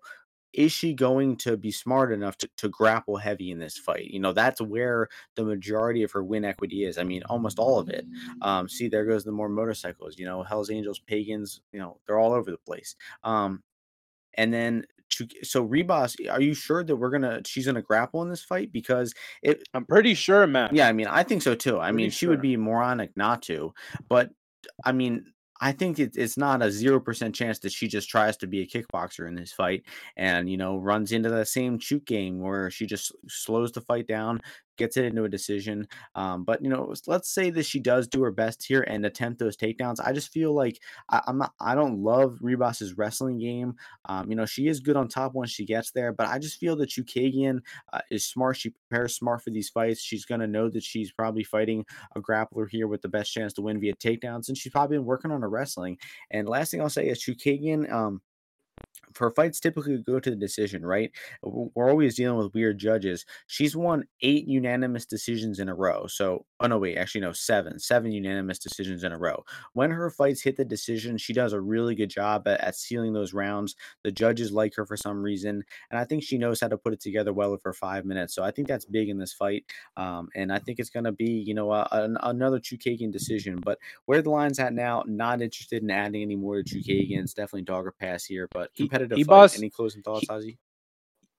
is 0.54 0.72
she 0.72 0.93
going 0.93 1.36
to 1.38 1.58
be 1.58 1.72
smart 1.72 2.12
enough 2.12 2.38
to, 2.38 2.49
to 2.58 2.70
grapple 2.70 3.18
heavy 3.18 3.51
in 3.51 3.60
this 3.60 3.78
fight? 3.78 4.06
You 4.06 4.20
know, 4.20 4.34
that's 4.34 4.62
where 4.62 5.08
the 5.36 5.43
majority 5.43 6.04
of 6.04 6.12
her 6.12 6.24
win 6.24 6.45
equity 6.45 6.86
is. 6.86 6.97
I 6.97 7.04
mean, 7.04 7.24
almost 7.24 7.60
all 7.60 7.80
of 7.80 7.89
it. 7.89 8.06
Um, 8.41 8.70
see, 8.70 8.88
there 8.88 9.06
goes 9.06 9.24
the 9.24 9.32
more 9.32 9.49
motorcycles, 9.49 10.18
you 10.18 10.26
know, 10.26 10.43
Hells 10.43 10.70
Angels, 10.70 10.99
Pagans, 10.99 11.62
you 11.72 11.80
know, 11.80 11.99
they're 12.06 12.20
all 12.20 12.34
over 12.34 12.51
the 12.51 12.58
place. 12.58 12.95
Um, 13.24 13.64
and 14.36 14.54
then 14.54 14.86
so 15.43 15.68
Ribas, 15.68 16.16
are 16.30 16.41
you 16.41 16.54
sure 16.54 16.84
that 16.84 16.95
we're 16.95 17.12
gonna 17.12 17.41
she's 17.45 17.68
gonna 17.68 17.82
grapple 17.82 18.22
in 18.24 18.30
this 18.30 18.43
fight? 18.43 18.72
Because 18.72 19.14
it 19.43 19.68
I'm 19.74 19.86
pretty 19.86 20.16
sure, 20.16 20.47
man. 20.47 20.70
Yeah, 20.74 20.88
I 20.88 20.93
mean, 20.93 21.08
I 21.08 21.24
think 21.24 21.41
so 21.41 21.54
too. 21.56 21.80
I 21.80 21.89
pretty 21.89 21.97
mean, 21.97 22.10
she 22.10 22.26
sure. 22.26 22.30
would 22.30 22.41
be 22.41 22.58
moronic 22.58 23.12
not 23.16 23.43
to, 23.43 23.74
but 24.10 24.32
I 24.84 24.91
mean, 24.91 25.26
I 25.64 25.72
think 25.72 25.97
it, 25.97 26.18
it's 26.18 26.36
not 26.36 26.61
a 26.61 26.70
zero 26.70 26.99
percent 26.99 27.34
chance 27.34 27.59
that 27.59 27.72
she 27.72 27.88
just 27.88 28.09
tries 28.09 28.36
to 28.38 28.47
be 28.47 28.61
a 28.61 28.68
kickboxer 28.68 29.28
in 29.30 29.36
this 29.36 29.53
fight, 29.53 29.84
and 30.18 30.49
you 30.49 30.57
know 30.57 30.78
runs 30.78 31.14
into 31.14 31.30
the 31.30 31.45
same 31.45 31.80
shoot 31.80 32.05
game 32.05 32.41
where 32.41 32.70
she 32.70 32.86
just 32.86 33.14
slows 33.30 33.72
the 33.72 33.80
fight 33.80 34.05
down, 34.05 34.41
gets 34.78 34.98
it 34.98 35.06
into 35.06 35.24
a 35.24 35.30
decision. 35.30 35.88
Um, 36.16 36.44
but 36.44 36.64
you 36.64 36.70
know, 36.70 36.94
let's 37.08 37.30
say 37.30 37.50
that 37.52 37.66
she 37.66 37.80
does 37.80 38.08
do 38.08 38.24
her 38.24 38.32
best 38.32 38.64
here 38.64 38.82
and 38.82 39.06
attempt 39.06 39.40
those 39.40 39.58
takedowns. 39.58 40.00
I 40.04 40.14
just 40.14 40.32
feel 40.32 40.54
like 40.54 40.80
I, 41.10 41.22
am 41.28 41.38
not. 41.38 41.54
I 41.60 41.76
don't 41.76 42.00
love 42.00 42.40
Ribas's 42.42 42.98
wrestling 42.98 43.40
game. 43.40 43.76
Um, 44.06 44.30
you 44.30 44.36
know, 44.36 44.46
she 44.46 44.68
is 44.68 44.80
good 44.80 44.96
on 44.96 45.08
top 45.08 45.34
once 45.34 45.52
she 45.52 45.66
gets 45.66 45.92
there, 45.92 46.12
but 46.12 46.28
I 46.28 46.40
just 46.40 46.60
feel 46.60 46.76
that 46.78 46.90
Chookagian 46.90 47.60
uh, 47.92 48.02
is 48.12 48.26
smart. 48.26 48.58
She 48.58 48.72
prepares 48.72 49.16
smart 49.16 49.44
for 49.44 49.50
these 49.50 49.70
fights. 49.70 50.02
She's 50.02 50.26
gonna 50.26 50.48
know 50.48 50.70
that 50.70 50.84
she's 50.84 51.12
probably 51.12 51.44
fighting 51.44 51.86
a 52.16 52.22
grappler 52.22 52.70
here 52.70 52.88
with 52.88 53.02
the 53.02 53.10
best 53.10 53.32
chance 53.34 53.54
to 53.54 53.62
win 53.62 53.80
via 53.80 53.96
takedowns, 53.96 54.48
and 54.48 54.58
she's 54.58 54.72
probably 54.72 54.98
been 54.98 55.06
working 55.06 55.32
on 55.32 55.42
her 55.42 55.50
wrestling. 55.50 55.98
And 56.32 56.48
last 56.48 56.72
thing 56.72 56.82
I'll 56.82 56.90
say 56.90 57.08
is 57.08 57.24
Chookagian. 57.24 57.92
Um, 57.92 58.22
for 59.14 59.32
fights 59.32 59.60
typically 59.60 59.97
go 59.97 60.20
to 60.20 60.30
the 60.30 60.36
decision, 60.36 60.86
right? 60.86 61.12
We're 61.41 61.89
always 61.89 62.16
dealing 62.16 62.38
with 62.38 62.54
weird 62.54 62.78
judges. 62.78 63.26
She's 63.47 63.76
won 63.76 64.06
eight 64.22 64.47
unanimous 64.47 65.06
decisions 65.06 65.60
in 65.60 65.70
a 65.70 65.76
row. 65.76 66.08
So, 66.08 66.45
oh 66.60 66.68
no, 66.68 66.78
wait, 66.78 66.97
actually, 66.97 67.22
no, 67.22 67.32
seven, 67.34 67.80
seven 67.80 68.12
unanimous 68.12 68.60
decisions 68.60 69.04
in 69.04 69.12
a 69.12 69.18
row. 69.18 69.43
When 69.74 69.91
her 69.91 70.10
fights 70.10 70.41
hit 70.41 70.58
the 70.58 70.66
decision, 70.66 71.18
she 71.18 71.34
does 71.34 71.54
a 71.54 71.62
really 71.62 71.95
good 71.95 72.10
job 72.10 72.47
at, 72.47 72.62
at 72.62 72.76
sealing 72.76 73.14
those 73.14 73.34
rounds. 73.34 73.76
The 74.04 74.12
judges 74.12 74.51
like 74.51 74.76
her 74.76 74.86
for 74.86 74.97
some 74.97 75.22
reason, 75.22 75.64
and 75.91 75.99
I 75.99 76.06
think 76.06 76.24
she 76.24 76.38
knows 76.38 76.62
how 76.62 76.70
to 76.70 76.78
put 76.78 76.93
it 76.93 77.01
together 77.01 77.34
well 77.34 77.58
for 77.62 77.74
five 77.74 78.06
minutes. 78.06 78.34
So, 78.34 78.43
I 78.43 78.51
think 78.51 78.68
that's 78.68 78.86
big 78.86 79.10
in 79.10 79.20
this 79.20 79.34
fight. 79.34 79.66
Um, 79.97 80.30
and 80.36 80.51
I 80.51 80.60
think 80.60 80.80
it's 80.80 80.89
going 80.89 81.06
to 81.06 81.12
be, 81.12 81.43
you 81.45 81.54
know, 81.54 81.72
a, 81.72 81.88
a, 81.91 82.10
another 82.24 82.60
Chookagian 82.60 83.12
decision. 83.12 83.60
But 83.64 83.78
where 84.06 84.22
the 84.22 84.30
line's 84.30 84.60
at 84.60 84.74
now, 84.74 85.04
not 85.08 85.41
interested 85.41 85.84
in 85.84 85.91
adding 85.91 86.22
any 86.22 86.36
more 86.36 86.64
to 86.64 86.76
Chookagian. 86.76 87.22
It's 87.22 87.34
definitely 87.34 87.64
dog 87.64 87.86
or 87.86 87.91
pass 87.91 88.26
here, 88.26 88.47
but 88.51 88.74
competitive 88.76 88.93
competitive 88.94 89.18
Ribas, 89.18 89.52
fight. 89.52 89.58
Any 89.58 89.70
closing 89.70 90.02
thoughts, 90.02 90.28
Ozzy? 90.28 90.58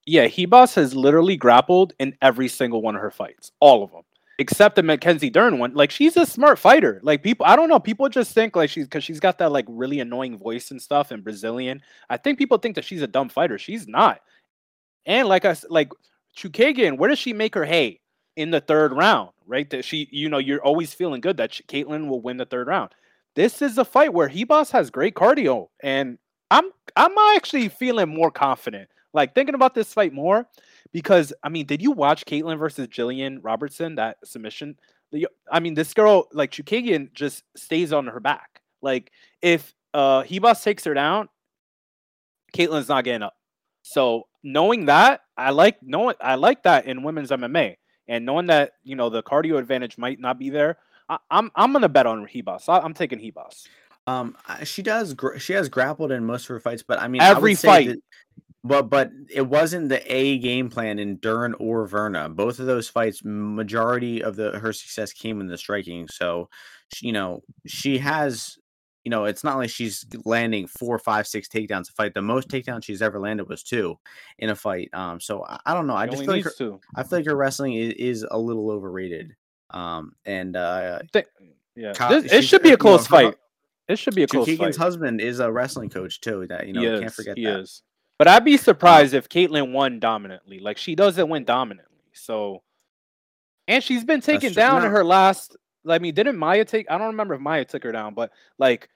Yeah, 0.05 0.27
Ribas 0.27 0.75
has 0.75 0.95
literally 0.95 1.37
grappled 1.37 1.93
in 1.99 2.15
every 2.21 2.47
single 2.47 2.81
one 2.81 2.95
of 2.95 3.01
her 3.01 3.11
fights, 3.11 3.51
all 3.59 3.83
of 3.83 3.91
them, 3.91 4.03
except 4.37 4.75
the 4.75 4.83
Mackenzie 4.83 5.29
Dern 5.29 5.57
one. 5.57 5.73
Like 5.73 5.91
she's 5.91 6.15
a 6.15 6.25
smart 6.25 6.59
fighter. 6.59 6.99
Like 7.03 7.23
people, 7.23 7.45
I 7.45 7.55
don't 7.55 7.69
know. 7.69 7.79
People 7.79 8.07
just 8.09 8.33
think 8.33 8.55
like 8.55 8.69
she's 8.69 8.85
because 8.85 9.03
she's 9.03 9.19
got 9.19 9.39
that 9.39 9.51
like 9.51 9.65
really 9.67 9.99
annoying 9.99 10.37
voice 10.37 10.71
and 10.71 10.81
stuff 10.81 11.11
and 11.11 11.23
Brazilian. 11.23 11.81
I 12.09 12.17
think 12.17 12.37
people 12.37 12.57
think 12.57 12.75
that 12.75 12.85
she's 12.85 13.01
a 13.01 13.07
dumb 13.07 13.29
fighter. 13.29 13.57
She's 13.57 13.87
not. 13.87 14.21
And 15.05 15.27
like 15.27 15.45
I 15.45 15.55
like 15.69 15.91
Chookagian, 16.37 16.97
where 16.97 17.09
does 17.09 17.19
she 17.19 17.33
make 17.33 17.55
her 17.55 17.65
hay 17.65 18.01
in 18.35 18.51
the 18.51 18.61
third 18.61 18.93
round? 18.93 19.31
Right, 19.47 19.69
that 19.69 19.85
she, 19.85 20.07
you 20.11 20.27
know, 20.27 20.39
you're 20.39 20.63
always 20.63 20.95
feeling 20.95 21.21
good 21.21 21.37
that 21.37 21.53
she, 21.53 21.63
Katlyn 21.63 22.07
will 22.07 22.19
win 22.19 22.37
the 22.37 22.47
third 22.47 22.65
round. 22.65 22.91
This 23.35 23.61
is 23.61 23.77
a 23.77 23.85
fight 23.85 24.11
where 24.11 24.27
Ribas 24.27 24.71
has 24.71 24.89
great 24.89 25.13
cardio, 25.13 25.67
and 25.83 26.17
I'm 26.51 26.71
I'm 26.95 27.17
actually 27.35 27.69
feeling 27.69 28.09
more 28.09 28.31
confident. 28.31 28.89
Like 29.13 29.33
thinking 29.33 29.55
about 29.55 29.73
this 29.73 29.93
fight 29.93 30.13
more 30.13 30.47
because 30.91 31.33
I 31.43 31.49
mean, 31.49 31.65
did 31.65 31.81
you 31.81 31.91
watch 31.91 32.25
Katlyn 32.25 32.59
versus 32.59 32.87
Jillian 32.87 33.39
Robertson 33.41 33.95
that 33.95 34.17
submission? 34.23 34.77
I 35.51 35.59
mean, 35.59 35.73
this 35.73 35.93
girl 35.93 36.27
like 36.33 36.51
Chookagian 36.51 37.13
just 37.13 37.43
stays 37.55 37.93
on 37.93 38.07
her 38.07 38.19
back. 38.19 38.61
Like 38.81 39.11
if 39.41 39.73
uh 39.93 40.23
Ribas 40.23 40.63
takes 40.63 40.83
her 40.83 40.93
down, 40.93 41.29
Katlyn's 42.53 42.89
not 42.89 43.03
getting 43.03 43.23
up. 43.23 43.35
So 43.81 44.27
knowing 44.43 44.85
that, 44.85 45.21
I 45.37 45.51
like 45.51 45.81
knowing 45.81 46.15
I 46.21 46.35
like 46.35 46.63
that 46.63 46.85
in 46.85 47.03
women's 47.03 47.31
MMA, 47.31 47.75
and 48.07 48.25
knowing 48.25 48.47
that 48.47 48.73
you 48.83 48.95
know 48.95 49.09
the 49.09 49.23
cardio 49.23 49.57
advantage 49.57 49.97
might 49.97 50.19
not 50.19 50.39
be 50.39 50.49
there, 50.49 50.77
I, 51.09 51.15
am 51.15 51.19
I'm, 51.29 51.51
I'm 51.55 51.73
gonna 51.73 51.89
bet 51.89 52.05
on 52.05 52.25
Ribas. 52.25 52.67
I, 52.67 52.83
am 52.83 52.93
taking 52.93 53.19
Ribas. 53.19 53.67
Um, 54.07 54.37
she 54.63 54.81
does. 54.81 55.15
She 55.39 55.53
has 55.53 55.69
grappled 55.69 56.11
in 56.11 56.25
most 56.25 56.43
of 56.43 56.49
her 56.49 56.59
fights, 56.59 56.83
but 56.83 56.99
I 56.99 57.07
mean, 57.07 57.21
every 57.21 57.53
I 57.53 57.55
fight. 57.55 57.87
That, 57.87 57.99
but 58.63 58.89
but 58.89 59.11
it 59.31 59.43
wasn't 59.43 59.89
the 59.89 60.01
A 60.13 60.39
game 60.39 60.69
plan 60.69 60.97
in 60.97 61.17
Dern 61.17 61.53
or 61.59 61.87
Virna. 61.87 62.35
Both 62.35 62.59
of 62.59 62.65
those 62.65 62.89
fights, 62.89 63.21
majority 63.23 64.23
of 64.23 64.35
the 64.35 64.57
her 64.59 64.73
success 64.73 65.13
came 65.13 65.39
in 65.39 65.47
the 65.47 65.57
striking. 65.57 66.07
So, 66.07 66.49
you 66.99 67.11
know, 67.11 67.43
she 67.67 67.99
has, 67.99 68.57
you 69.03 69.11
know, 69.11 69.25
it's 69.25 69.43
not 69.43 69.57
like 69.57 69.69
she's 69.69 70.05
landing 70.25 70.65
four, 70.65 70.97
five, 70.97 71.27
six 71.27 71.47
takedowns 71.47 71.89
a 71.89 71.93
fight. 71.93 72.15
The 72.15 72.23
most 72.23 72.47
takedowns 72.47 72.85
she's 72.85 73.03
ever 73.03 73.19
landed 73.19 73.47
was 73.47 73.61
two 73.61 73.99
in 74.39 74.49
a 74.49 74.55
fight. 74.55 74.89
Um, 74.93 75.19
so 75.19 75.45
I, 75.45 75.59
I 75.67 75.73
don't 75.75 75.85
know. 75.85 75.95
I 75.95 76.07
just 76.07 76.25
feel 76.25 76.31
like 76.33 76.43
her, 76.45 76.53
two. 76.57 76.79
I 76.95 77.03
feel 77.03 77.19
like 77.19 77.27
her 77.27 77.35
wrestling 77.35 77.73
is, 77.73 77.93
is 77.93 78.25
a 78.29 78.37
little 78.37 78.71
overrated. 78.71 79.35
Um, 79.69 80.13
and 80.25 80.55
uh, 80.55 80.99
yeah, 81.75 81.93
this, 82.09 82.31
it 82.31 82.43
should 82.43 82.63
be 82.63 82.71
a 82.71 82.77
close 82.77 83.09
know, 83.11 83.17
fight. 83.17 83.35
It 83.87 83.99
should 83.99 84.15
be 84.15 84.23
a 84.23 84.27
close 84.27 84.45
Keegan's 84.45 84.77
husband 84.77 85.21
is 85.21 85.39
a 85.39 85.51
wrestling 85.51 85.89
coach 85.89 86.21
too. 86.21 86.47
That 86.47 86.67
you 86.67 86.73
know, 86.73 86.81
he 86.81 86.99
can't 87.01 87.13
forget 87.13 87.37
he 87.37 87.45
that. 87.45 87.59
Is. 87.59 87.83
But 88.17 88.27
I'd 88.27 88.45
be 88.45 88.57
surprised 88.57 89.13
if 89.13 89.29
Katlyn 89.29 89.71
won 89.71 89.99
dominantly. 89.99 90.59
Like 90.59 90.77
she 90.77 90.95
doesn't 90.95 91.29
win 91.29 91.43
dominantly. 91.43 91.99
So, 92.13 92.63
and 93.67 93.83
she's 93.83 94.03
been 94.03 94.21
taken 94.21 94.53
down 94.53 94.81
no. 94.81 94.87
in 94.87 94.91
her 94.91 95.03
last. 95.03 95.55
I 95.87 95.99
mean, 95.99 96.15
didn't 96.15 96.37
Maia 96.37 96.65
take? 96.65 96.89
I 96.89 96.97
don't 96.97 97.07
remember 97.07 97.35
if 97.35 97.41
Maia 97.41 97.65
took 97.65 97.83
her 97.83 97.91
down, 97.91 98.15
but 98.15 98.31
like 98.57 98.89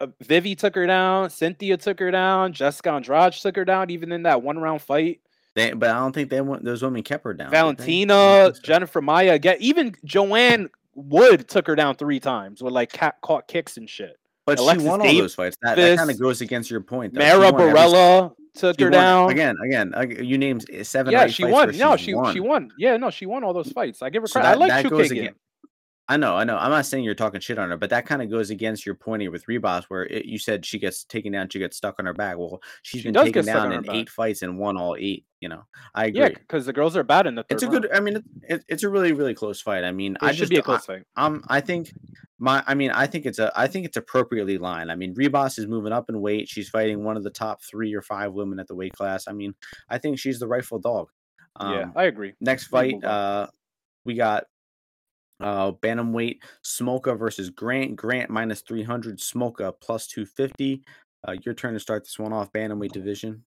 uh, 0.00 0.08
Vivi 0.22 0.54
took 0.54 0.74
her 0.74 0.86
down, 0.86 1.30
Cynthia 1.30 1.76
took 1.76 1.98
her 2.00 2.10
down, 2.10 2.52
Jessica 2.52 2.90
Andrade 2.90 3.32
took 3.32 3.56
her 3.56 3.64
down, 3.64 3.90
even 3.90 4.12
in 4.12 4.24
that 4.24 4.42
one 4.42 4.58
round 4.58 4.82
fight. 4.82 5.20
They, 5.54 5.72
but 5.72 5.88
I 5.88 5.94
don't 5.94 6.12
think 6.12 6.28
they 6.28 6.42
want 6.42 6.64
those 6.64 6.82
women 6.82 7.02
kept 7.02 7.24
her 7.24 7.32
down. 7.32 7.50
Valentina. 7.50 8.52
Jennifer 8.62 9.00
Maia, 9.00 9.38
get 9.38 9.60
even 9.62 9.94
Joanne 10.04 10.68
Wood 10.96 11.46
took 11.46 11.66
her 11.66 11.76
down 11.76 11.94
three 11.94 12.18
times 12.18 12.62
with 12.62 12.72
like 12.72 12.90
cat 12.90 13.16
caught 13.22 13.46
kicks 13.46 13.76
and 13.76 13.88
shit. 13.88 14.16
But 14.46 14.58
Alexis 14.58 14.82
she 14.82 14.88
won 14.88 15.00
all 15.02 15.06
those 15.06 15.34
fights. 15.34 15.56
That, 15.62 15.76
that 15.76 15.98
kind 15.98 16.10
of 16.10 16.18
goes 16.18 16.40
against 16.40 16.70
your 16.70 16.80
point. 16.80 17.14
Though. 17.14 17.20
Mara 17.20 17.52
Borella 17.52 18.32
took 18.54 18.80
her 18.80 18.90
down 18.90 19.30
again. 19.30 19.56
Again, 19.64 19.92
uh, 19.94 20.02
you 20.02 20.38
named 20.38 20.64
seven. 20.82 21.12
Yeah, 21.12 21.26
she 21.26 21.44
won. 21.44 21.76
No, 21.76 21.96
she 21.96 22.14
won. 22.14 22.32
she 22.32 22.40
won. 22.40 22.70
Yeah, 22.78 22.96
no, 22.96 23.10
she 23.10 23.26
won 23.26 23.44
all 23.44 23.52
those 23.52 23.70
fights. 23.72 24.02
I 24.02 24.10
give 24.10 24.22
her 24.22 24.28
credit. 24.28 24.46
So 24.54 24.58
that, 24.58 24.72
I 24.72 24.76
like 24.76 24.86
Chookagian. 24.86 25.34
I 26.08 26.16
know, 26.16 26.36
I 26.36 26.44
know. 26.44 26.56
I'm 26.56 26.70
not 26.70 26.86
saying 26.86 27.02
you're 27.02 27.14
talking 27.14 27.40
shit 27.40 27.58
on 27.58 27.70
her, 27.70 27.76
but 27.76 27.90
that 27.90 28.06
kind 28.06 28.22
of 28.22 28.30
goes 28.30 28.50
against 28.50 28.86
your 28.86 28.94
point 28.94 29.22
here 29.22 29.32
with 29.32 29.44
Ribas, 29.46 29.84
where 29.84 30.04
it, 30.04 30.24
you 30.24 30.38
said 30.38 30.64
she 30.64 30.78
gets 30.78 31.02
taken 31.02 31.32
down, 31.32 31.48
she 31.48 31.58
gets 31.58 31.76
stuck 31.76 31.96
on 31.98 32.06
her 32.06 32.12
back. 32.12 32.38
Well, 32.38 32.62
she's 32.82 33.02
she 33.02 33.10
been 33.10 33.24
taken 33.24 33.44
down 33.44 33.72
in 33.72 33.90
eight 33.90 34.08
fights 34.08 34.42
and 34.42 34.56
won 34.58 34.76
all 34.76 34.96
eight. 34.96 35.24
You 35.40 35.48
know, 35.48 35.64
I 35.94 36.06
agree. 36.06 36.20
Yeah, 36.20 36.28
because 36.28 36.64
the 36.64 36.72
girls 36.72 36.96
are 36.96 37.02
bad 37.02 37.26
in 37.26 37.34
the. 37.34 37.44
it's 37.50 37.62
a 37.62 37.66
good. 37.66 37.88
I 37.92 38.00
mean, 38.00 38.22
it, 38.42 38.64
it's 38.68 38.84
a 38.84 38.88
really, 38.88 39.12
really 39.12 39.34
close 39.34 39.60
fight. 39.60 39.84
I 39.84 39.90
mean, 39.90 40.12
it 40.12 40.22
I 40.22 40.30
should 40.30 40.38
just, 40.38 40.50
be 40.50 40.58
a 40.58 40.62
close 40.62 40.88
I, 40.88 40.94
fight. 40.94 41.02
Um, 41.16 41.44
I 41.48 41.60
think 41.60 41.92
my, 42.38 42.62
I 42.66 42.74
mean, 42.74 42.90
I 42.92 43.06
think 43.06 43.26
it's 43.26 43.38
a, 43.38 43.52
I 43.56 43.66
think 43.66 43.84
it's 43.84 43.96
appropriately 43.96 44.58
lined. 44.58 44.92
I 44.92 44.94
mean, 44.94 45.14
Ribas 45.14 45.58
is 45.58 45.66
moving 45.66 45.92
up 45.92 46.08
in 46.08 46.20
weight. 46.20 46.48
She's 46.48 46.68
fighting 46.68 47.02
one 47.02 47.16
of 47.16 47.24
the 47.24 47.30
top 47.30 47.62
three 47.62 47.94
or 47.94 48.02
five 48.02 48.32
women 48.32 48.60
at 48.60 48.68
the 48.68 48.74
weight 48.74 48.92
class. 48.92 49.26
I 49.26 49.32
mean, 49.32 49.54
I 49.88 49.98
think 49.98 50.18
she's 50.18 50.38
the 50.38 50.46
rightful 50.46 50.78
dog. 50.78 51.08
Um, 51.56 51.72
yeah, 51.72 51.90
I 51.96 52.04
agree. 52.04 52.34
Next 52.40 52.66
fight, 52.68 53.02
uh, 53.02 53.48
we 54.04 54.14
got 54.14 54.44
uh, 55.40 55.72
bantamweight 55.72 56.38
Smolka 56.64 57.18
versus 57.18 57.50
Grant. 57.50 57.96
Grant 57.96 58.30
minus 58.30 58.62
300, 58.62 59.18
Smolka 59.18 59.72
plus 59.80 60.06
250. 60.06 60.82
Uh, 61.26 61.34
your 61.44 61.54
turn 61.54 61.74
to 61.74 61.80
start 61.80 62.04
this 62.04 62.18
one 62.18 62.32
off, 62.32 62.52
bantamweight 62.52 62.92
division. 62.92 63.44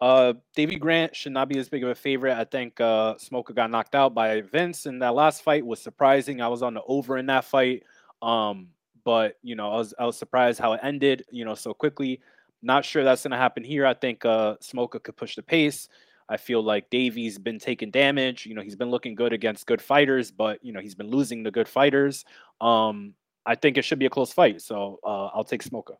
Uh, 0.00 0.34
Davey 0.56 0.76
Grant 0.76 1.14
should 1.14 1.32
not 1.32 1.48
be 1.48 1.58
as 1.58 1.68
big 1.68 1.84
of 1.84 1.90
a 1.90 1.94
favorite. 1.94 2.36
I 2.36 2.44
think 2.44 2.80
uh, 2.80 3.14
Smolka 3.14 3.54
got 3.54 3.70
knocked 3.70 3.94
out 3.94 4.14
by 4.14 4.40
Vince 4.40 4.86
in 4.86 4.98
that 4.98 5.14
last 5.14 5.42
fight 5.42 5.64
was 5.64 5.80
surprising. 5.80 6.40
I 6.40 6.48
was 6.48 6.60
on 6.60 6.74
the 6.74 6.82
over 6.88 7.18
in 7.18 7.26
that 7.26 7.44
fight, 7.44 7.84
um, 8.20 8.68
but 9.04 9.38
you 9.42 9.54
know 9.54 9.70
I 9.70 9.76
was 9.76 9.94
I 10.00 10.04
was 10.04 10.16
surprised 10.16 10.58
how 10.58 10.72
it 10.72 10.80
ended. 10.82 11.24
You 11.30 11.44
know 11.44 11.54
so 11.54 11.72
quickly. 11.72 12.20
Not 12.62 12.84
sure 12.84 13.04
that's 13.04 13.22
going 13.22 13.30
to 13.30 13.36
happen 13.36 13.62
here. 13.62 13.86
I 13.86 13.94
think 13.94 14.24
uh, 14.24 14.56
Smolka 14.56 15.00
could 15.00 15.16
push 15.16 15.36
the 15.36 15.42
pace. 15.42 15.88
I 16.32 16.38
feel 16.38 16.62
like 16.62 16.88
Davey's 16.88 17.38
been 17.38 17.58
taking 17.58 17.90
damage. 17.90 18.46
You 18.46 18.54
know, 18.54 18.62
he's 18.62 18.74
been 18.74 18.90
looking 18.90 19.14
good 19.14 19.34
against 19.34 19.66
good 19.66 19.82
fighters, 19.82 20.30
but 20.30 20.64
you 20.64 20.72
know, 20.72 20.80
he's 20.80 20.94
been 20.94 21.08
losing 21.08 21.42
the 21.42 21.50
good 21.50 21.68
fighters. 21.68 22.24
Um, 22.58 23.12
I 23.44 23.54
think 23.54 23.76
it 23.76 23.82
should 23.82 23.98
be 23.98 24.06
a 24.06 24.10
close 24.10 24.32
fight. 24.32 24.62
So 24.62 24.98
uh, 25.04 25.26
I'll 25.26 25.44
take 25.44 25.62
Smolka. 25.62 25.96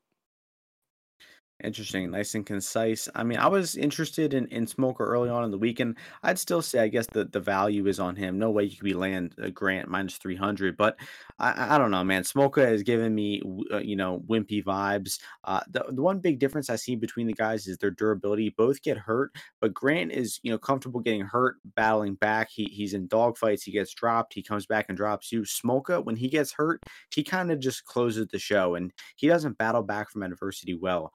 Interesting, 1.62 2.10
nice 2.10 2.34
and 2.34 2.44
concise. 2.44 3.08
I 3.14 3.22
mean, 3.22 3.38
I 3.38 3.46
was 3.46 3.76
interested 3.76 4.34
in, 4.34 4.48
in 4.48 4.66
Smolka 4.66 5.00
early 5.00 5.30
on 5.30 5.44
in 5.44 5.52
the 5.52 5.58
weekend. 5.58 5.96
I'd 6.24 6.38
still 6.40 6.60
say, 6.60 6.80
I 6.80 6.88
guess 6.88 7.06
the, 7.06 7.24
the 7.24 7.38
value 7.38 7.86
is 7.86 8.00
on 8.00 8.16
him. 8.16 8.36
No 8.36 8.50
way 8.50 8.64
you 8.64 8.76
could 8.76 8.84
be 8.84 8.94
land 8.94 9.36
a 9.38 9.48
Grant 9.48 9.88
minus 9.88 10.16
three 10.16 10.34
hundred, 10.34 10.76
but 10.76 10.96
I, 11.38 11.76
I 11.76 11.78
don't 11.78 11.92
know, 11.92 12.02
man. 12.02 12.24
Smolka 12.24 12.66
has 12.66 12.82
given 12.82 13.14
me 13.14 13.42
uh, 13.72 13.78
you 13.78 13.94
know 13.94 14.24
wimpy 14.26 14.64
vibes. 14.64 15.20
Uh, 15.44 15.60
the 15.70 15.84
the 15.90 16.02
one 16.02 16.18
big 16.18 16.40
difference 16.40 16.68
I 16.68 16.74
see 16.74 16.96
between 16.96 17.28
the 17.28 17.32
guys 17.32 17.68
is 17.68 17.78
their 17.78 17.92
durability. 17.92 18.50
Both 18.50 18.82
get 18.82 18.98
hurt, 18.98 19.30
but 19.60 19.72
Grant 19.72 20.10
is 20.10 20.40
you 20.42 20.50
know 20.50 20.58
comfortable 20.58 20.98
getting 20.98 21.22
hurt, 21.22 21.58
battling 21.76 22.14
back. 22.16 22.50
He 22.50 22.64
he's 22.64 22.92
in 22.92 23.06
dogfights. 23.06 23.62
He 23.62 23.70
gets 23.70 23.94
dropped. 23.94 24.34
He 24.34 24.42
comes 24.42 24.66
back 24.66 24.86
and 24.88 24.96
drops 24.96 25.30
you. 25.30 25.42
Smolka, 25.42 26.04
when 26.04 26.16
he 26.16 26.28
gets 26.28 26.50
hurt, 26.52 26.82
he 27.14 27.22
kind 27.22 27.52
of 27.52 27.60
just 27.60 27.84
closes 27.84 28.26
the 28.32 28.40
show, 28.40 28.74
and 28.74 28.92
he 29.14 29.28
doesn't 29.28 29.58
battle 29.58 29.84
back 29.84 30.10
from 30.10 30.24
adversity 30.24 30.74
well. 30.74 31.12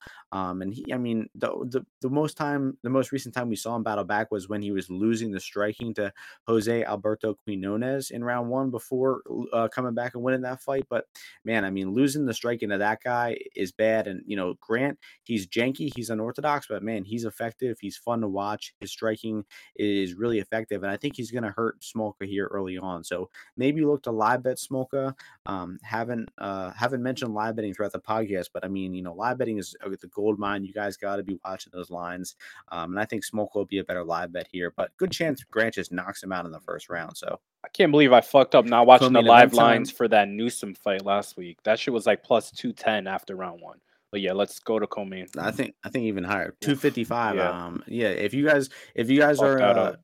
And 0.61 0.73
he, 0.73 0.93
I 0.93 0.97
mean, 0.97 1.29
the, 1.35 1.47
the 1.69 1.85
the 2.01 2.09
most 2.09 2.35
time, 2.35 2.77
the 2.83 2.89
most 2.89 3.11
recent 3.11 3.33
time 3.33 3.49
we 3.49 3.55
saw 3.55 3.75
him 3.75 3.83
battle 3.83 4.03
back 4.03 4.31
was 4.31 4.49
when 4.49 4.61
he 4.61 4.71
was 4.71 4.89
losing 4.89 5.31
the 5.31 5.39
striking 5.39 5.93
to 5.93 6.11
Jose 6.47 6.83
Alberto 6.83 7.35
Quinones 7.45 8.11
in 8.11 8.23
round 8.23 8.49
one 8.49 8.69
before 8.69 9.21
uh, 9.53 9.67
coming 9.69 9.93
back 9.93 10.15
and 10.15 10.23
winning 10.23 10.41
that 10.41 10.61
fight. 10.61 10.85
But 10.89 11.05
man, 11.45 11.63
I 11.63 11.69
mean, 11.69 11.91
losing 11.93 12.25
the 12.25 12.33
striking 12.33 12.69
to 12.69 12.77
that 12.77 13.03
guy 13.03 13.37
is 13.55 13.71
bad. 13.71 14.07
And 14.07 14.21
you 14.25 14.35
know, 14.35 14.55
Grant, 14.59 14.97
he's 15.23 15.47
janky, 15.47 15.91
he's 15.95 16.09
unorthodox, 16.09 16.67
but 16.67 16.83
man, 16.83 17.03
he's 17.05 17.25
effective. 17.25 17.77
He's 17.79 17.97
fun 17.97 18.21
to 18.21 18.27
watch. 18.27 18.73
His 18.81 18.91
striking 18.91 19.45
is 19.75 20.15
really 20.15 20.39
effective, 20.39 20.83
and 20.83 20.91
I 20.91 20.97
think 20.97 21.15
he's 21.15 21.31
going 21.31 21.43
to 21.43 21.51
hurt 21.51 21.81
Smolka 21.81 22.25
here 22.25 22.47
early 22.51 22.77
on. 22.77 23.03
So 23.03 23.29
maybe 23.55 23.85
look 23.85 24.03
to 24.03 24.11
live 24.11 24.43
bet 24.43 24.57
Smolka. 24.57 25.13
Um, 25.45 25.77
haven't 25.83 26.29
uh, 26.37 26.71
haven't 26.71 27.03
mentioned 27.03 27.33
live 27.33 27.55
betting 27.55 27.73
throughout 27.73 27.93
the 27.93 27.99
podcast, 27.99 28.47
but 28.53 28.65
I 28.65 28.67
mean, 28.67 28.93
you 28.93 29.03
know, 29.03 29.13
live 29.13 29.37
betting 29.37 29.59
is 29.59 29.75
the 29.83 30.07
the 30.07 30.13
gold 30.27 30.39
mine. 30.39 30.65
You 30.65 30.73
guys 30.73 30.97
got 30.97 31.17
to 31.17 31.23
be 31.23 31.39
watching 31.45 31.71
those 31.73 31.89
lines. 31.89 32.35
Um, 32.71 32.91
and 32.91 32.99
I 32.99 33.05
think 33.05 33.23
Smoke 33.23 33.55
will 33.55 33.65
be 33.65 33.79
a 33.79 33.83
better 33.83 34.03
live 34.03 34.33
bet 34.33 34.47
here, 34.51 34.73
but 34.75 34.95
good 34.97 35.11
chance 35.11 35.43
Grant 35.43 35.75
just 35.75 35.91
knocks 35.91 36.21
him 36.21 36.31
out 36.31 36.45
in 36.45 36.51
the 36.51 36.59
first 36.59 36.89
round. 36.89 37.15
So 37.15 37.39
I 37.63 37.69
can't 37.69 37.91
believe 37.91 38.13
I 38.13 38.21
fucked 38.21 38.55
up 38.55 38.65
not 38.65 38.85
watching 38.85 39.13
the 39.13 39.21
live 39.21 39.53
lines 39.53 39.91
for 39.91 40.07
that 40.09 40.27
Newson 40.27 40.75
fight 40.75 41.05
last 41.05 41.37
week. 41.37 41.57
That 41.63 41.79
shit 41.79 41.93
was 41.93 42.05
like 42.05 42.23
plus 42.23 42.51
210 42.51 43.07
after 43.07 43.35
round 43.35 43.61
one. 43.61 43.79
But 44.11 44.21
yeah, 44.21 44.33
let's 44.33 44.59
go 44.59 44.79
to 44.79 44.87
co-main. 44.87 45.27
I 45.37 45.51
think 45.51 45.75
I 45.83 45.89
think 45.89 46.05
even 46.05 46.23
higher, 46.23 46.55
two 46.61 46.77
fifty 46.77 47.03
five. 47.03 47.35
Yeah. 47.35 47.49
Um, 47.49 47.83
yeah. 47.87 48.07
If 48.07 48.33
you 48.33 48.45
guys 48.45 48.69
if 48.95 49.09
you 49.09 49.19
guys 49.19 49.39
Fuck 49.39 49.47
are 49.47 49.61
uh, 49.61 49.95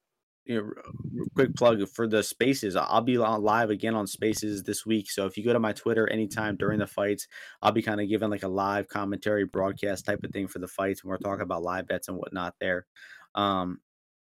you 0.46 0.62
know, 0.62 1.26
quick 1.36 1.56
plug 1.56 1.88
for 1.89 2.08
the 2.08 2.22
spaces. 2.22 2.76
I'll 2.76 3.02
be 3.02 3.18
live 3.18 3.70
again 3.70 3.96
on 3.96 4.08
spaces 4.08 4.64
this 4.64 4.86
week. 4.86 5.10
So 5.10 5.26
if 5.26 5.38
you 5.38 5.44
go 5.44 5.54
to 5.54 5.60
my 5.60 5.74
Twitter 5.74 6.10
anytime 6.10 6.56
during 6.58 6.80
the 6.80 6.88
fights, 6.88 7.28
I'll 7.62 7.72
be 7.72 7.82
kind 7.82 8.02
of 8.02 8.10
giving 8.10 8.30
like 8.30 8.44
a 8.44 8.48
live 8.48 8.88
commentary 8.88 9.46
broadcast 9.46 10.06
type 10.06 10.24
of 10.24 10.32
thing 10.32 10.48
for 10.48 10.60
the 10.60 10.68
fights. 10.68 11.02
And 11.02 11.10
we're 11.10 11.18
talking 11.18 11.44
about 11.44 11.64
live 11.64 11.88
bets 11.88 12.08
and 12.08 12.18
whatnot 12.18 12.56
there. 12.60 12.86
Um, 13.36 13.80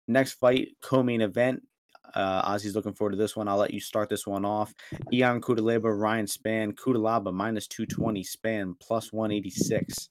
next 0.08 0.34
fight, 0.34 0.68
co 0.80 1.02
main 1.02 1.20
event. 1.20 1.62
Uh, 2.14 2.50
Ozzy's 2.50 2.74
looking 2.74 2.94
forward 2.94 3.10
to 3.10 3.16
this 3.18 3.36
one. 3.36 3.48
I'll 3.48 3.56
let 3.56 3.74
you 3.74 3.80
start 3.80 4.08
this 4.08 4.26
one 4.26 4.44
off. 4.44 4.72
Ion 5.12 5.40
Cutelaba, 5.40 5.98
Ryan 5.98 6.26
Spann, 6.26 6.72
Cutelaba 6.72 7.32
minus 7.32 7.66
220, 7.66 8.24
Spann 8.24 8.74
plus 8.80 9.12
186. 9.12 10.08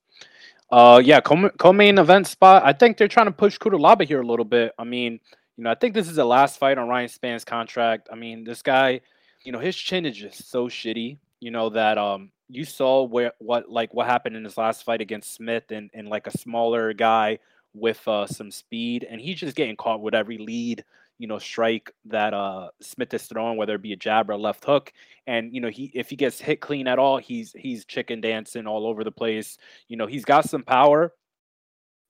Uh, 0.71 1.01
yeah, 1.03 1.19
co 1.21 1.73
main 1.73 1.97
event 1.97 2.27
spot. 2.27 2.63
I 2.65 2.73
think 2.73 2.97
they're 2.97 3.07
trying 3.07 3.27
to 3.27 3.31
push 3.31 3.57
Cutelaba 3.57 4.05
here 4.05 4.21
a 4.21 4.27
little 4.27 4.45
bit. 4.45 4.73
I 4.77 4.83
mean, 4.83 5.19
you 5.57 5.63
know, 5.63 5.71
I 5.71 5.75
think 5.75 5.93
this 5.93 6.09
is 6.09 6.15
the 6.15 6.25
last 6.25 6.59
fight 6.59 6.77
on 6.77 6.87
Ryan 6.87 7.09
Spann's 7.09 7.45
contract. 7.45 8.09
I 8.11 8.15
mean, 8.15 8.43
this 8.43 8.61
guy, 8.61 9.01
you 9.43 9.51
know, 9.51 9.59
his 9.59 9.75
chin 9.75 10.05
is 10.05 10.17
just 10.17 10.49
so 10.49 10.67
shitty. 10.67 11.17
You 11.39 11.51
know 11.51 11.69
that 11.69 11.97
um 11.97 12.31
you 12.49 12.65
saw 12.65 13.03
where 13.03 13.33
what 13.39 13.69
like 13.69 13.93
what 13.93 14.07
happened 14.07 14.35
in 14.35 14.43
his 14.43 14.57
last 14.57 14.83
fight 14.83 15.01
against 15.01 15.33
Smith 15.33 15.65
and 15.71 15.89
and 15.93 16.07
like 16.07 16.27
a 16.27 16.37
smaller 16.37 16.93
guy 16.93 17.39
with 17.73 18.05
uh 18.07 18.25
some 18.25 18.51
speed, 18.51 19.05
and 19.09 19.21
he's 19.21 19.39
just 19.39 19.55
getting 19.55 19.75
caught 19.75 20.01
with 20.01 20.15
every 20.15 20.37
lead 20.37 20.83
you 21.17 21.27
know 21.27 21.39
strike 21.39 21.91
that 22.05 22.33
uh 22.33 22.69
Smith 22.81 23.13
is 23.13 23.23
throwing, 23.23 23.57
whether 23.57 23.75
it 23.75 23.81
be 23.81 23.93
a 23.93 23.97
jab 23.97 24.29
or 24.29 24.33
a 24.33 24.37
left 24.37 24.65
hook. 24.65 24.91
And 25.27 25.53
you 25.53 25.61
know 25.61 25.69
he 25.69 25.91
if 25.93 26.09
he 26.09 26.15
gets 26.15 26.39
hit 26.39 26.61
clean 26.61 26.87
at 26.87 26.99
all, 26.99 27.17
he's 27.17 27.53
he's 27.57 27.85
chicken 27.85 28.21
dancing 28.21 28.67
all 28.67 28.87
over 28.87 29.03
the 29.03 29.11
place. 29.11 29.57
You 29.87 29.97
know 29.97 30.07
he's 30.07 30.25
got 30.25 30.49
some 30.49 30.63
power, 30.63 31.13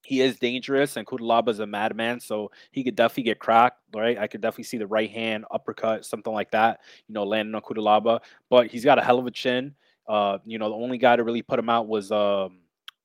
he 0.06 0.22
is 0.22 0.38
dangerous, 0.38 0.98
and 0.98 1.06
Cutelaba 1.06 1.50
is 1.50 1.60
a 1.60 1.66
madman, 1.66 2.20
so 2.20 2.52
he 2.72 2.84
could 2.84 2.96
definitely 2.96 3.24
get 3.24 3.40
cracked, 3.40 3.82
right? 3.94 4.18
I 4.18 4.28
could 4.28 4.42
definitely 4.42 4.66
see 4.66 4.78
the 4.78 4.88
right 4.88 5.10
hand 5.10 5.46
uppercut, 5.52 6.06
something 6.06 6.34
like 6.34 6.52
that, 6.52 6.82
you 7.08 7.14
know, 7.14 7.24
landing 7.24 7.56
on 7.56 7.62
Cutelaba. 7.62 8.20
But 8.50 8.68
he's 8.68 8.86
got 8.86 9.00
a 9.00 9.02
hell 9.02 9.20
of 9.20 9.26
a 9.26 9.32
chin. 9.32 9.74
Uh, 10.08 10.38
you 10.46 10.60
know, 10.60 10.70
the 10.70 10.76
only 10.76 10.98
guy 10.98 11.16
to 11.16 11.24
really 11.24 11.42
put 11.42 11.60
him 11.60 11.70
out 11.70 11.88
was 11.88 12.12
um 12.12 12.60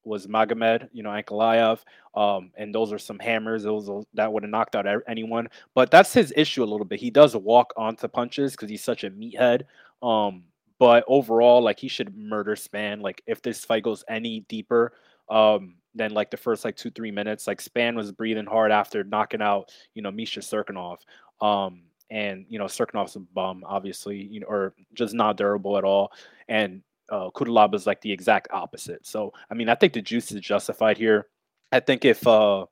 was 0.05 0.27
Magomed, 0.27 0.89
you 0.93 1.03
know, 1.03 1.11
Ankalaev. 1.11 1.81
Um, 2.15 2.51
and 2.57 2.75
those 2.75 2.93
are 2.93 2.99
some 2.99 3.19
hammers. 3.19 3.63
Those 3.63 3.89
that 4.15 4.33
would 4.33 4.43
have 4.43 4.51
knocked 4.51 4.77
out 4.77 4.87
anyone. 5.09 5.49
But 5.75 5.91
that's 5.91 6.13
his 6.13 6.33
issue 6.37 6.63
a 6.63 6.67
little 6.67 6.87
bit. 6.87 7.01
He 7.01 7.11
does 7.11 7.37
walk 7.37 7.73
onto 7.77 8.09
punches 8.09 8.53
because 8.53 8.71
he's 8.71 8.85
such 8.85 9.05
a 9.05 9.11
meathead. 9.11 9.63
Um, 10.03 10.45
but 10.79 11.05
overall, 11.07 11.63
like 11.63 11.79
he 11.79 11.89
should 11.89 12.17
murder 12.17 12.57
Spann. 12.57 13.03
Like 13.03 13.23
if 13.27 13.43
this 13.43 13.65
fight 13.65 13.83
goes 13.83 14.03
any 14.09 14.41
deeper, 14.49 14.95
um, 15.29 15.75
than 15.95 16.13
like 16.13 16.31
the 16.31 16.37
first 16.37 16.65
like 16.65 16.77
two 16.77 16.91
three 16.91 17.11
minutes. 17.11 17.47
Like 17.47 17.63
Spann 17.63 17.95
was 17.97 18.13
breathing 18.13 18.47
hard 18.47 18.73
after 18.73 19.05
knocking 19.05 19.43
out 19.43 19.73
you 19.95 20.03
know 20.03 20.11
Misha 20.11 20.41
Cirkunov. 20.41 20.99
Um, 21.41 21.83
and 22.11 22.45
you 22.49 22.59
know 22.59 22.67
Cirkunov's 22.67 23.17
a 23.17 23.21
bum, 23.21 23.65
obviously, 23.67 24.17
you 24.17 24.41
know, 24.41 24.47
or 24.47 24.75
just 24.95 25.15
not 25.15 25.37
durable 25.37 25.79
at 25.79 25.85
all. 25.85 26.13
And 26.49 26.83
uh, 27.09 27.31
Cutelaba 27.31 27.75
is 27.75 27.87
like 27.87 28.01
the 28.01 28.13
exact 28.13 28.49
opposite. 28.53 29.07
So 29.07 29.33
I 29.51 29.55
mean, 29.55 29.69
I 29.69 29.75
think 29.75 29.93
the 29.93 30.03
juice 30.03 30.33
is 30.33 30.41
justified 30.41 30.99
here. 30.99 31.29
I 31.73 31.81
think 31.81 32.05
if 32.05 32.27
uh 32.27 32.67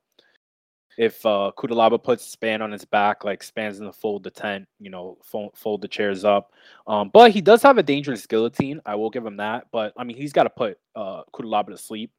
if 0.98 1.24
uh 1.24 1.52
Cutelaba 1.56 2.02
puts 2.02 2.34
Spann 2.34 2.60
on 2.60 2.72
his 2.72 2.84
back, 2.84 3.24
like 3.24 3.42
Spann's 3.42 3.78
in 3.78 3.86
the 3.86 3.92
fold 3.92 4.24
the 4.24 4.30
tent, 4.30 4.66
you 4.80 4.90
know, 4.90 5.16
fold, 5.22 5.52
fold 5.56 5.80
the 5.80 5.88
chairs 5.88 6.24
up. 6.24 6.52
Um, 6.88 7.10
but 7.12 7.30
he 7.30 7.40
does 7.40 7.62
have 7.62 7.78
a 7.78 7.84
dangerous 7.84 8.26
guillotine. 8.26 8.80
I 8.84 8.96
will 8.96 9.08
give 9.08 9.24
him 9.24 9.36
that. 9.36 9.68
But 9.70 9.92
I 9.96 10.02
mean, 10.02 10.16
he's 10.16 10.32
got 10.32 10.42
to 10.42 10.50
put 10.50 10.78
uh 10.96 11.22
Cutelaba 11.32 11.68
to 11.68 11.78
sleep. 11.78 12.10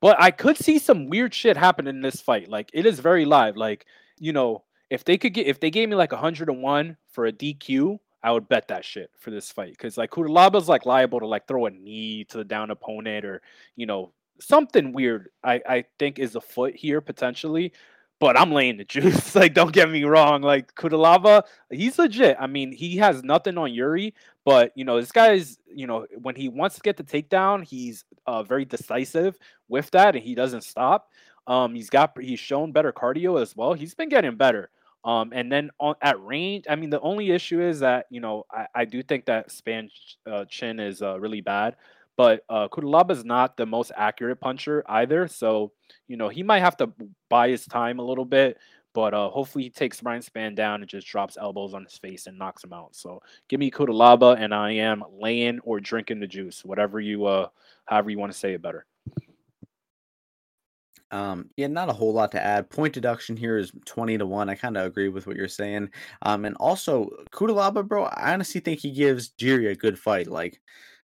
But 0.00 0.16
I 0.20 0.30
could 0.30 0.56
see 0.56 0.78
some 0.78 1.08
weird 1.08 1.34
shit 1.34 1.56
happen 1.56 1.88
in 1.88 2.00
this 2.00 2.20
fight. 2.20 2.48
Like 2.48 2.70
it 2.72 2.86
is 2.86 3.00
very 3.00 3.24
live. 3.24 3.56
Like 3.56 3.84
you 4.20 4.32
know, 4.32 4.62
if 4.90 5.02
they 5.04 5.18
could 5.18 5.34
get 5.34 5.48
if 5.48 5.58
they 5.58 5.70
gave 5.70 5.88
me 5.88 5.96
like 5.96 6.12
101 6.12 6.96
for 7.08 7.26
a 7.26 7.32
DQ, 7.32 7.98
I 8.22 8.30
would 8.30 8.48
bet 8.48 8.68
that 8.68 8.84
shit 8.84 9.10
for 9.18 9.32
this 9.32 9.50
fight 9.50 9.72
because 9.72 9.98
like 9.98 10.10
Cutelaba's 10.12 10.68
like 10.68 10.86
liable 10.86 11.18
to 11.18 11.26
like 11.26 11.48
throw 11.48 11.66
a 11.66 11.70
knee 11.70 12.24
to 12.26 12.38
the 12.38 12.44
down 12.44 12.70
opponent 12.70 13.24
or 13.24 13.42
you 13.74 13.86
know 13.86 14.12
something 14.38 14.92
weird. 14.92 15.30
I 15.42 15.60
I 15.68 15.84
think 15.98 16.20
is 16.20 16.36
a 16.36 16.40
foot 16.40 16.76
here 16.76 17.00
potentially, 17.00 17.72
but 18.20 18.38
I'm 18.38 18.52
laying 18.52 18.76
the 18.76 18.84
juice. 18.84 19.34
like 19.34 19.54
don't 19.54 19.72
get 19.72 19.90
me 19.90 20.04
wrong, 20.04 20.42
like 20.42 20.74
Cutelaba, 20.76 21.42
he's 21.70 21.98
legit. 21.98 22.36
I 22.38 22.46
mean 22.46 22.72
he 22.72 22.98
has 22.98 23.24
nothing 23.24 23.58
on 23.58 23.72
Yuri, 23.74 24.14
but 24.44 24.72
you 24.76 24.84
know 24.84 25.00
this 25.00 25.10
guy's 25.12 25.58
you 25.74 25.86
know 25.86 26.06
when 26.22 26.36
he 26.36 26.48
wants 26.48 26.76
to 26.76 26.82
get 26.82 26.96
the 26.96 27.04
takedown, 27.04 27.64
he's 27.64 28.04
uh, 28.26 28.42
very 28.44 28.64
decisive 28.64 29.36
with 29.68 29.90
that 29.92 30.14
and 30.14 30.24
he 30.24 30.34
doesn't 30.34 30.62
stop. 30.62 31.08
Um, 31.46 31.74
he's 31.74 31.90
got 31.90 32.16
he's 32.20 32.38
shown 32.38 32.70
better 32.72 32.92
cardio 32.92 33.40
as 33.40 33.56
well. 33.56 33.72
He's 33.72 33.94
been 33.94 34.08
getting 34.08 34.36
better. 34.36 34.70
Um, 35.02 35.32
and 35.34 35.50
then 35.50 35.70
on 35.78 35.94
at 36.02 36.22
range, 36.22 36.66
I 36.68 36.76
mean, 36.76 36.90
the 36.90 37.00
only 37.00 37.30
issue 37.30 37.62
is 37.62 37.80
that 37.80 38.06
you 38.10 38.20
know 38.20 38.44
I, 38.50 38.66
I 38.74 38.84
do 38.84 39.02
think 39.02 39.24
that 39.26 39.48
Spann 39.48 39.88
uh, 40.30 40.44
chin 40.44 40.78
is 40.78 41.00
uh, 41.00 41.18
really 41.18 41.40
bad, 41.40 41.76
but 42.20 42.44
uh, 42.50 42.68
Cutelaba 42.68 43.12
is 43.12 43.24
not 43.24 43.56
the 43.56 43.64
most 43.64 43.92
accurate 43.96 44.38
puncher 44.40 44.84
either. 44.86 45.26
So 45.26 45.72
you 46.06 46.18
know 46.18 46.28
he 46.28 46.42
might 46.42 46.58
have 46.58 46.76
to 46.76 46.92
buy 47.30 47.48
his 47.48 47.64
time 47.64 47.98
a 47.98 48.04
little 48.04 48.26
bit, 48.26 48.58
but 48.92 49.14
uh, 49.14 49.30
hopefully 49.30 49.64
he 49.64 49.70
takes 49.70 50.02
Ryan 50.02 50.20
Spann 50.20 50.54
down 50.54 50.82
and 50.82 50.90
just 50.90 51.06
drops 51.06 51.38
elbows 51.40 51.72
on 51.72 51.82
his 51.82 51.96
face 51.96 52.26
and 52.26 52.36
knocks 52.36 52.62
him 52.62 52.74
out. 52.74 52.94
So 52.94 53.22
give 53.48 53.58
me 53.58 53.70
Cutelaba, 53.70 54.38
and 54.38 54.52
I 54.52 54.72
am 54.72 55.02
laying 55.18 55.60
or 55.60 55.80
drinking 55.80 56.20
the 56.20 56.26
juice, 56.26 56.62
whatever 56.62 57.00
you 57.00 57.24
uh, 57.24 57.48
however 57.86 58.10
you 58.10 58.18
want 58.18 58.32
to 58.32 58.38
say 58.38 58.52
it 58.52 58.60
better. 58.60 58.84
Um, 61.10 61.48
yeah, 61.56 61.68
not 61.68 61.88
a 61.88 61.94
whole 61.94 62.12
lot 62.12 62.32
to 62.32 62.44
add. 62.44 62.68
Point 62.68 62.92
deduction 62.92 63.34
here 63.34 63.56
is 63.56 63.72
20 63.86 64.18
to 64.18 64.26
1. 64.26 64.50
I 64.50 64.54
kind 64.54 64.76
of 64.76 64.84
agree 64.84 65.08
with 65.08 65.26
what 65.26 65.36
you're 65.36 65.48
saying. 65.48 65.88
Um, 66.20 66.44
and 66.44 66.54
also 66.60 67.08
Cutelaba, 67.32 67.88
bro, 67.88 68.04
I 68.04 68.34
honestly 68.34 68.60
think 68.60 68.78
he 68.78 68.90
gives 68.90 69.30
Jiri 69.30 69.70
a 69.70 69.74
good 69.74 69.98
fight. 69.98 70.28
Like, 70.28 70.60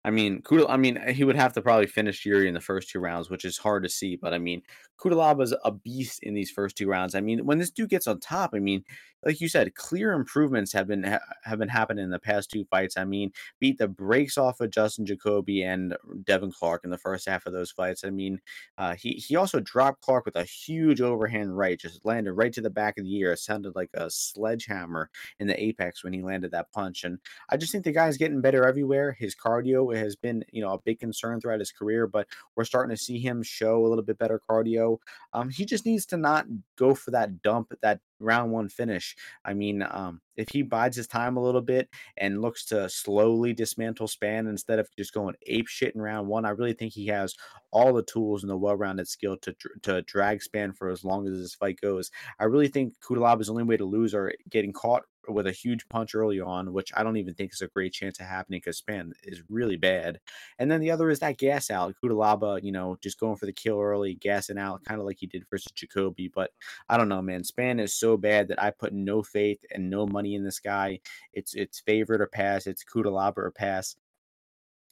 I 0.06 0.12
mean, 0.12 0.44
Kudal, 0.44 0.68
I 0.70 0.78
mean, 0.78 1.02
he 1.10 1.24
would 1.24 1.36
have 1.36 1.54
to 1.54 1.64
probably 1.64 1.88
finish 1.88 2.28
Yuri 2.28 2.48
in 2.48 2.54
the 2.54 2.62
first 2.62 2.90
two 2.92 3.00
rounds, 3.00 3.32
which 3.32 3.44
is 3.44 3.58
hard 3.58 3.82
to 3.84 3.90
see. 3.90 4.16
But 4.16 4.36
I 4.36 4.38
mean, 4.38 4.62
Cutelaba's 5.00 5.56
a 5.64 5.72
beast 5.72 6.22
in 6.22 6.36
these 6.36 6.52
first 6.52 6.78
two 6.78 6.88
rounds. 6.88 7.16
I 7.16 7.22
mean, 7.22 7.44
when 7.44 7.58
this 7.58 7.72
dude 7.72 7.90
gets 7.90 8.06
on 8.06 8.20
top, 8.20 8.52
I 8.54 8.60
mean, 8.60 8.84
like 9.24 9.42
you 9.42 9.50
said, 9.50 9.74
clear 9.74 10.14
improvements 10.14 10.72
have 10.74 10.88
been 10.88 11.04
ha- 11.04 11.20
have 11.44 11.58
been 11.58 11.70
happening 11.70 12.04
in 12.04 12.12
the 12.12 12.20
past 12.20 12.52
two 12.52 12.66
fights. 12.66 12.96
I 12.96 13.06
mean, 13.06 13.32
beat 13.60 13.80
the 13.80 13.88
brakes 13.88 14.38
off 14.38 14.62
of 14.62 14.70
Justin 14.70 15.06
Jacoby 15.08 15.64
and 15.64 15.98
Devin 16.24 16.52
Clark 16.52 16.84
in 16.84 16.92
the 16.92 16.98
first 17.00 17.28
half 17.28 17.48
of 17.48 17.54
those 17.54 17.72
fights. 17.72 18.04
I 18.04 18.12
mean, 18.12 18.40
uh, 18.78 18.96
he 18.96 19.14
he 19.14 19.36
also 19.36 19.60
dropped 19.60 20.02
Clark 20.02 20.26
with 20.26 20.36
a 20.36 20.44
huge 20.44 21.02
overhand 21.02 21.58
right, 21.58 21.80
just 21.80 22.06
landed 22.06 22.34
right 22.34 22.54
to 22.54 22.62
the 22.62 22.70
back 22.70 23.00
of 23.00 23.06
the 23.06 23.18
ear. 23.18 23.32
It 23.32 23.40
sounded 23.40 23.76
like 23.76 23.90
a 23.96 24.12
sledgehammer 24.12 25.10
in 25.40 25.48
the 25.48 25.62
apex 25.62 26.04
when 26.04 26.14
he 26.14 26.22
landed 26.22 26.52
that 26.52 26.72
punch. 26.72 27.04
And 27.04 27.20
I 27.50 27.58
just 27.58 27.72
think 27.72 27.84
the 27.84 27.92
guy's 27.92 28.18
getting 28.18 28.42
better 28.42 28.68
everywhere. 28.68 29.14
His 29.14 29.36
cardio 29.36 29.95
has 29.96 30.16
been, 30.16 30.44
you 30.52 30.62
know, 30.62 30.74
a 30.74 30.80
big 30.80 31.00
concern 31.00 31.40
throughout 31.40 31.60
his 31.60 31.72
career, 31.72 32.08
but 32.08 32.28
we're 32.56 32.66
starting 32.66 32.96
to 32.96 33.02
see 33.02 33.20
him 33.20 33.44
show 33.44 33.86
a 33.86 33.88
little 33.88 34.04
bit 34.04 34.18
better 34.18 34.42
cardio. 34.50 34.98
Um, 35.34 35.50
he 35.50 35.66
just 35.66 35.86
needs 35.86 36.06
to 36.08 36.18
not 36.18 36.46
go 36.78 36.94
for 36.94 37.12
that 37.12 37.42
dump, 37.42 37.74
that 37.82 38.00
round 38.20 38.52
one 38.52 38.70
finish. 38.70 39.16
I 39.44 39.54
mean, 39.54 39.86
um, 39.90 40.22
if 40.36 40.50
he 40.50 40.62
bides 40.62 40.98
his 40.98 41.08
time 41.08 41.38
a 41.38 41.42
little 41.42 41.62
bit 41.62 41.90
and 42.18 42.42
looks 42.42 42.66
to 42.66 42.90
slowly 42.90 43.54
dismantle 43.54 44.08
Spann 44.08 44.50
instead 44.50 44.80
of 44.80 44.90
just 44.98 45.14
going 45.14 45.36
ape 45.48 45.68
shit 45.68 45.96
in 45.96 46.02
round 46.02 46.28
one, 46.28 46.46
I 46.46 46.50
really 46.50 46.74
think 46.74 46.94
he 46.94 47.08
has 47.08 47.36
all 47.72 47.94
the 47.94 48.04
tools 48.04 48.44
and 48.44 48.50
the 48.50 48.58
well-rounded 48.58 49.08
skill 49.08 49.38
to 49.38 49.56
to 49.84 50.02
drag 50.04 50.42
Spann 50.42 50.76
for 50.76 50.90
as 50.90 51.04
long 51.04 51.28
as 51.28 51.38
this 51.38 51.56
fight 51.56 51.80
goes. 51.82 52.12
I 52.40 52.46
really 52.46 52.68
think 52.68 52.94
Kudalab 53.00 53.42
is 53.42 53.48
the 53.48 53.54
only 53.54 53.64
way 53.64 53.78
to 53.78 53.86
lose 53.86 54.14
or 54.14 54.34
getting 54.50 54.74
caught 54.74 55.04
with 55.28 55.48
a 55.48 55.52
huge 55.52 55.88
punch 55.90 56.16
early 56.16 56.40
on, 56.40 56.74
which 56.74 56.92
I 56.96 57.04
don't 57.04 57.18
even 57.18 57.34
think 57.34 57.54
is 57.54 57.62
a 57.62 57.68
great 57.68 57.94
chance 57.94 58.20
of 58.20 58.26
happening 58.26 58.62
because 58.64 58.82
Spann 58.82 59.12
is 59.24 59.44
really 59.50 59.78
bad. 59.78 60.20
And 60.60 60.70
then 60.70 60.82
the 60.82 60.92
other 60.92 61.10
is 61.10 61.20
that 61.20 61.38
gas 61.38 61.70
out. 61.70 61.96
Cutelaba, 62.04 62.64
you 62.64 62.72
know, 62.72 62.98
just 63.02 63.20
going 63.20 63.36
for 63.36 63.46
the 63.46 63.54
kill 63.54 63.80
early, 63.80 64.16
gassing 64.16 64.58
out, 64.58 64.84
kind 64.84 65.00
of 65.00 65.06
like 65.06 65.18
he 65.20 65.28
did 65.28 65.46
versus 65.50 65.72
Jacoby. 65.74 66.32
But 66.34 66.52
I 66.90 66.98
don't 66.98 67.10
know, 67.10 67.22
man. 67.22 67.44
Spann 67.44 67.80
is 67.80 67.94
so 67.94 68.18
bad 68.18 68.48
that 68.50 68.62
I 68.62 68.72
put 68.72 68.94
no 68.94 69.24
faith 69.24 69.64
and 69.72 69.90
no 69.90 70.06
money 70.06 70.36
in 70.36 70.44
this 70.44 70.60
guy. 70.60 71.00
It's 71.34 71.54
it's 71.54 71.80
favorite 71.80 72.22
or 72.22 72.28
pass. 72.28 72.68
It's 72.68 72.84
Cutelaba 72.84 73.38
or 73.38 73.52
pass 73.52 73.96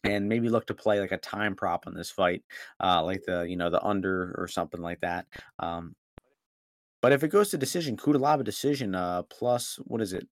and 0.04 0.28
maybe 0.28 0.50
look 0.50 0.68
to 0.68 0.74
play 0.74 1.00
like 1.00 1.12
a 1.12 1.18
time 1.18 1.56
prop 1.56 1.88
on 1.88 1.94
this 1.94 2.12
fight, 2.12 2.44
uh, 2.82 3.04
like 3.04 3.24
the 3.24 3.44
you 3.44 3.56
know 3.56 3.70
the 3.70 3.84
under 3.84 4.36
or 4.38 4.48
something 4.48 4.82
like 4.82 5.00
that. 5.02 5.26
Um, 5.60 5.96
but 7.04 7.12
if 7.12 7.22
it 7.22 7.28
goes 7.28 7.50
to 7.50 7.58
decision, 7.58 7.98
Cutelaba 7.98 8.46
decision, 8.46 8.96
uh, 8.96 9.24
plus 9.24 9.78
what 9.84 10.00
is 10.00 10.14
it? 10.14 10.26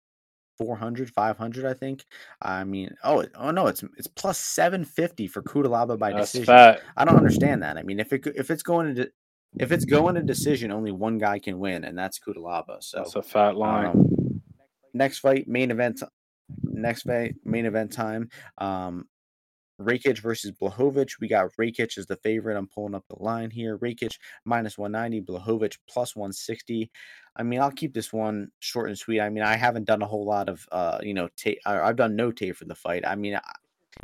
400, 0.56 1.10
500, 1.10 1.64
I 1.64 1.74
think. 1.74 2.04
I 2.40 2.62
mean, 2.62 2.94
oh, 3.02 3.24
oh 3.34 3.50
no, 3.50 3.66
it's 3.66 3.82
it's 3.96 4.06
plus 4.06 4.38
750 4.38 5.26
for 5.26 5.42
Cutelaba 5.42 5.98
by 5.98 6.12
That's 6.12 6.30
decision. 6.30 6.46
Fat. 6.46 6.80
I 6.96 7.04
don't 7.04 7.16
understand 7.16 7.64
that. 7.64 7.76
I 7.76 7.82
mean, 7.82 7.98
if 7.98 8.12
it 8.12 8.24
if 8.36 8.52
it's 8.52 8.62
going 8.62 8.94
to 8.94 9.10
if 9.58 9.72
it's 9.72 9.84
going 9.84 10.14
to 10.14 10.22
decision, 10.22 10.70
only 10.70 10.92
one 10.92 11.18
guy 11.18 11.40
can 11.40 11.58
win, 11.58 11.82
and 11.82 11.98
that's 11.98 12.20
Cutelaba. 12.20 12.80
So 12.84 12.98
that's 12.98 13.16
a 13.16 13.22
fat 13.22 13.56
line. 13.56 13.86
Um, 13.86 14.42
next 14.94 15.18
fight, 15.18 15.48
main 15.48 15.72
event. 15.72 16.04
Next 16.62 17.02
fight, 17.02 17.34
main 17.44 17.66
event 17.66 17.92
time. 17.92 18.28
Um, 18.58 19.08
Rakic 19.80 20.18
versus 20.18 20.52
Blachowicz. 20.52 21.20
We 21.20 21.28
got 21.28 21.50
Rakic 21.58 21.98
as 21.98 22.06
the 22.06 22.16
favorite. 22.16 22.56
I'm 22.56 22.68
pulling 22.68 22.94
up 22.94 23.04
the 23.08 23.22
line 23.22 23.50
here. 23.50 23.78
Rakic 23.78 24.16
minus 24.44 24.76
190, 24.76 25.26
Blachowicz 25.26 25.78
plus 25.88 26.14
160. 26.14 26.90
I 27.36 27.42
mean, 27.42 27.60
I'll 27.60 27.70
keep 27.70 27.94
this 27.94 28.12
one 28.12 28.48
short 28.58 28.88
and 28.88 28.98
sweet. 28.98 29.20
I 29.20 29.30
mean, 29.30 29.44
I 29.44 29.56
haven't 29.56 29.86
done 29.86 30.02
a 30.02 30.06
whole 30.06 30.26
lot 30.26 30.48
of, 30.48 30.66
uh, 30.70 30.98
you 31.02 31.14
know, 31.14 31.28
tape. 31.36 31.58
I've 31.64 31.96
done 31.96 32.16
no 32.16 32.30
tape 32.32 32.56
for 32.56 32.66
the 32.66 32.74
fight. 32.74 33.06
I 33.06 33.14
mean, 33.14 33.38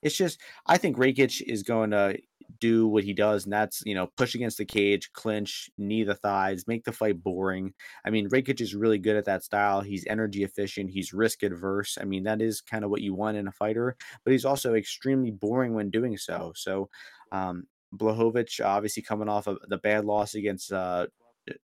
it's 0.03 0.17
just 0.17 0.41
I 0.67 0.79
think 0.79 0.97
Rakic 0.97 1.43
is 1.43 1.63
going 1.63 1.91
to 1.91 2.19
do 2.61 2.89
what 2.89 3.05
he 3.05 3.13
does, 3.13 3.45
and 3.45 3.53
that's 3.53 3.83
you 3.85 3.95
know 3.95 4.09
push 4.17 4.35
against 4.35 4.59
the 4.59 4.65
cage, 4.65 5.11
clinch, 5.13 5.71
knee 5.79 6.05
the 6.05 6.15
thighs, 6.15 6.67
make 6.67 6.85
the 6.85 6.93
fight 6.93 7.23
boring. 7.23 7.73
I 8.05 8.11
mean, 8.11 8.29
Rakic 8.29 8.61
is 8.61 8.75
really 8.75 8.99
good 8.99 9.17
at 9.17 9.25
that 9.27 9.45
style. 9.45 9.81
He's 9.81 10.07
energy 10.07 10.45
efficient. 10.45 10.91
He's 10.91 11.13
risk 11.13 11.43
adverse. 11.43 11.99
I 12.01 12.05
mean, 12.05 12.25
that 12.25 12.41
is 12.41 12.61
kind 12.61 12.85
of 12.85 12.91
what 12.91 13.03
you 13.03 13.15
want 13.15 13.37
in 13.37 13.49
a 13.49 13.53
fighter, 13.53 13.97
but 14.25 14.33
he's 14.33 14.45
also 14.45 14.75
extremely 14.75 15.31
boring 15.31 15.75
when 15.75 15.91
doing 15.91 16.17
so. 16.17 16.53
So, 16.55 16.89
um, 17.33 17.67
Blachowicz 17.95 18.65
obviously 18.65 19.03
coming 19.03 19.29
off 19.29 19.47
of 19.47 19.59
the 19.69 19.79
bad 19.79 20.05
loss 20.05 20.35
against 20.35 20.73
uh, 20.73 21.07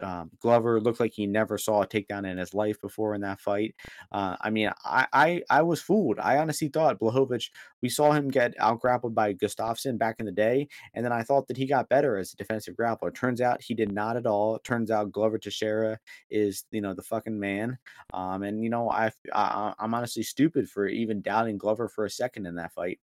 um, 0.00 0.30
Glover 0.40 0.80
looked 0.80 1.00
like 1.00 1.12
he 1.12 1.26
never 1.26 1.58
saw 1.58 1.82
a 1.82 1.86
takedown 1.86 2.30
in 2.30 2.38
his 2.38 2.54
life 2.54 2.80
before 2.80 3.14
in 3.14 3.20
that 3.22 3.40
fight. 3.40 3.74
Uh, 4.12 4.36
I 4.40 4.50
mean, 4.50 4.70
I, 4.84 5.06
I 5.12 5.42
I 5.50 5.62
was 5.62 5.80
fooled. 5.80 6.18
I 6.18 6.38
honestly 6.38 6.68
thought 6.68 6.98
Blachowicz. 6.98 7.50
We 7.82 7.88
saw 7.88 8.12
him 8.12 8.28
get 8.28 8.54
out 8.58 8.80
grappled 8.80 9.14
by 9.14 9.34
Gustafsson 9.34 9.98
back 9.98 10.16
in 10.18 10.26
the 10.26 10.32
day, 10.32 10.68
and 10.94 11.04
then 11.04 11.12
I 11.12 11.22
thought 11.22 11.48
that 11.48 11.56
he 11.56 11.66
got 11.66 11.88
better 11.88 12.16
as 12.16 12.32
a 12.32 12.36
defensive 12.36 12.76
grappler. 12.76 13.14
Turns 13.14 13.40
out 13.40 13.62
he 13.62 13.74
did 13.74 13.92
not 13.92 14.16
at 14.16 14.26
all. 14.26 14.58
Turns 14.60 14.90
out 14.90 15.12
Glover 15.12 15.38
Teixeira 15.38 15.98
is 16.30 16.64
you 16.70 16.80
know 16.80 16.94
the 16.94 17.02
fucking 17.02 17.38
man. 17.38 17.78
Um, 18.12 18.42
and 18.42 18.62
you 18.62 18.70
know 18.70 18.90
I, 18.90 19.10
I 19.32 19.74
I'm 19.78 19.94
honestly 19.94 20.22
stupid 20.22 20.68
for 20.68 20.86
even 20.86 21.22
doubting 21.22 21.58
Glover 21.58 21.88
for 21.88 22.04
a 22.04 22.10
second 22.10 22.46
in 22.46 22.54
that 22.56 22.72
fight. 22.72 23.00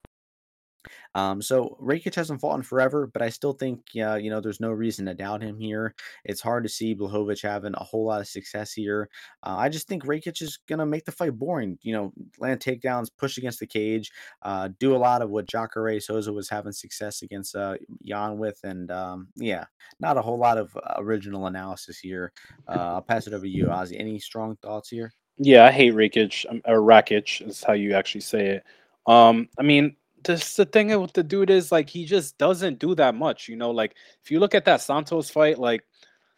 Um, 1.14 1.40
so 1.40 1.76
Rakic 1.80 2.14
hasn't 2.14 2.40
fought 2.40 2.56
in 2.56 2.62
forever, 2.62 3.06
but 3.06 3.22
I 3.22 3.28
still 3.28 3.52
think 3.52 3.80
uh, 3.96 4.14
you 4.14 4.30
know 4.30 4.40
there's 4.40 4.60
no 4.60 4.70
reason 4.70 5.06
to 5.06 5.14
doubt 5.14 5.42
him 5.42 5.58
here. 5.58 5.94
It's 6.24 6.40
hard 6.40 6.64
to 6.64 6.68
see 6.68 6.94
Blachowicz 6.94 7.42
having 7.42 7.74
a 7.74 7.84
whole 7.84 8.04
lot 8.04 8.20
of 8.20 8.28
success 8.28 8.72
here. 8.72 9.08
Uh, 9.42 9.56
I 9.58 9.68
just 9.68 9.88
think 9.88 10.04
Rakic 10.04 10.42
is 10.42 10.58
gonna 10.68 10.86
make 10.86 11.04
the 11.04 11.12
fight 11.12 11.38
boring. 11.38 11.78
You 11.82 11.92
know, 11.94 12.12
land 12.38 12.60
takedowns, 12.60 13.10
push 13.16 13.38
against 13.38 13.60
the 13.60 13.66
cage, 13.66 14.10
uh, 14.42 14.68
do 14.78 14.94
a 14.94 14.98
lot 14.98 15.22
of 15.22 15.30
what 15.30 15.46
Jacare 15.46 16.00
Souza 16.00 16.32
was 16.32 16.48
having 16.48 16.72
success 16.72 17.22
against 17.22 17.54
uh, 17.56 17.76
Jan 18.04 18.38
with, 18.38 18.58
and 18.64 18.90
um, 18.90 19.28
yeah, 19.36 19.64
not 20.00 20.16
a 20.16 20.22
whole 20.22 20.38
lot 20.38 20.58
of 20.58 20.76
uh, 20.76 20.94
original 20.98 21.46
analysis 21.46 21.98
here. 21.98 22.32
Uh, 22.68 22.94
I'll 22.94 23.02
pass 23.02 23.26
it 23.26 23.32
over 23.32 23.44
to 23.44 23.50
you, 23.50 23.66
Ozzy. 23.66 23.98
Any 23.98 24.18
strong 24.18 24.56
thoughts 24.62 24.88
here? 24.88 25.12
Yeah, 25.38 25.64
I 25.64 25.70
hate 25.70 25.94
Rakic 25.94 26.46
um, 26.48 26.62
or 26.66 26.78
Rakic 26.78 27.46
is 27.46 27.62
how 27.62 27.74
you 27.74 27.94
actually 27.94 28.22
say 28.22 28.46
it. 28.46 28.64
Um, 29.06 29.48
I 29.58 29.62
mean, 29.62 29.96
this 30.26 30.56
the 30.56 30.64
thing 30.66 30.98
with 31.00 31.12
the 31.12 31.22
dude 31.22 31.50
is 31.50 31.72
like 31.72 31.88
he 31.88 32.04
just 32.04 32.36
doesn't 32.38 32.78
do 32.78 32.94
that 32.96 33.14
much. 33.14 33.48
You 33.48 33.56
know, 33.56 33.70
like 33.70 33.94
if 34.22 34.30
you 34.30 34.40
look 34.40 34.54
at 34.54 34.64
that 34.66 34.80
Santos 34.80 35.30
fight, 35.30 35.58
like 35.58 35.82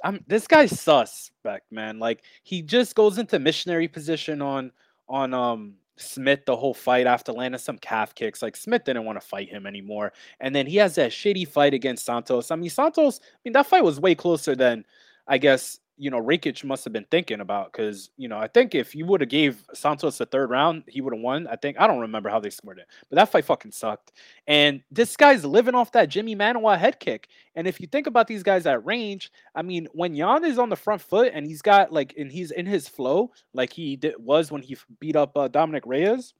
I'm 0.04 0.24
this 0.28 0.46
guy's 0.46 0.78
suspect, 0.80 1.70
man. 1.72 1.98
Like 1.98 2.22
he 2.44 2.62
just 2.62 2.94
goes 2.94 3.18
into 3.18 3.38
missionary 3.38 3.88
position 3.88 4.42
on 4.42 4.70
on 5.08 5.34
um 5.34 5.74
Smith 5.96 6.40
the 6.46 6.56
whole 6.56 6.74
fight 6.74 7.06
after 7.06 7.32
landing 7.32 7.58
some 7.58 7.78
calf 7.78 8.14
kicks. 8.14 8.42
Like 8.42 8.56
Smith 8.56 8.84
didn't 8.84 9.04
want 9.04 9.20
to 9.20 9.26
fight 9.26 9.48
him 9.48 9.66
anymore. 9.66 10.12
And 10.40 10.54
then 10.54 10.66
he 10.66 10.76
has 10.76 10.94
that 10.94 11.10
shitty 11.10 11.48
fight 11.48 11.74
against 11.74 12.04
Santos. 12.04 12.50
I 12.50 12.56
mean, 12.56 12.70
Santos, 12.70 13.20
I 13.22 13.38
mean, 13.44 13.52
that 13.52 13.66
fight 13.66 13.84
was 13.84 13.98
way 14.00 14.14
closer 14.14 14.54
than 14.54 14.84
I 15.26 15.38
guess 15.38 15.80
you 15.98 16.10
know 16.10 16.20
Rakic 16.20 16.64
must 16.64 16.84
have 16.84 16.92
been 16.92 17.06
thinking 17.10 17.40
about 17.40 17.72
because 17.72 18.10
you 18.16 18.28
know 18.28 18.38
I 18.38 18.48
think 18.48 18.74
if 18.74 18.94
you 18.94 19.04
would 19.06 19.20
have 19.20 19.28
gave 19.28 19.64
Santos 19.74 20.20
a 20.20 20.26
third 20.26 20.50
round, 20.50 20.84
he 20.86 21.00
would 21.00 21.12
have 21.12 21.20
won. 21.22 21.46
I 21.48 21.56
think 21.56 21.78
I 21.78 21.86
don't 21.86 22.00
remember 22.00 22.30
how 22.30 22.40
they 22.40 22.50
scored 22.50 22.78
it, 22.78 22.86
but 23.10 23.16
that 23.16 23.30
fight 23.30 23.44
fucking 23.44 23.72
sucked. 23.72 24.12
And 24.46 24.82
this 24.90 25.16
guy's 25.16 25.44
living 25.44 25.74
off 25.74 25.92
that 25.92 26.08
Jimmy 26.08 26.36
Manuwa 26.36 26.78
head 26.78 27.00
kick. 27.00 27.28
And 27.54 27.66
if 27.66 27.80
you 27.80 27.86
think 27.86 28.06
about 28.06 28.28
these 28.28 28.42
guys 28.42 28.66
at 28.66 28.84
range, 28.86 29.32
I 29.54 29.62
mean, 29.62 29.88
when 29.92 30.14
Jan 30.14 30.44
is 30.44 30.58
on 30.58 30.68
the 30.68 30.76
front 30.76 31.02
foot 31.02 31.32
and 31.34 31.44
he's 31.44 31.62
got 31.62 31.92
like 31.92 32.14
and 32.16 32.30
he's 32.30 32.50
in 32.52 32.66
his 32.66 32.88
flow 32.88 33.32
like 33.52 33.72
he 33.72 33.96
did, 33.96 34.14
was 34.18 34.50
when 34.50 34.62
he 34.62 34.76
beat 35.00 35.16
up 35.16 35.36
uh, 35.36 35.48
Dominick 35.48 35.84
Reyes, 35.84 36.34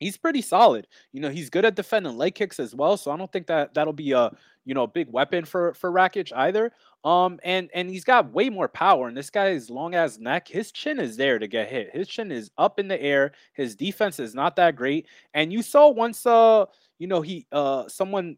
he's 0.00 0.16
pretty 0.16 0.42
solid. 0.42 0.86
You 1.12 1.20
know, 1.20 1.30
he's 1.30 1.50
good 1.50 1.64
at 1.64 1.76
defending 1.76 2.16
leg 2.16 2.34
kicks 2.34 2.58
as 2.58 2.74
well. 2.74 2.96
So 2.96 3.10
I 3.10 3.16
don't 3.16 3.30
think 3.30 3.46
that 3.46 3.74
that'll 3.74 3.92
be 3.92 4.12
a 4.12 4.30
you 4.70 4.74
know 4.74 4.86
big 4.86 5.08
weapon 5.10 5.44
for 5.44 5.74
for 5.74 5.90
Rakic 5.90 6.32
either. 6.32 6.70
Um, 7.02 7.40
and 7.42 7.68
and 7.74 7.90
he's 7.90 8.04
got 8.04 8.32
way 8.32 8.48
more 8.50 8.68
power. 8.68 9.08
And 9.08 9.16
this 9.16 9.28
guy's 9.28 9.68
long 9.68 9.96
as 9.96 10.20
neck, 10.20 10.46
his 10.46 10.70
chin 10.70 11.00
is 11.00 11.16
there 11.16 11.40
to 11.40 11.48
get 11.48 11.68
hit. 11.68 11.90
His 11.92 12.06
chin 12.06 12.30
is 12.30 12.52
up 12.56 12.78
in 12.78 12.86
the 12.86 13.02
air. 13.02 13.32
His 13.52 13.74
defense 13.74 14.20
is 14.20 14.32
not 14.32 14.54
that 14.56 14.76
great. 14.76 15.08
And 15.34 15.52
you 15.52 15.62
saw 15.62 15.88
once 15.88 16.24
uh 16.24 16.66
you 17.00 17.08
know 17.08 17.20
he 17.20 17.48
uh 17.50 17.88
someone 17.88 18.36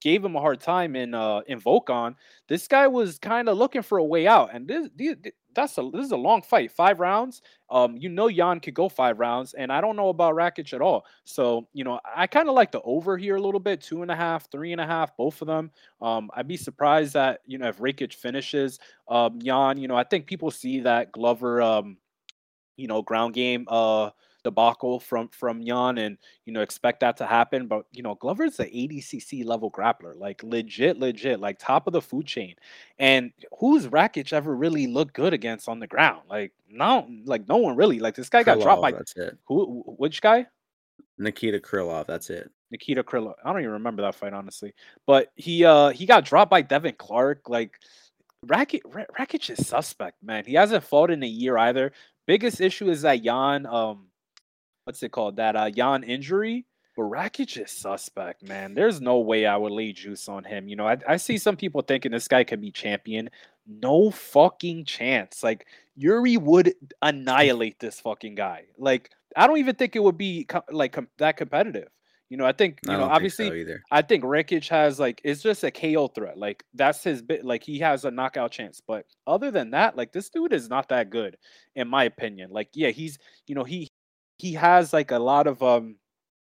gave 0.00 0.24
him 0.24 0.36
a 0.36 0.40
hard 0.40 0.60
time 0.60 0.94
in 0.94 1.12
uh 1.12 1.40
in 1.48 1.60
Volkan. 1.60 2.14
This 2.46 2.68
guy 2.68 2.86
was 2.86 3.18
kind 3.18 3.48
of 3.48 3.58
looking 3.58 3.82
for 3.82 3.98
a 3.98 4.04
way 4.04 4.28
out, 4.28 4.54
and 4.54 4.68
this 4.68 4.88
that's 5.54 5.78
a 5.78 5.88
this 5.92 6.04
is 6.06 6.12
a 6.12 6.16
long 6.16 6.42
fight, 6.42 6.70
five 6.70 7.00
rounds. 7.00 7.42
Um, 7.70 7.96
you 7.96 8.08
know 8.08 8.30
Jan 8.30 8.60
could 8.60 8.74
go 8.74 8.88
five 8.88 9.18
rounds, 9.18 9.54
and 9.54 9.72
I 9.72 9.80
don't 9.80 9.96
know 9.96 10.08
about 10.08 10.34
Rakic 10.34 10.72
at 10.72 10.80
all. 10.80 11.04
So 11.24 11.66
you 11.72 11.84
know 11.84 12.00
I 12.04 12.26
kind 12.26 12.48
of 12.48 12.54
like 12.54 12.72
the 12.72 12.80
over 12.82 13.16
here 13.16 13.36
a 13.36 13.40
little 13.42 13.60
bit, 13.60 13.80
two 13.80 14.02
and 14.02 14.10
a 14.10 14.16
half, 14.16 14.50
three 14.50 14.72
and 14.72 14.80
a 14.80 14.86
half, 14.86 15.16
both 15.16 15.40
of 15.40 15.46
them. 15.46 15.70
Um, 16.00 16.30
I'd 16.34 16.48
be 16.48 16.56
surprised 16.56 17.14
that 17.14 17.40
you 17.46 17.58
know 17.58 17.68
if 17.68 17.78
Rakic 17.78 18.14
finishes 18.14 18.78
um 19.08 19.40
Jan. 19.40 19.78
You 19.78 19.88
know 19.88 19.96
I 19.96 20.04
think 20.04 20.26
people 20.26 20.50
see 20.50 20.80
that 20.80 21.12
Glover 21.12 21.62
um 21.62 21.96
you 22.76 22.86
know 22.88 23.02
ground 23.02 23.34
game 23.34 23.66
uh 23.68 24.10
debacle 24.44 25.00
from 25.00 25.28
from 25.28 25.64
Jan 25.64 25.98
and 25.98 26.18
you 26.44 26.52
know 26.52 26.60
expect 26.60 27.00
that 27.00 27.16
to 27.16 27.26
happen. 27.26 27.66
But 27.66 27.86
you 27.92 28.02
know, 28.02 28.14
Glover's 28.14 28.60
an 28.60 28.66
ADCC 28.66 29.44
level 29.44 29.70
grappler, 29.70 30.16
like 30.16 30.42
legit, 30.42 30.98
legit, 30.98 31.40
like 31.40 31.58
top 31.58 31.86
of 31.86 31.92
the 31.92 32.00
food 32.00 32.26
chain. 32.26 32.54
And 32.98 33.32
who's 33.58 33.88
Rakic 33.88 34.32
ever 34.32 34.54
really 34.54 34.86
looked 34.86 35.14
good 35.14 35.34
against 35.34 35.68
on 35.68 35.80
the 35.80 35.86
ground? 35.86 36.22
Like 36.30 36.52
no, 36.70 37.08
like 37.24 37.48
no 37.48 37.56
one 37.56 37.76
really. 37.76 37.98
Like 37.98 38.14
this 38.14 38.28
guy 38.28 38.42
Krylov, 38.42 38.44
got 38.44 38.60
dropped 38.60 38.82
by 38.82 38.92
that's 38.92 39.16
it. 39.16 39.38
Who? 39.46 39.82
Which 39.98 40.22
guy? 40.22 40.46
Nikita 41.18 41.60
Krylov. 41.60 42.06
That's 42.06 42.30
it. 42.30 42.50
Nikita 42.70 43.04
Krylov. 43.04 43.34
I 43.44 43.52
don't 43.52 43.60
even 43.60 43.72
remember 43.72 44.02
that 44.02 44.14
fight 44.14 44.32
honestly, 44.32 44.74
but 45.06 45.32
he 45.36 45.64
uh 45.64 45.90
he 45.90 46.06
got 46.06 46.24
dropped 46.24 46.50
by 46.50 46.62
Devin 46.62 46.94
Clark. 46.98 47.48
Like 47.48 47.78
Rakic, 48.46 48.82
Rakic 49.18 49.50
is 49.50 49.66
suspect, 49.66 50.22
man. 50.22 50.44
He 50.44 50.54
hasn't 50.54 50.84
fought 50.84 51.10
in 51.10 51.22
a 51.22 51.26
year 51.26 51.56
either. 51.56 51.92
Biggest 52.26 52.60
issue 52.60 52.90
is 52.90 53.02
that 53.02 53.22
Jan 53.22 53.66
um 53.66 54.06
what's 54.84 55.02
it 55.02 55.12
called? 55.12 55.36
That 55.36 55.56
uh 55.56 55.70
Jan 55.70 56.02
injury. 56.02 56.66
But 56.96 57.04
Rakic 57.04 57.60
is 57.60 57.72
suspect, 57.72 58.44
man. 58.44 58.74
There's 58.74 59.00
no 59.00 59.18
way 59.18 59.46
I 59.46 59.56
would 59.56 59.72
lay 59.72 59.92
juice 59.92 60.28
on 60.28 60.44
him. 60.44 60.68
You 60.68 60.76
know, 60.76 60.86
I, 60.86 60.96
I 61.08 61.16
see 61.16 61.38
some 61.38 61.56
people 61.56 61.82
thinking 61.82 62.12
this 62.12 62.28
guy 62.28 62.44
could 62.44 62.60
be 62.60 62.70
champion. 62.70 63.30
No 63.66 64.12
fucking 64.12 64.84
chance. 64.84 65.42
Like 65.42 65.66
Yuri 65.96 66.36
would 66.36 66.74
annihilate 67.02 67.80
this 67.80 67.98
fucking 67.98 68.36
guy. 68.36 68.66
Like 68.78 69.10
I 69.36 69.46
don't 69.46 69.58
even 69.58 69.74
think 69.74 69.96
it 69.96 70.02
would 70.02 70.18
be 70.18 70.44
co- 70.44 70.62
like 70.70 70.92
com- 70.92 71.08
that 71.18 71.36
competitive. 71.36 71.88
You 72.30 72.38
know, 72.38 72.46
I 72.46 72.52
think 72.52 72.78
you 72.86 72.92
I 72.92 72.96
know 72.96 73.04
obviously. 73.04 73.50
Think 73.50 73.68
so 73.68 73.76
I 73.90 74.02
think 74.02 74.24
Rakic 74.24 74.68
has 74.68 74.98
like 74.98 75.20
it's 75.24 75.42
just 75.42 75.62
a 75.62 75.70
KO 75.70 76.08
threat. 76.08 76.38
Like 76.38 76.64
that's 76.74 77.02
his 77.04 77.22
bit. 77.22 77.44
Like 77.44 77.62
he 77.62 77.78
has 77.80 78.04
a 78.04 78.10
knockout 78.10 78.50
chance. 78.50 78.80
But 78.86 79.04
other 79.26 79.50
than 79.50 79.70
that, 79.70 79.96
like 79.96 80.12
this 80.12 80.30
dude 80.30 80.52
is 80.52 80.68
not 80.68 80.88
that 80.88 81.10
good, 81.10 81.36
in 81.76 81.88
my 81.88 82.04
opinion. 82.04 82.50
Like 82.50 82.70
yeah, 82.74 82.90
he's 82.90 83.18
you 83.46 83.54
know 83.54 83.64
he 83.64 83.90
he 84.38 84.52
has 84.54 84.92
like 84.92 85.10
a 85.10 85.18
lot 85.18 85.46
of 85.46 85.62
um 85.62 85.96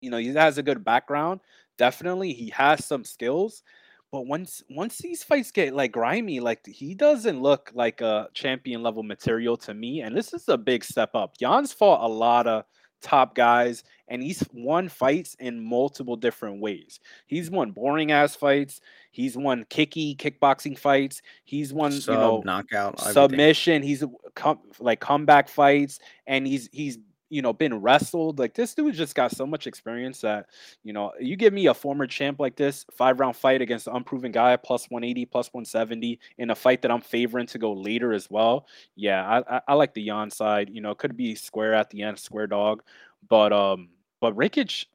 you 0.02 0.10
know 0.10 0.18
he 0.18 0.30
has 0.30 0.58
a 0.58 0.64
good 0.64 0.84
background. 0.84 1.42
Definitely 1.78 2.34
he 2.34 2.50
has 2.50 2.86
some 2.86 3.04
skills. 3.04 3.64
But 4.12 4.28
once 4.28 4.62
once 4.70 4.98
these 4.98 5.24
fights 5.24 5.52
get 5.52 5.74
like 5.74 5.94
grimy 5.94 6.42
like 6.42 6.66
he 6.66 6.94
doesn't 6.94 7.42
look 7.42 7.72
like 7.74 8.02
a 8.02 8.28
champion 8.34 8.84
level 8.84 9.04
material 9.04 9.56
to 9.58 9.74
me. 9.74 10.02
And 10.02 10.16
this 10.16 10.34
is 10.34 10.50
a 10.50 10.58
big 10.58 10.84
step 10.84 11.16
up. 11.16 11.38
Jan's 11.38 11.72
fought 11.72 12.04
a 12.04 12.12
lot 12.12 12.46
of 12.46 12.66
top 13.02 13.36
guys 13.36 13.84
and 14.10 14.22
he's 14.22 14.44
won 14.54 14.90
fights 14.90 15.36
in 15.40 15.64
multiple 15.64 16.16
different 16.16 16.62
ways. 16.62 17.00
He's 17.26 17.50
won 17.50 17.72
boring 17.72 18.12
ass 18.12 18.36
fights. 18.36 18.82
He's 19.12 19.38
won 19.38 19.66
kicky 19.70 20.16
kickboxing 20.16 20.78
fights. 20.78 21.22
He's 21.46 21.74
won 21.74 21.94
Sub, 21.94 22.14
you 22.14 22.20
know 22.20 22.42
knockout 22.46 23.00
submission. 23.00 23.76
Everything. 23.76 23.88
he's 23.88 24.04
come 24.36 24.60
like 24.80 25.00
comeback 25.00 25.48
fights. 25.48 26.00
And 26.28 26.46
he's 26.46 26.70
he's 26.74 26.98
you 27.32 27.42
know, 27.42 27.54
been 27.54 27.82
wrestled. 27.82 28.38
Like 28.38 28.54
this 28.54 28.76
dude 28.76 28.94
just 28.94 29.16
got 29.16 29.32
so 29.32 29.48
much 29.48 29.66
experience 29.66 30.20
that, 30.22 30.48
you 30.84 30.92
know, 30.92 31.14
you 31.20 31.38
give 31.38 31.54
me 31.54 31.68
a 31.68 31.74
former 31.74 32.06
champ 32.06 32.40
like 32.40 32.58
this, 32.58 32.86
five 32.92 33.22
round 33.22 33.38
fight 33.38 33.62
against 33.62 33.88
an 33.88 33.96
unproven 33.96 34.34
guy, 34.34 34.58
plus 34.58 34.90
180, 34.90 35.26
plus 35.28 35.48
170 35.54 36.20
in 36.38 36.50
a 36.50 36.56
fight 36.56 36.82
that 36.82 36.92
I'm 36.92 37.00
favoring 37.02 37.48
to 37.48 37.58
go 37.58 37.72
later 37.72 38.12
as 38.12 38.30
well. 38.30 38.68
Yeah, 38.98 39.26
I, 39.26 39.58
I, 39.58 39.62
I 39.70 39.74
like 39.76 39.94
the 39.94 40.06
Jan 40.06 40.30
side. 40.30 40.70
You 40.70 40.82
know, 40.82 40.94
could 40.94 41.16
be 41.16 41.34
square 41.34 41.74
at 41.74 41.90
the 41.90 42.04
end, 42.04 42.20
square 42.20 42.48
dog. 42.48 42.84
But 43.30 43.54
um, 43.54 43.90
but 44.20 44.36
Rakic, 44.36 44.86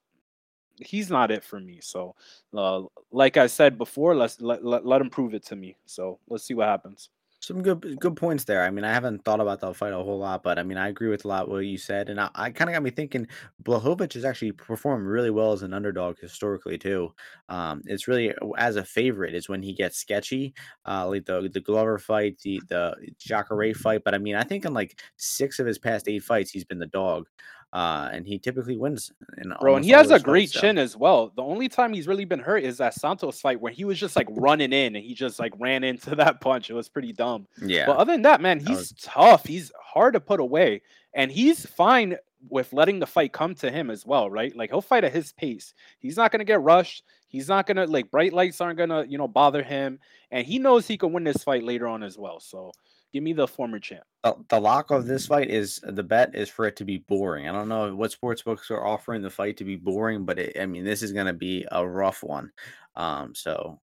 he's 0.78 1.08
not 1.10 1.30
it 1.30 1.42
for 1.42 1.58
me. 1.58 1.78
So, 1.80 2.14
uh, 2.54 2.82
like 3.10 3.38
I 3.38 3.46
said 3.46 3.78
before, 3.78 4.14
let's 4.14 4.42
let, 4.42 4.62
let, 4.62 4.84
let 4.84 5.00
him 5.00 5.08
prove 5.08 5.32
it 5.32 5.46
to 5.46 5.56
me. 5.56 5.76
So 5.86 6.18
let's 6.28 6.44
see 6.44 6.54
what 6.54 6.68
happens. 6.68 7.08
Some 7.46 7.62
good 7.62 8.00
good 8.00 8.16
points 8.16 8.42
there. 8.42 8.64
I 8.64 8.70
mean, 8.70 8.84
I 8.84 8.92
haven't 8.92 9.24
thought 9.24 9.38
about 9.40 9.60
that 9.60 9.76
fight 9.76 9.92
a 9.92 9.96
whole 9.98 10.18
lot, 10.18 10.42
but 10.42 10.58
I 10.58 10.64
mean, 10.64 10.78
I 10.78 10.88
agree 10.88 11.06
with 11.08 11.24
a 11.24 11.28
lot 11.28 11.48
what 11.48 11.58
you 11.58 11.78
said, 11.78 12.08
and 12.08 12.18
I, 12.20 12.28
I 12.34 12.50
kind 12.50 12.68
of 12.68 12.74
got 12.74 12.82
me 12.82 12.90
thinking. 12.90 13.28
Blachowicz 13.62 14.14
has 14.14 14.24
actually 14.24 14.50
performed 14.50 15.06
really 15.06 15.30
well 15.30 15.52
as 15.52 15.62
an 15.62 15.72
underdog 15.72 16.18
historically 16.18 16.76
too. 16.76 17.14
Um, 17.48 17.82
it's 17.86 18.08
really 18.08 18.34
as 18.58 18.74
a 18.74 18.84
favorite 18.84 19.32
is 19.32 19.48
when 19.48 19.62
he 19.62 19.74
gets 19.74 19.96
sketchy, 19.96 20.54
uh, 20.86 21.06
like 21.06 21.26
the 21.26 21.48
the 21.52 21.60
Glover 21.60 21.98
fight, 21.98 22.38
the 22.40 22.60
the 22.68 22.96
Jacare 23.18 23.74
fight. 23.74 24.02
But 24.04 24.14
I 24.14 24.18
mean, 24.18 24.34
I 24.34 24.42
think 24.42 24.64
in 24.64 24.74
like 24.74 25.00
six 25.16 25.60
of 25.60 25.66
his 25.66 25.78
past 25.78 26.08
eight 26.08 26.24
fights, 26.24 26.50
he's 26.50 26.64
been 26.64 26.80
the 26.80 26.86
dog 26.86 27.28
uh, 27.76 28.08
and 28.10 28.26
he 28.26 28.38
typically 28.38 28.78
wins. 28.78 29.12
Bro, 29.60 29.76
and 29.76 29.84
he 29.84 29.90
has 29.90 30.10
a 30.10 30.18
great 30.18 30.50
chin 30.50 30.78
as 30.78 30.96
well. 30.96 31.30
The 31.36 31.42
only 31.42 31.68
time 31.68 31.92
he's 31.92 32.08
really 32.08 32.24
been 32.24 32.40
hurt 32.40 32.64
is 32.64 32.78
that 32.78 32.94
Santos 32.94 33.38
fight 33.38 33.60
where 33.60 33.70
he 33.70 33.84
was 33.84 34.00
just 34.00 34.16
like 34.16 34.28
running 34.30 34.72
in 34.72 34.96
and 34.96 35.04
he 35.04 35.12
just 35.12 35.38
like 35.38 35.52
ran 35.58 35.84
into 35.84 36.14
that 36.14 36.40
punch. 36.40 36.70
It 36.70 36.72
was 36.72 36.88
pretty 36.88 37.12
dumb. 37.12 37.46
Yeah. 37.60 37.84
But 37.84 37.98
other 37.98 38.14
than 38.14 38.22
that, 38.22 38.40
man, 38.40 38.60
he's 38.60 38.68
was... 38.78 38.94
tough. 38.98 39.44
He's 39.44 39.72
hard 39.78 40.14
to 40.14 40.20
put 40.20 40.40
away, 40.40 40.80
and 41.12 41.30
he's 41.30 41.66
fine 41.66 42.16
with 42.48 42.72
letting 42.72 42.98
the 42.98 43.06
fight 43.06 43.34
come 43.34 43.54
to 43.56 43.70
him 43.70 43.90
as 43.90 44.06
well, 44.06 44.30
right? 44.30 44.56
Like 44.56 44.70
he'll 44.70 44.80
fight 44.80 45.04
at 45.04 45.12
his 45.12 45.34
pace. 45.34 45.74
He's 45.98 46.16
not 46.16 46.32
gonna 46.32 46.44
get 46.44 46.62
rushed. 46.62 47.04
He's 47.28 47.46
not 47.46 47.66
gonna 47.66 47.84
like 47.84 48.10
bright 48.10 48.32
lights 48.32 48.58
aren't 48.62 48.78
gonna 48.78 49.04
you 49.06 49.18
know 49.18 49.28
bother 49.28 49.62
him, 49.62 49.98
and 50.30 50.46
he 50.46 50.58
knows 50.58 50.86
he 50.86 50.96
can 50.96 51.12
win 51.12 51.24
this 51.24 51.44
fight 51.44 51.62
later 51.62 51.86
on 51.86 52.02
as 52.02 52.16
well. 52.16 52.40
So 52.40 52.72
Give 53.16 53.22
me 53.22 53.32
the 53.32 53.48
former 53.48 53.78
champ. 53.78 54.04
The, 54.24 54.36
the 54.50 54.60
lock 54.60 54.90
of 54.90 55.06
this 55.06 55.26
fight 55.26 55.48
is 55.48 55.80
the 55.82 56.02
bet 56.02 56.34
is 56.34 56.50
for 56.50 56.66
it 56.66 56.76
to 56.76 56.84
be 56.84 56.98
boring. 56.98 57.48
I 57.48 57.52
don't 57.52 57.70
know 57.70 57.96
what 57.96 58.12
sports 58.12 58.42
books 58.42 58.70
are 58.70 58.86
offering 58.86 59.22
the 59.22 59.30
fight 59.30 59.56
to 59.56 59.64
be 59.64 59.76
boring, 59.76 60.26
but 60.26 60.38
it, 60.38 60.60
I 60.60 60.66
mean 60.66 60.84
this 60.84 61.02
is 61.02 61.12
going 61.12 61.24
to 61.24 61.32
be 61.32 61.64
a 61.72 61.88
rough 61.88 62.22
one. 62.22 62.52
Um, 62.94 63.34
so 63.34 63.80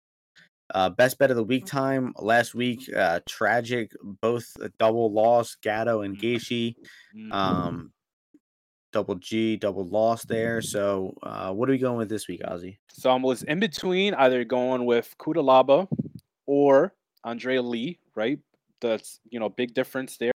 uh, 0.71 0.91
best 0.91 1.17
bet 1.17 1.31
of 1.31 1.38
the 1.38 1.43
week 1.43 1.65
time 1.65 2.13
last 2.19 2.53
week. 2.53 2.88
Uh, 2.95 3.21
tragic, 3.27 3.91
both 4.21 4.55
double 4.77 5.11
loss, 5.11 5.55
Gatto 5.63 6.01
and 6.01 6.15
Gaethje. 6.15 6.75
Mm-hmm. 7.17 7.31
Um, 7.31 7.91
double 8.91 9.15
G, 9.15 9.57
double 9.57 9.88
loss 9.88 10.25
there. 10.25 10.61
So, 10.61 11.17
uh, 11.23 11.51
what 11.51 11.69
are 11.69 11.71
we 11.71 11.79
going 11.79 11.97
with 11.97 12.09
this 12.09 12.27
week, 12.27 12.41
Ozzy? 12.43 12.77
So 12.89 13.09
I 13.09 13.15
was 13.15 13.41
in 13.41 13.59
between 13.59 14.13
either 14.13 14.43
going 14.43 14.86
with 14.86 15.15
Cutelaba 15.17 15.88
or 16.45 16.93
Andrea 17.23 17.63
Lee, 17.63 17.97
right? 18.13 18.38
That's 18.89 19.19
you 19.29 19.39
know 19.39 19.49
big 19.49 19.73
difference 19.73 20.17
there, 20.17 20.31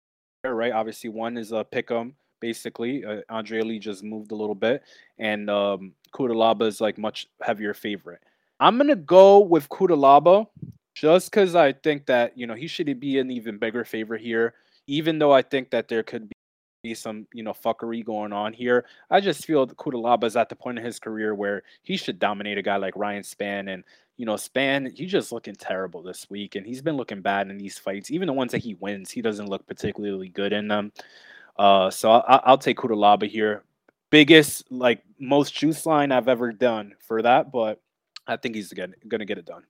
right? 0.45 0.73
Obviously, 0.73 1.11
one 1.11 1.37
is 1.37 1.53
a 1.53 1.65
pick 1.65 1.91
'em 1.91 2.15
basically. 2.41 3.05
Uh, 3.05 3.21
Andrea 3.31 3.65
Lee 3.65 3.79
just 3.79 4.05
moved 4.05 4.33
a 4.33 4.35
little 4.35 4.55
bit, 4.55 4.83
and 5.19 5.51
um, 5.51 5.93
Cutelaba 6.15 6.67
is 6.67 6.81
like 6.81 6.99
much 6.99 7.27
heavier 7.43 7.75
favorite. 7.75 8.21
I'm 8.61 8.79
gonna 8.79 8.97
go 8.97 9.41
with 9.41 9.69
Cutelaba 9.69 10.47
just 10.95 11.31
because 11.31 11.55
I 11.55 11.73
think 11.73 12.07
that 12.07 12.37
you 12.39 12.47
know 12.47 12.55
he 12.55 12.67
should 12.69 12.99
be 13.01 13.19
an 13.19 13.31
even 13.31 13.59
bigger 13.59 13.85
favorite 13.85 14.23
here. 14.23 14.55
Even 14.87 15.19
though 15.19 15.33
I 15.33 15.43
think 15.43 15.71
that 15.71 15.89
there 15.89 16.03
could 16.03 16.31
be 16.89 16.95
some 16.95 17.27
you 17.33 17.43
know 17.43 17.53
fuckery 17.53 18.05
going 18.05 18.33
on 18.33 18.53
here. 18.53 18.85
I 19.11 19.21
just 19.21 19.45
feel 19.45 19.67
Cutelaba 19.67 20.25
is 20.25 20.37
at 20.37 20.49
the 20.49 20.57
point 20.57 20.79
in 20.79 20.85
his 20.85 20.99
career 20.99 21.35
where 21.35 21.63
he 21.83 21.97
should 21.97 22.19
dominate 22.19 22.59
a 22.59 22.63
guy 22.63 22.77
like 22.77 22.97
Ryan 22.97 23.23
Spann 23.23 23.73
and 23.73 23.85
you 24.17 24.25
know, 24.25 24.35
Spann, 24.35 24.97
he's 24.97 25.11
just 25.11 25.31
looking 25.31 25.55
terrible 25.55 26.03
this 26.03 26.29
week, 26.31 26.55
and 26.55 26.67
he's 26.67 26.81
been 26.81 26.97
looking 26.97 27.21
bad 27.21 27.51
in 27.51 27.59
these 27.59 27.79
fights. 27.79 28.11
Even 28.11 28.27
the 28.27 28.33
ones 28.33 28.53
that 28.53 28.63
he 28.63 28.75
wins, 28.75 29.11
he 29.11 29.21
doesn't 29.21 29.49
look 29.49 29.67
particularly 29.67 30.29
good 30.29 30.53
in 30.53 30.69
them. 30.69 30.93
Uh, 31.59 31.91
so 31.91 32.11
I, 32.13 32.51
will 32.51 32.59
take 32.59 32.79
Cutelaba 32.79 33.29
here. 33.29 33.63
Biggest, 34.11 34.71
like 34.71 35.03
most 35.19 35.55
juice 35.55 35.85
line 35.85 36.13
I've 36.13 36.29
ever 36.29 36.53
done 36.53 36.95
for 37.07 37.21
that, 37.23 37.53
but 37.53 37.81
I 38.27 38.37
think 38.37 38.55
he's 38.55 38.73
going 38.73 38.95
to 39.09 39.25
get 39.25 39.39
it 39.39 39.45
done. 39.45 39.65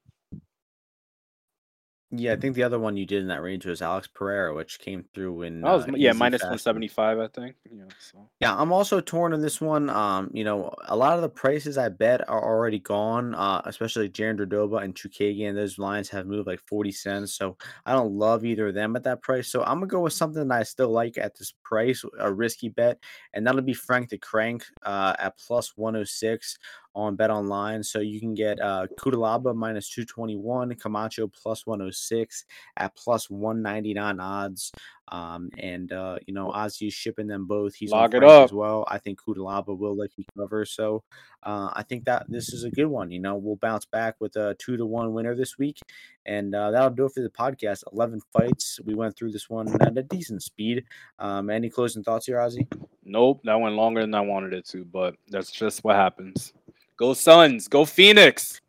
Yeah, 2.13 2.35
I 2.35 2.37
think 2.37 2.55
the 2.55 2.63
other 2.63 2.79
one 2.79 2.97
you 2.97 3.05
did 3.05 3.23
in 3.23 3.29
that 3.29 3.43
range 3.43 3.67
was 3.67 3.83
Alex 3.83 4.07
Pereira, 4.07 4.55
which 4.55 4.79
came 4.79 5.05
through 5.13 5.43
in 5.43 5.61
was, 5.61 5.89
uh, 5.89 5.93
yeah 5.97 6.13
minus 6.13 6.41
one 6.45 6.57
seventy 6.57 6.87
five, 6.87 7.19
I 7.19 7.27
think. 7.27 7.57
Yeah, 7.69 7.83
so. 7.99 8.29
yeah, 8.39 8.55
I'm 8.57 8.73
also 8.73 9.01
torn 9.01 9.33
on 9.33 9.41
this 9.41 9.61
one. 9.61 9.91
Um, 9.91 10.31
you 10.33 10.45
know, 10.45 10.73
a 10.87 10.95
lot 10.95 11.17
of 11.17 11.23
the 11.23 11.29
prices 11.29 11.77
I 11.77 11.89
bet 11.89 12.29
are 12.29 12.45
already 12.45 12.79
gone. 12.79 13.35
Uh, 13.35 13.61
especially 13.65 14.09
Jandiroba 14.09 14.85
and 14.85 14.95
Chookagian. 14.95 15.57
Those 15.57 15.79
lines 15.79 16.09
have 16.11 16.29
moved 16.29 16.47
like 16.47 16.61
forty 16.69 16.93
cents, 16.93 17.33
so 17.35 17.57
I 17.85 17.93
don't 17.93 18.13
love 18.13 18.45
either 18.45 18.69
of 18.69 18.75
them 18.75 18.95
at 18.95 19.03
that 19.03 19.21
price. 19.21 19.49
So 19.49 19.65
I'm 19.65 19.79
gonna 19.79 19.89
go 19.89 20.01
with 20.03 20.13
something 20.13 20.47
that 20.47 20.61
I 20.61 20.63
still 20.63 20.91
like 20.91 21.19
at 21.19 21.37
this 21.37 21.55
price, 21.65 22.05
a 22.21 22.33
risky 22.33 22.69
bet, 22.69 23.01
and 23.35 23.45
that'll 23.45 23.63
be 23.63 23.75
Frank 23.75 24.11
the 24.11 24.19
Crank 24.19 24.65
uh, 24.85 25.15
at 25.19 25.37
plus 25.39 25.77
one 25.77 25.95
hundred 25.95 26.03
oh 26.03 26.05
six 26.05 26.57
on 26.97 27.17
BetOnline. 27.17 27.85
So 27.85 28.01
you 28.01 28.19
can 28.19 28.35
get 28.35 28.61
uh, 28.61 28.87
Cutelaba 28.99 29.55
minus 29.55 29.91
221, 29.91 30.75
Camacho 30.77 31.29
plus 31.29 31.67
106 31.67 32.47
at 32.79 32.97
plus 32.97 33.31
199 33.31 34.19
odds. 34.19 34.73
Um, 35.09 35.51
and 35.59 35.93
uh, 35.93 36.17
you 36.27 36.35
know, 36.35 36.51
Ozzy's 36.51 36.95
shipping 36.95 37.29
them 37.29 37.47
both. 37.47 37.75
He's 37.75 37.93
Lock 37.93 38.15
it 38.15 38.25
up 38.25 38.47
as 38.47 38.53
well. 38.53 38.85
I 38.89 38.99
think 38.99 39.21
Cutelaba 39.21 39.79
will 39.79 39.97
likely 39.97 40.27
cover. 40.37 40.65
So 40.65 41.05
uh, 41.45 41.71
I 41.75 41.85
think 41.85 42.07
that 42.07 42.25
this 42.29 42.53
is 42.53 42.65
a 42.65 42.71
good 42.71 42.87
one. 42.87 43.13
You 43.13 43.21
know, 43.21 43.37
we'll 43.37 43.57
bounce 43.57 43.85
back 43.85 44.17
with 44.19 44.35
a 44.35 44.57
two 44.59 44.77
to 44.77 44.85
one 44.85 45.13
winner 45.13 45.37
this 45.37 45.59
week, 45.59 45.79
and 46.25 46.53
uh, 46.53 46.73
that'll 46.73 46.91
do 46.91 47.07
it 47.07 47.13
for 47.13 47.21
the 47.21 47.31
podcast. 47.31 47.85
Eleven 47.93 48.21
fights. 48.33 48.81
We 48.85 48.95
went 48.95 49.17
through 49.17 49.31
this 49.31 49.49
one 49.49 49.69
at 49.81 49.97
a 49.97 50.03
decent 50.03 50.43
speed. 50.43 50.85
Um, 51.21 51.51
any 51.51 51.71
closing 51.71 52.03
thoughts 52.03 52.27
here, 52.27 52.39
Ozzy? 52.39 52.67
Nope, 53.05 53.43
that 53.45 53.61
went 53.61 53.77
longer 53.77 54.01
than 54.01 54.15
I 54.15 54.23
wanted 54.23 54.55
it 54.55 54.67
to, 54.71 54.85
but 54.85 55.15
that's 55.29 55.53
just 55.53 55.85
what 55.85 55.95
happens. 55.95 56.53
Go 56.97 57.15
Suns. 57.15 57.69
Go 57.69 57.85
Phoenix. 57.85 58.61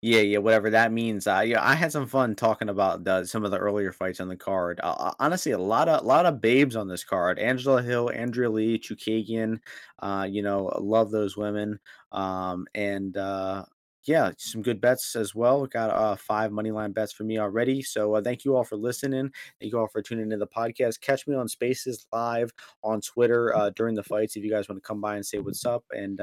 Yeah, 0.00 0.20
yeah, 0.20 0.38
whatever 0.38 0.68
that 0.68 0.92
means. 0.92 1.26
Uh, 1.26 1.42
yeah, 1.46 1.66
I 1.66 1.74
had 1.74 1.90
some 1.90 2.06
fun 2.06 2.34
talking 2.34 2.68
about 2.68 3.04
the, 3.04 3.24
some 3.24 3.42
of 3.42 3.50
the 3.50 3.56
earlier 3.56 3.90
fights 3.90 4.20
on 4.20 4.28
the 4.28 4.36
card. 4.36 4.78
Uh, 4.82 4.94
uh 4.98 5.12
honestly, 5.18 5.52
a 5.52 5.58
lot 5.58 5.88
of 5.88 6.02
a 6.02 6.06
lot 6.06 6.26
of 6.26 6.42
babes 6.42 6.76
on 6.76 6.88
this 6.88 7.02
card. 7.02 7.38
Angela 7.38 7.82
Hill, 7.82 8.10
Andrea 8.14 8.50
Lee, 8.50 8.78
Chookagian. 8.78 9.60
Uh, 10.00 10.28
you 10.30 10.42
know, 10.42 10.70
love 10.78 11.10
those 11.10 11.38
women. 11.38 11.80
Um, 12.12 12.66
and 12.74 13.16
uh, 13.16 13.64
yeah, 14.04 14.32
some 14.36 14.60
good 14.60 14.78
bets 14.78 15.16
as 15.16 15.34
well. 15.34 15.66
Got 15.66 15.88
uh, 15.88 16.16
five 16.16 16.52
money 16.52 16.70
line 16.70 16.92
bets 16.92 17.14
for 17.14 17.24
me 17.24 17.38
already. 17.38 17.80
So 17.80 18.14
uh, 18.14 18.20
thank 18.20 18.44
you 18.44 18.54
all 18.54 18.64
for 18.64 18.76
listening. 18.76 19.30
Thank 19.58 19.72
you 19.72 19.78
all 19.78 19.88
for 19.88 20.02
tuning 20.02 20.24
into 20.24 20.36
the 20.36 20.46
podcast. 20.46 21.00
Catch 21.00 21.26
me 21.26 21.34
on 21.34 21.48
Spaces 21.48 22.06
live 22.12 22.52
on 22.82 23.00
Twitter 23.00 23.56
uh, 23.56 23.70
during 23.70 23.94
the 23.94 24.02
fights 24.02 24.36
if 24.36 24.44
you 24.44 24.50
guys 24.50 24.68
want 24.68 24.82
to 24.82 24.86
come 24.86 25.00
by 25.00 25.16
and 25.16 25.24
say 25.24 25.38
what's 25.38 25.64
up. 25.64 25.84
And 25.92 26.20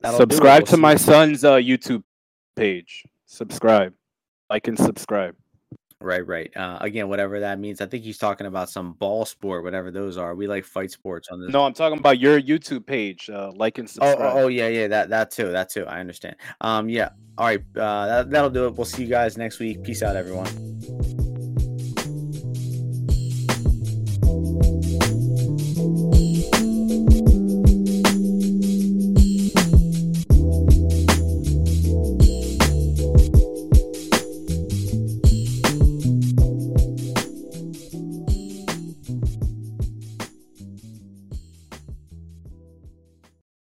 That'll 0.00 0.18
subscribe 0.18 0.66
to 0.66 0.76
my 0.76 0.94
son's 0.94 1.44
uh, 1.44 1.54
YouTube 1.54 2.04
page. 2.54 3.04
Subscribe, 3.26 3.92
like, 4.48 4.68
and 4.68 4.78
subscribe. 4.78 5.34
Right, 6.00 6.24
right. 6.24 6.56
Uh, 6.56 6.78
again, 6.80 7.08
whatever 7.08 7.40
that 7.40 7.58
means. 7.58 7.80
I 7.80 7.86
think 7.86 8.04
he's 8.04 8.18
talking 8.18 8.46
about 8.46 8.70
some 8.70 8.92
ball 8.92 9.24
sport, 9.24 9.64
whatever 9.64 9.90
those 9.90 10.16
are. 10.16 10.36
We 10.36 10.46
like 10.46 10.64
fight 10.64 10.92
sports 10.92 11.28
on 11.28 11.40
this. 11.40 11.50
No, 11.50 11.64
I'm 11.64 11.72
talking 11.72 11.98
about 11.98 12.20
your 12.20 12.40
YouTube 12.40 12.86
page. 12.86 13.28
Uh, 13.28 13.50
like 13.56 13.78
and 13.78 13.88
oh, 13.88 14.06
oh, 14.06 14.10
subscribe. 14.10 14.36
Oh, 14.36 14.42
oh, 14.44 14.48
yeah, 14.48 14.68
yeah. 14.68 14.86
That, 14.86 15.08
that 15.08 15.32
too. 15.32 15.50
That 15.50 15.70
too. 15.70 15.84
I 15.86 15.98
understand. 15.98 16.36
Um, 16.60 16.88
yeah. 16.88 17.10
All 17.36 17.46
right. 17.46 17.60
Uh, 17.76 18.06
that, 18.06 18.30
that'll 18.30 18.50
do 18.50 18.66
it. 18.68 18.76
We'll 18.76 18.84
see 18.84 19.02
you 19.02 19.08
guys 19.08 19.36
next 19.36 19.58
week. 19.58 19.82
Peace 19.82 20.04
out, 20.04 20.14
everyone. 20.14 20.46